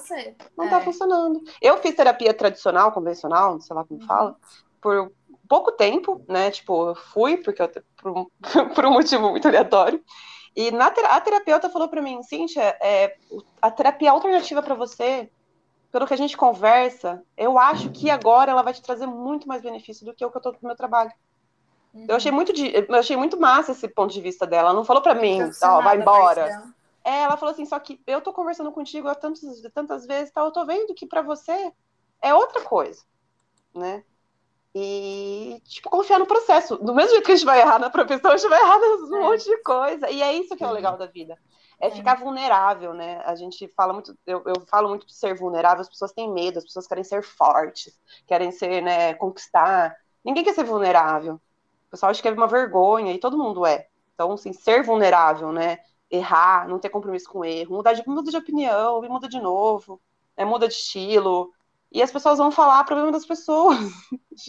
[0.56, 0.70] Não é.
[0.70, 1.42] tá funcionando.
[1.60, 4.06] Eu fiz terapia tradicional, convencional, sei lá como uhum.
[4.06, 4.36] fala,
[4.80, 5.12] por
[5.46, 6.50] pouco tempo, né?
[6.50, 8.26] Tipo, eu fui, porque eu, por, um,
[8.74, 10.02] por um motivo muito aleatório.
[10.56, 13.14] E na, a terapeuta falou para mim, Cíntia, é,
[13.60, 15.30] a terapia alternativa para você,
[15.92, 19.60] pelo que a gente conversa, eu acho que agora ela vai te trazer muito mais
[19.60, 21.12] benefício do que o que eu tô no meu trabalho.
[21.92, 22.06] Uhum.
[22.08, 24.70] Eu achei muito eu achei muito massa esse ponto de vista dela.
[24.70, 26.72] Ela não falou para mim, ó, vai embora.
[27.04, 30.46] É, ela falou assim, só que eu tô conversando contigo há tantas, tantas vezes, tal,
[30.46, 31.70] eu tô vendo que para você
[32.20, 33.02] é outra coisa,
[33.74, 34.02] né?
[34.78, 36.76] E, tipo, confiar no processo.
[36.76, 39.16] Do mesmo jeito que a gente vai errar na profissão, a gente vai errar num
[39.16, 39.20] é.
[39.20, 40.10] monte de coisa.
[40.10, 41.38] E é isso que é o legal da vida.
[41.80, 43.22] É, é ficar vulnerável, né?
[43.24, 46.58] A gente fala muito, eu, eu falo muito de ser vulnerável, as pessoas têm medo,
[46.58, 49.96] as pessoas querem ser fortes, querem ser, né, conquistar.
[50.22, 51.36] Ninguém quer ser vulnerável.
[51.86, 53.88] O pessoal acha que é uma vergonha, e todo mundo é.
[54.14, 55.78] Então, assim, ser vulnerável, né?
[56.10, 59.98] Errar, não ter compromisso com erro, mudar de, muda de opinião, muda de novo,
[60.36, 60.44] né?
[60.44, 61.50] muda de estilo,
[61.92, 63.78] e as pessoas vão falar problema das pessoas.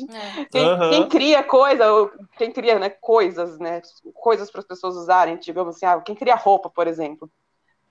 [0.09, 0.45] É.
[0.51, 0.89] Quem, uhum.
[0.89, 3.81] quem, cria coisa, quem cria né, coisas, né,
[4.13, 7.31] coisas para as pessoas usarem, digamos assim, ah, quem cria roupa, por exemplo.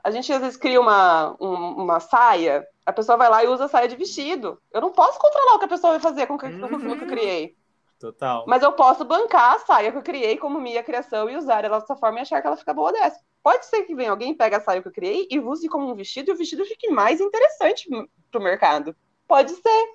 [0.05, 3.65] A gente às vezes cria uma, um, uma saia, a pessoa vai lá e usa
[3.65, 4.61] a saia de vestido.
[4.71, 6.99] Eu não posso controlar o que a pessoa vai fazer com, o que, uhum.
[6.99, 7.57] que eu criei.
[7.99, 8.45] Total.
[8.47, 11.81] Mas eu posso bancar a saia que eu criei como minha criação e usar ela
[11.81, 13.19] dessa forma e achar que ela fica boa dessa.
[13.43, 15.95] Pode ser que venha alguém, pegue a saia que eu criei e use como um
[15.95, 17.89] vestido e o vestido fique mais interessante
[18.31, 18.95] pro mercado.
[19.27, 19.93] Pode ser.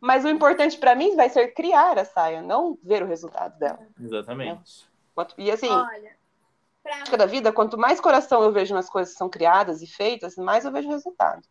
[0.00, 3.86] Mas o importante para mim vai ser criar a saia, não ver o resultado dela.
[3.98, 4.86] Exatamente.
[5.38, 6.16] E assim, Olha,
[6.82, 7.16] pra...
[7.16, 10.64] da vida, quanto mais coração eu vejo nas coisas que são criadas e feitas, mais
[10.64, 11.42] eu vejo resultado.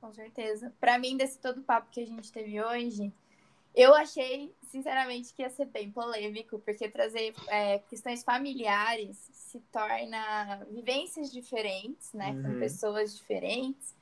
[0.00, 0.70] Com certeza.
[0.78, 3.10] Para mim, desse todo papo que a gente teve hoje,
[3.74, 10.64] eu achei, sinceramente, que ia ser bem polêmico, porque trazer é, questões familiares se torna
[10.70, 12.32] vivências diferentes, né?
[12.32, 12.42] Uhum.
[12.42, 13.94] Com pessoas diferentes.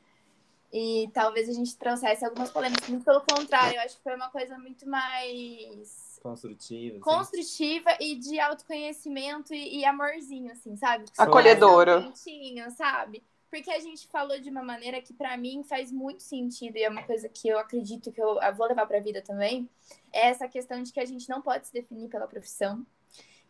[0.72, 2.88] E talvez a gente trouxesse algumas polêmicas.
[2.88, 6.92] Muito pelo contrário, eu acho que foi uma coisa muito mais Construtivo.
[6.96, 7.00] assim.
[7.00, 11.04] construtiva e de autoconhecimento e, e amorzinho, assim, sabe?
[11.18, 12.02] Acolhedora.
[12.02, 13.22] Quentinho, sabe?
[13.50, 16.88] Porque a gente falou de uma maneira que pra mim faz muito sentido e é
[16.88, 19.68] uma coisa que eu acredito que eu vou levar pra vida também,
[20.10, 22.86] é essa questão de que a gente não pode se definir pela profissão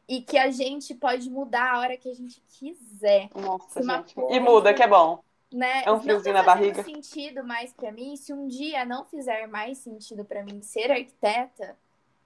[0.09, 4.12] e que a gente pode mudar a hora que a gente quiser, Nossa, gente.
[4.16, 5.23] coisa- E muda, que é bom.
[5.53, 5.83] Né?
[5.85, 6.83] É um Não friozinho na barriga.
[6.83, 11.77] sentido mais pra mim, se um dia não fizer mais sentido pra mim ser arquiteta,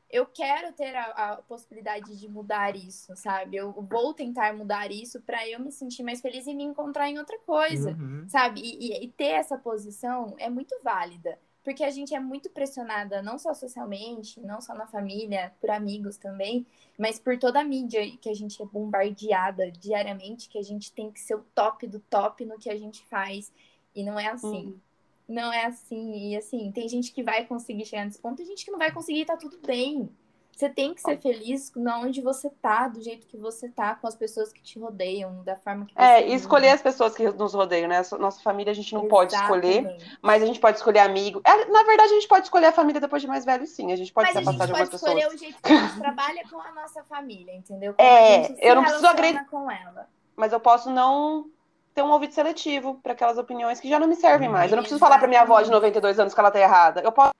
[0.09, 3.57] eu quero ter a, a possibilidade de mudar isso, sabe?
[3.57, 7.19] Eu vou tentar mudar isso pra eu me sentir mais feliz e me encontrar em
[7.19, 8.25] outra coisa, Uhum.
[8.29, 8.61] sabe?
[8.61, 11.37] E, e- e ter essa posição é muito válida,
[11.67, 16.17] porque a gente é muito pressionada, não só socialmente, não só na família, por amigos
[16.17, 16.65] também,
[16.97, 21.11] mas por toda a mídia que a gente é bombardeada diariamente, que a gente tem
[21.11, 23.53] que ser o top do top no que a gente faz.
[23.97, 24.67] E não é assim.
[24.67, 24.81] Uhum.
[25.29, 26.31] Não é assim.
[26.31, 28.93] E assim, tem gente que vai conseguir chegar nesse ponto, tem gente que não vai
[28.93, 30.09] conseguir, tá tudo bem.
[30.57, 34.07] Você tem que ser feliz na onde você tá, do jeito que você tá, com
[34.07, 37.31] as pessoas que te rodeiam, da forma que você É, e escolher as pessoas que
[37.31, 38.01] nos rodeiam, né?
[38.19, 40.19] Nossa família a gente não pode escolher, Exatamente.
[40.23, 41.43] mas a gente pode escolher amigo.
[41.45, 43.93] É, na verdade, a gente pode escolher a família depois de mais velho, sim.
[43.93, 45.35] A gente pode Mas se a gente afastar de pode algumas escolher pessoas.
[45.35, 47.93] o jeito que a gente trabalha com a nossa família, entendeu?
[47.93, 50.09] Como É, a gente eu não preciso agredir- com ela.
[50.35, 51.51] Mas eu posso não
[51.95, 54.55] ter um ouvido seletivo para aquelas opiniões que já não me servem Uhum.
[54.55, 54.73] mais.
[54.73, 57.03] Eu não preciso falar para minha avó de 92 anos que ela tá errada.
[57.03, 57.33] Eu posso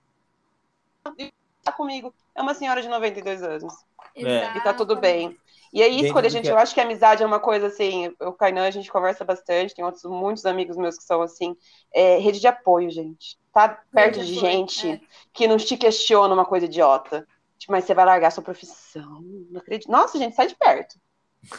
[1.69, 2.15] estar comigo.
[2.35, 3.75] É uma senhora de 92 anos.
[4.15, 4.57] É.
[4.57, 5.37] E tá tudo bem.
[5.73, 7.67] E aí, Dentro escolher, do gente, que- eu acho que a amizade é uma coisa
[7.67, 8.15] assim.
[8.21, 11.55] O Kainan, a gente conversa bastante, tem outros muitos amigos meus que são assim.
[11.93, 13.39] É, rede de apoio, gente.
[13.53, 15.01] Tá perto Rede de apoio, gente é.
[15.35, 17.27] que não te questiona uma coisa idiota.
[17.59, 19.21] Tipo, mas você vai largar sua profissão.
[19.51, 19.91] Não acredito.
[19.91, 20.97] Nossa, gente, sai de perto.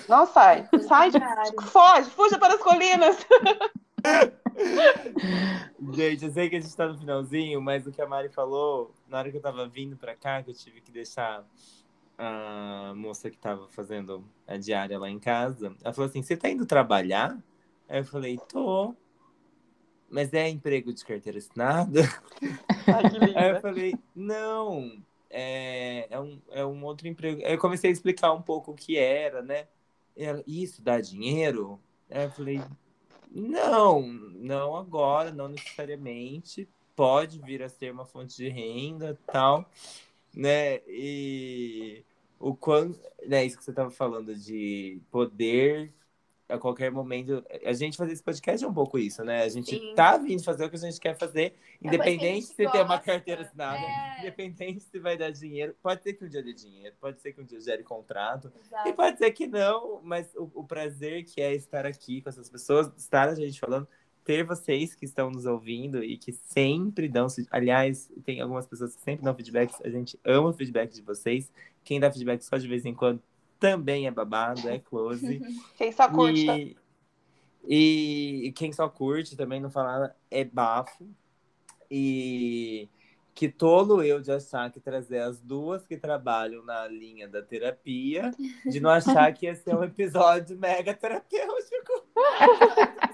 [0.07, 0.67] Não sai.
[0.87, 1.19] Sai de.
[1.69, 3.17] Foge, fuja para as colinas.
[5.93, 8.93] Gente, eu sei que a gente tá no finalzinho, mas o que a Mari falou,
[9.07, 11.45] na hora que eu tava vindo pra cá, que eu tive que deixar
[12.17, 16.49] a moça que tava fazendo a diária lá em casa, ela falou assim: Você tá
[16.49, 17.37] indo trabalhar?
[17.87, 18.95] Aí eu falei: Tô.
[20.09, 22.01] Mas é emprego de carteira assinada?
[22.87, 27.41] Ai, Aí eu falei, não, é, é, um, é um outro emprego.
[27.45, 29.67] Aí eu comecei a explicar um pouco o que era, né?
[30.15, 31.79] E ela, isso dá dinheiro?
[32.09, 32.61] Aí eu falei,
[33.41, 36.67] não, não agora, não necessariamente.
[36.95, 39.69] Pode vir a ser uma fonte de renda tal,
[40.35, 40.77] né?
[40.87, 42.03] E
[42.39, 45.93] o quanto, né, isso que você estava falando de poder
[46.49, 47.43] a qualquer momento.
[47.65, 49.43] A gente fazer esse podcast é um pouco isso, né?
[49.43, 49.93] A gente Sim.
[49.95, 51.53] tá vindo fazer o que a gente quer fazer,
[51.83, 53.03] É independente se tem uma gosta.
[53.03, 54.19] carteira assinada, É.
[54.21, 55.75] independente se vai dar dinheiro.
[55.81, 58.59] Pode ser que um dia dê dinheiro, pode ser que um dia gere contrato, e
[58.65, 58.93] Exato.
[58.93, 62.89] pode ser que não, mas o, o prazer que é estar aqui com essas pessoas,
[62.97, 63.87] estar a gente falando,
[64.23, 67.27] ter vocês que estão nos ouvindo e que sempre dão.
[67.49, 71.49] Aliás, tem algumas pessoas que sempre dão feedbacks, a gente ama o feedback de vocês.
[71.83, 73.21] Quem dá feedback só de vez em quando
[73.59, 75.39] também é babado, é close.
[75.77, 76.57] Quem só curte, tá?
[77.69, 81.05] E, e, quem só curte também não fala nada é bafo.
[81.91, 82.89] E
[83.37, 88.31] que tolo eu de achar que trazer as duas que trabalham na linha da terapia,
[88.65, 92.07] de não achar que ia ser um episódio mega terapêutico.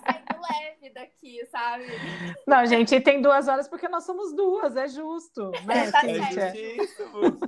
[0.06, 1.88] Saindo leve daqui, sabe?
[2.48, 6.54] Não, gente, tem duas horas porque nós somos duas, é justo, né, Tá É Cíntia?
[6.54, 7.40] justíssimo.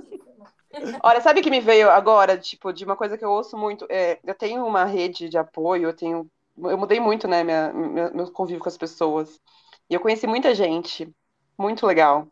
[1.02, 3.86] Olha, sabe o que me veio agora, tipo, de uma coisa que eu ouço muito?
[3.90, 6.30] É, eu tenho uma rede de apoio, eu tenho.
[6.58, 9.40] Eu mudei muito, né, minha, minha- meu convívio com as pessoas.
[9.88, 11.10] E eu conheci muita gente,
[11.58, 12.28] muito legal.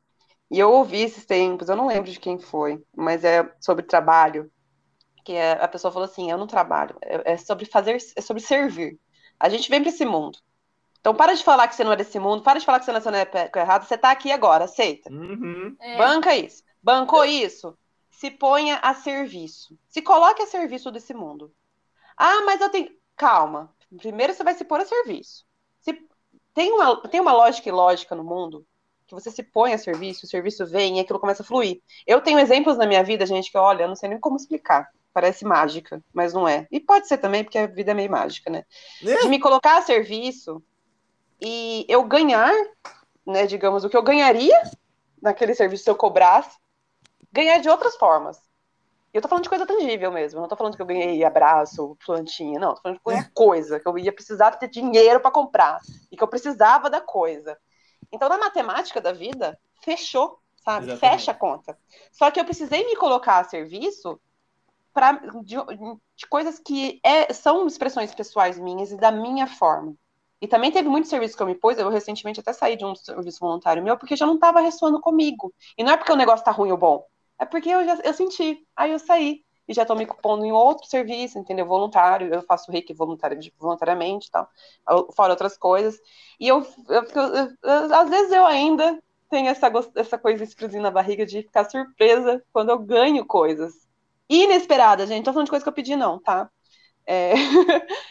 [0.50, 4.50] E eu ouvi esses tempos, eu não lembro de quem foi, mas é sobre trabalho.
[5.24, 8.42] Que é- a pessoa falou assim: eu não trabalho, é, é sobre fazer, é sobre
[8.42, 8.98] servir.
[9.40, 10.38] A gente vem para esse mundo.
[11.00, 12.92] Então, para de falar que você não é desse mundo, para de falar que você
[12.92, 15.10] nasceu na época errada, você tá aqui agora, aceita.
[15.10, 15.76] Uhum.
[15.80, 15.98] É.
[15.98, 16.62] Banca isso.
[16.82, 17.76] Bancou isso.
[18.18, 19.78] Se ponha a serviço.
[19.88, 21.52] Se coloque a serviço desse mundo.
[22.16, 22.90] Ah, mas eu tenho.
[23.16, 23.74] Calma.
[23.96, 25.44] Primeiro você vai se pôr a serviço.
[25.80, 26.06] Se...
[26.52, 28.66] Tem, uma, tem uma lógica e lógica no mundo
[29.06, 31.82] que você se põe a serviço, o serviço vem e aquilo começa a fluir.
[32.06, 34.88] Eu tenho exemplos na minha vida, gente, que olha, eu não sei nem como explicar.
[35.12, 36.66] Parece mágica, mas não é.
[36.70, 38.64] E pode ser também, porque a vida é meio mágica, né?
[39.00, 40.62] De me colocar a serviço
[41.40, 42.52] e eu ganhar,
[43.26, 44.60] né, digamos, o que eu ganharia
[45.20, 46.56] naquele serviço se eu cobrasse,
[47.34, 48.40] ganhar de outras formas.
[49.12, 51.96] E eu tô falando de coisa tangível mesmo, não tô falando que eu ganhei abraço,
[52.04, 55.80] plantinha, não, tô falando de coisa, coisa que eu ia precisar ter dinheiro para comprar
[56.10, 57.58] e que eu precisava da coisa.
[58.12, 60.86] Então, na matemática da vida, fechou, sabe?
[60.86, 61.00] Exatamente.
[61.00, 61.78] Fecha a conta.
[62.12, 64.20] Só que eu precisei me colocar a serviço
[64.92, 65.12] pra,
[65.42, 65.56] de,
[66.16, 69.94] de coisas que é, são expressões pessoais minhas e da minha forma.
[70.40, 72.94] E também teve muito serviço que eu me pus, eu recentemente até saí de um
[72.94, 75.52] serviço voluntário meu, porque já não estava ressoando comigo.
[75.78, 77.06] E não é porque o negócio tá ruim ou bom,
[77.40, 79.44] é porque eu já eu senti, aí eu saí.
[79.66, 81.64] E já tô me pondo em outro serviço, entendeu?
[81.66, 84.48] Voluntário, eu faço reiki voluntário, voluntariamente e tal,
[85.14, 85.98] fora outras coisas.
[86.38, 90.82] E eu, eu, eu, eu, às vezes eu ainda tenho essa, essa coisa, esse friozinho
[90.82, 93.72] na barriga de ficar surpresa quando eu ganho coisas.
[94.28, 96.50] Inesperada, gente, não tô falando de coisa que eu pedi, não, tá?
[97.06, 97.32] É...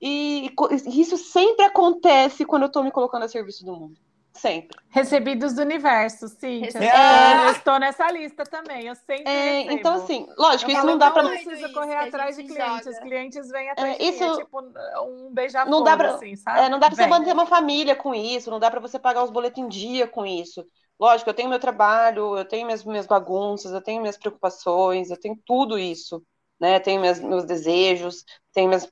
[0.00, 0.50] E
[0.86, 4.00] isso sempre acontece quando eu estou me colocando a serviço do mundo.
[4.36, 4.76] Sempre.
[4.90, 6.62] Recebidos do universo, sim.
[6.64, 7.46] É.
[7.46, 8.86] Eu estou nessa lista também.
[8.86, 9.24] Eu sempre.
[9.26, 11.22] É, então, assim, lógico, Eu isso falo, não dá para.
[11.24, 12.84] Não precisa correr isso atrás de clientes.
[12.84, 12.90] joga.
[12.90, 14.10] Os clientes vêm atrás É, de mim.
[14.10, 16.60] isso- É tipo um beija-flor, Não dá pra- assim, sabe?
[16.60, 19.22] É, não dá para você manter uma família com isso, não dá para você pagar
[19.24, 20.64] os boletos em dia com isso.
[20.98, 25.18] Lógico, eu tenho meu trabalho, eu tenho minhas, minhas bagunças, eu tenho minhas preocupações, eu
[25.20, 26.22] tenho tudo isso,
[26.58, 26.80] né?
[26.80, 28.88] Tenho minhas, meus desejos, tenho minhas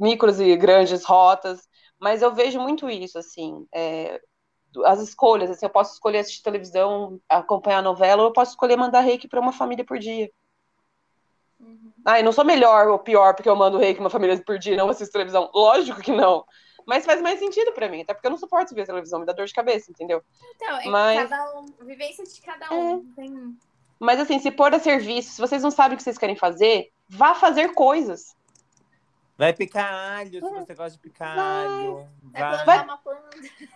[0.00, 1.60] micros e grandes rotas,
[2.00, 4.20] mas eu vejo muito isso, assim, é,
[4.84, 8.76] as escolhas, assim, eu posso escolher assistir televisão, acompanhar a novela, ou eu posso escolher
[8.76, 10.30] mandar reiki para uma família por dia.
[11.58, 11.92] Uhum.
[12.04, 14.74] Ah, eu não sou melhor ou pior porque eu mando reiki uma família por dia
[14.74, 15.50] e não assisto televisão.
[15.54, 16.44] Lógico que não.
[16.86, 19.32] Mas faz mais sentido pra mim, até porque eu não suporto ver televisão, me dá
[19.32, 20.22] dor de cabeça, entendeu?
[20.54, 22.70] Então, é Mas- cada um, vivência de cada É.
[22.74, 23.04] um.
[23.14, 23.58] Tem...
[23.98, 26.90] Mas assim, se pôr a serviço, se vocês não sabem o que vocês querem fazer,
[27.08, 28.34] vá fazer coisas.
[29.38, 29.88] Vai picar
[30.18, 31.66] alho, se você gosta de picar Vai.
[31.66, 32.08] alho.
[32.34, 33.30] É Vai, plantar uma planta.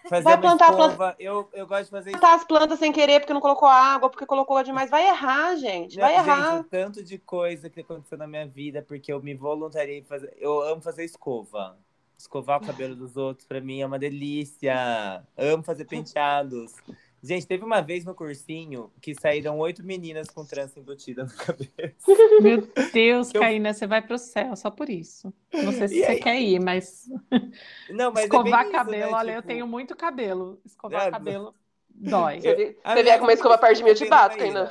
[0.09, 1.16] fazer vai uma plantar escova.
[1.20, 2.18] Eu, eu gosto de fazer isso.
[2.18, 4.90] Plantar as plantas sem querer porque não colocou água, porque colocou demais.
[4.90, 6.01] Vai errar, gente.
[6.01, 6.56] Vai Não, errar.
[6.56, 10.05] Gente, o tanto de coisa que aconteceu na minha vida, porque eu me voluntariei em
[10.05, 10.36] fazer.
[10.36, 11.78] Eu amo fazer escova.
[12.18, 15.22] Escovar o cabelo dos outros, pra mim, é uma delícia.
[15.36, 16.74] Amo fazer penteados.
[17.22, 21.94] Gente, teve uma vez no cursinho que saíram oito meninas com trança embutida no cabelo.
[22.40, 25.32] Meu Deus, Eu- Caína, você vai pro céu só por isso.
[25.52, 26.20] Não sei se E você aí?
[26.20, 27.08] quer ir, mas
[27.90, 29.16] Não, mas é escovar isso, cabelo, né?
[29.16, 30.60] olha, eu Tipo, tenho muito cabelo.
[30.64, 31.54] Escovar É, cabelo
[31.88, 32.40] dói.
[32.40, 34.38] Você, vi- Ah, você vier com uma escova perto de mim, eu te cabelo, bato.
[34.38, 34.70] Kainan.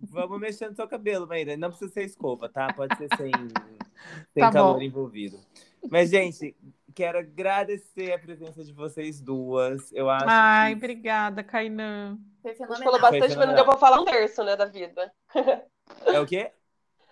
[0.00, 1.56] Vamos mexer no seu cabelo, Maíra.
[1.56, 2.72] Não precisa ser escova, tá?
[2.72, 3.32] Pode ser sem,
[4.32, 4.82] sem Tá calor bom.
[4.82, 5.40] envolvido.
[5.90, 6.54] Mas, gente,
[6.94, 9.92] quero agradecer a presença de vocês duas.
[9.92, 12.18] Eu acho Ai, que obrigada, Caína.
[12.40, 15.12] Foi A gente falou bastante, mas não deu pra falar um terço, né, da vida.
[16.06, 16.50] é o quê?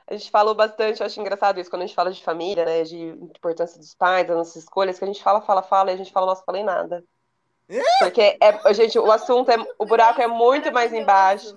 [0.05, 2.83] A gente falou bastante, eu acho engraçado isso, quando a gente fala de família, né,
[2.83, 5.97] de importância dos pais, das nossas escolhas, que a gente fala, fala, fala, e a
[5.97, 7.03] gente fala, nossa, falei nada.
[8.01, 11.57] Porque, é, gente, o assunto, é, o buraco é muito mais embaixo.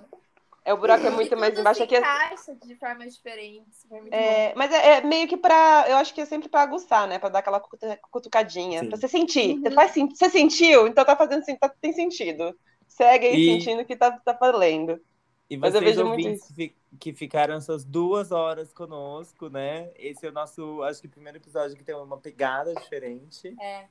[0.66, 1.78] É, o buraco é muito E mais embaixo.
[1.78, 3.86] se Aqui é, de formas diferentes.
[3.88, 6.62] Foi muito é, mas é, é meio que pra, eu acho que é sempre pra
[6.62, 8.88] aguçar, né, pra dar aquela cutu- cutucadinha, Sim.
[8.88, 9.54] pra você sentir.
[9.54, 9.62] Uhum.
[9.62, 10.88] Você, faz, você sentiu?
[10.88, 12.52] Então tá fazendo, tá, tem sentido.
[12.88, 15.00] Segue aí E- sentindo que tá, tá valendo.
[15.48, 19.90] E Mas eu vocês vejo muito ouvintes que ficaram essas duas horas conosco, né?
[19.96, 23.54] Esse é o nosso, acho que, primeiro episódio que tem uma pegada diferente.
[23.60, 23.84] É.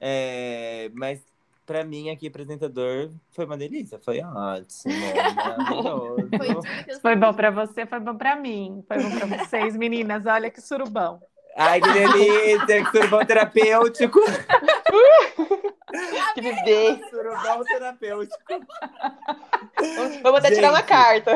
[0.00, 1.22] É, mas
[1.66, 3.98] pra mim, aqui, apresentador, foi uma delícia.
[3.98, 4.94] Foi ótimo,
[5.36, 6.28] maravilhoso.
[6.36, 8.84] Foi tudo Foi bom pra você, foi bom pra mim.
[8.86, 10.24] Foi bom pra vocês, meninas.
[10.26, 11.20] Olha que surubão.
[11.56, 12.84] Ai, que delícia!
[12.84, 14.20] Que surubão terapêutico!
[16.36, 17.08] Que viver.
[17.10, 18.36] Surubão terapêutico.
[20.22, 20.88] Vamos até tirar uma Gente.
[20.88, 21.32] carta.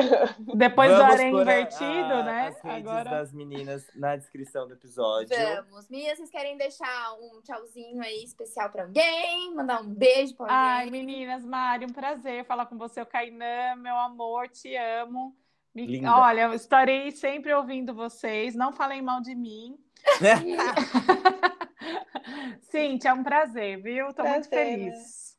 [0.55, 2.49] Depois do Vamos harém pôr a- invertido, a- né?
[2.49, 3.11] As redes Agora.
[3.11, 5.37] das meninas na descrição do episódio.
[5.37, 5.89] Vamos.
[5.89, 9.55] Meninas, vocês querem deixar um tchauzinho aí especial pra alguém?
[9.55, 10.91] Mandar um beijo pra Ai, alguém?
[11.05, 15.35] meninas, Mari, um prazer falar com você, o Cainã, meu amor, te amo.
[15.75, 16.17] Me- Linda.
[16.17, 19.79] Olha, eu estarei sempre ouvindo vocês, não falem mal de mim.
[22.71, 24.13] Cíntia, é um prazer, viu?
[24.13, 24.65] Tô muito né?
[24.65, 25.37] feliz.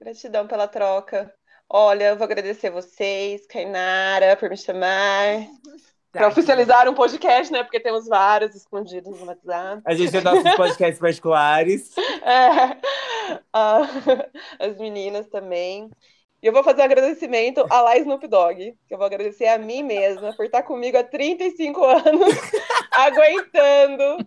[0.00, 1.32] Gratidão pela troca.
[1.68, 5.46] Olha, eu vou agradecer vocês, Kainara, por me chamar.
[6.10, 7.62] Para oficializar um podcast, né?
[7.62, 9.80] Porque temos vários escondidos no WhatsApp.
[9.84, 11.94] A gente tem nossos podcasts particulares.
[12.22, 12.76] É.
[13.52, 13.82] Ah,
[14.58, 15.88] as meninas também.
[16.42, 19.58] E eu vou fazer um agradecimento a lá Snoop Dogg, que eu vou agradecer a
[19.58, 22.34] mim mesma por estar comigo há 35 anos,
[22.90, 24.24] aguentando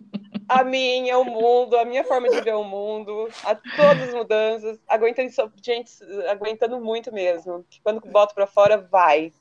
[0.48, 4.78] a minha, o mundo, a minha forma de ver o mundo, a todas as mudanças,
[4.86, 5.30] aguentando,
[5.60, 5.90] gente,
[6.28, 7.64] aguentando muito mesmo.
[7.82, 9.32] Quando boto para fora, vai.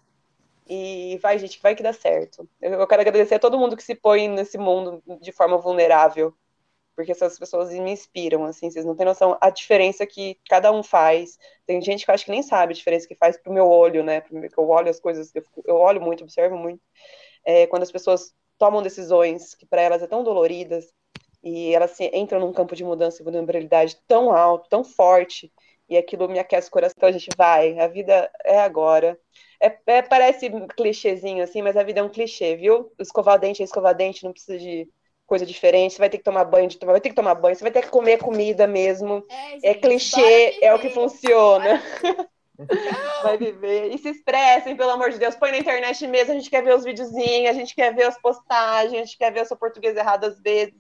[0.68, 2.48] E vai, gente, vai que dá certo.
[2.62, 6.34] Eu quero agradecer a todo mundo que se põe nesse mundo de forma vulnerável,
[6.96, 10.84] porque essas pessoas me inspiram, assim, vocês não têm noção a diferença que cada um
[10.84, 11.38] faz.
[11.66, 14.04] Tem gente que eu acho que nem sabe a diferença que faz pro meu olho,
[14.04, 14.22] né?
[14.22, 16.82] Porque eu olho as coisas, eu, eu olho muito, observo muito.
[17.46, 20.94] É, quando as pessoas tomam decisões que para elas é tão doloridas
[21.44, 25.52] e elas se, entram num campo de mudança e vulnerabilidade tão alto, tão forte,
[25.90, 29.20] e aquilo me aquece o coração, então a gente vai, a vida é agora.
[29.62, 32.92] É, é, parece clichêzinho assim, mas a vida é um clichê, viu?
[33.00, 34.90] Escovar dente é escovar dente, não precisa de
[35.26, 37.72] coisa diferente, você vai ter que tomar banho, vai ter que tomar banho, você vai
[37.72, 39.26] ter que comer comida mesmo.
[39.30, 41.82] É, gente, é clichê, é o que funciona.
[43.24, 43.94] vai viver.
[43.94, 45.36] E se expressem, pelo amor de Deus.
[45.36, 48.20] Põe na internet mesmo, a gente quer ver os videozinhos, a gente quer ver as
[48.20, 50.76] postagens, a gente quer ver o seu português errado às vezes.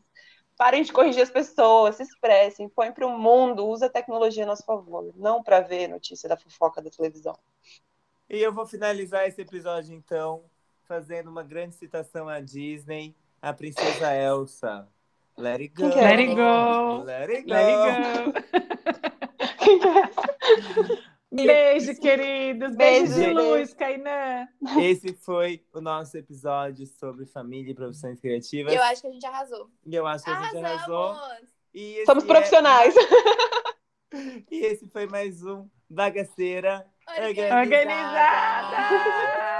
[0.56, 4.48] Parem de corrigir as pessoas, se expressem, põe para o mundo, usa a tecnologia a
[4.48, 7.36] nosso favor, não para ver notícia da fofoca da televisão.
[8.30, 10.44] E eu vou finalizar esse episódio, então,
[10.84, 14.88] fazendo uma grande citação à Disney, a princesa Elsa.
[15.38, 15.88] Let it go.
[15.88, 17.03] Let it go.
[17.06, 17.53] Let it go.
[17.53, 18.44] Let it
[19.68, 19.94] go.
[21.34, 22.76] Beijo, queridos.
[22.76, 24.48] Beijo, de luz, Kainan.
[24.80, 28.74] Esse foi o nosso episódio sobre família e profissões criativas.
[28.74, 29.70] Eu acho que a gente arrasou.
[29.91, 31.15] Eu acho que a gente arrasou.
[32.06, 32.95] Somos profissionais.
[32.95, 32.99] É...
[34.49, 37.60] e esse foi mais um Bagaceira Organizada.
[37.61, 39.53] Organizada.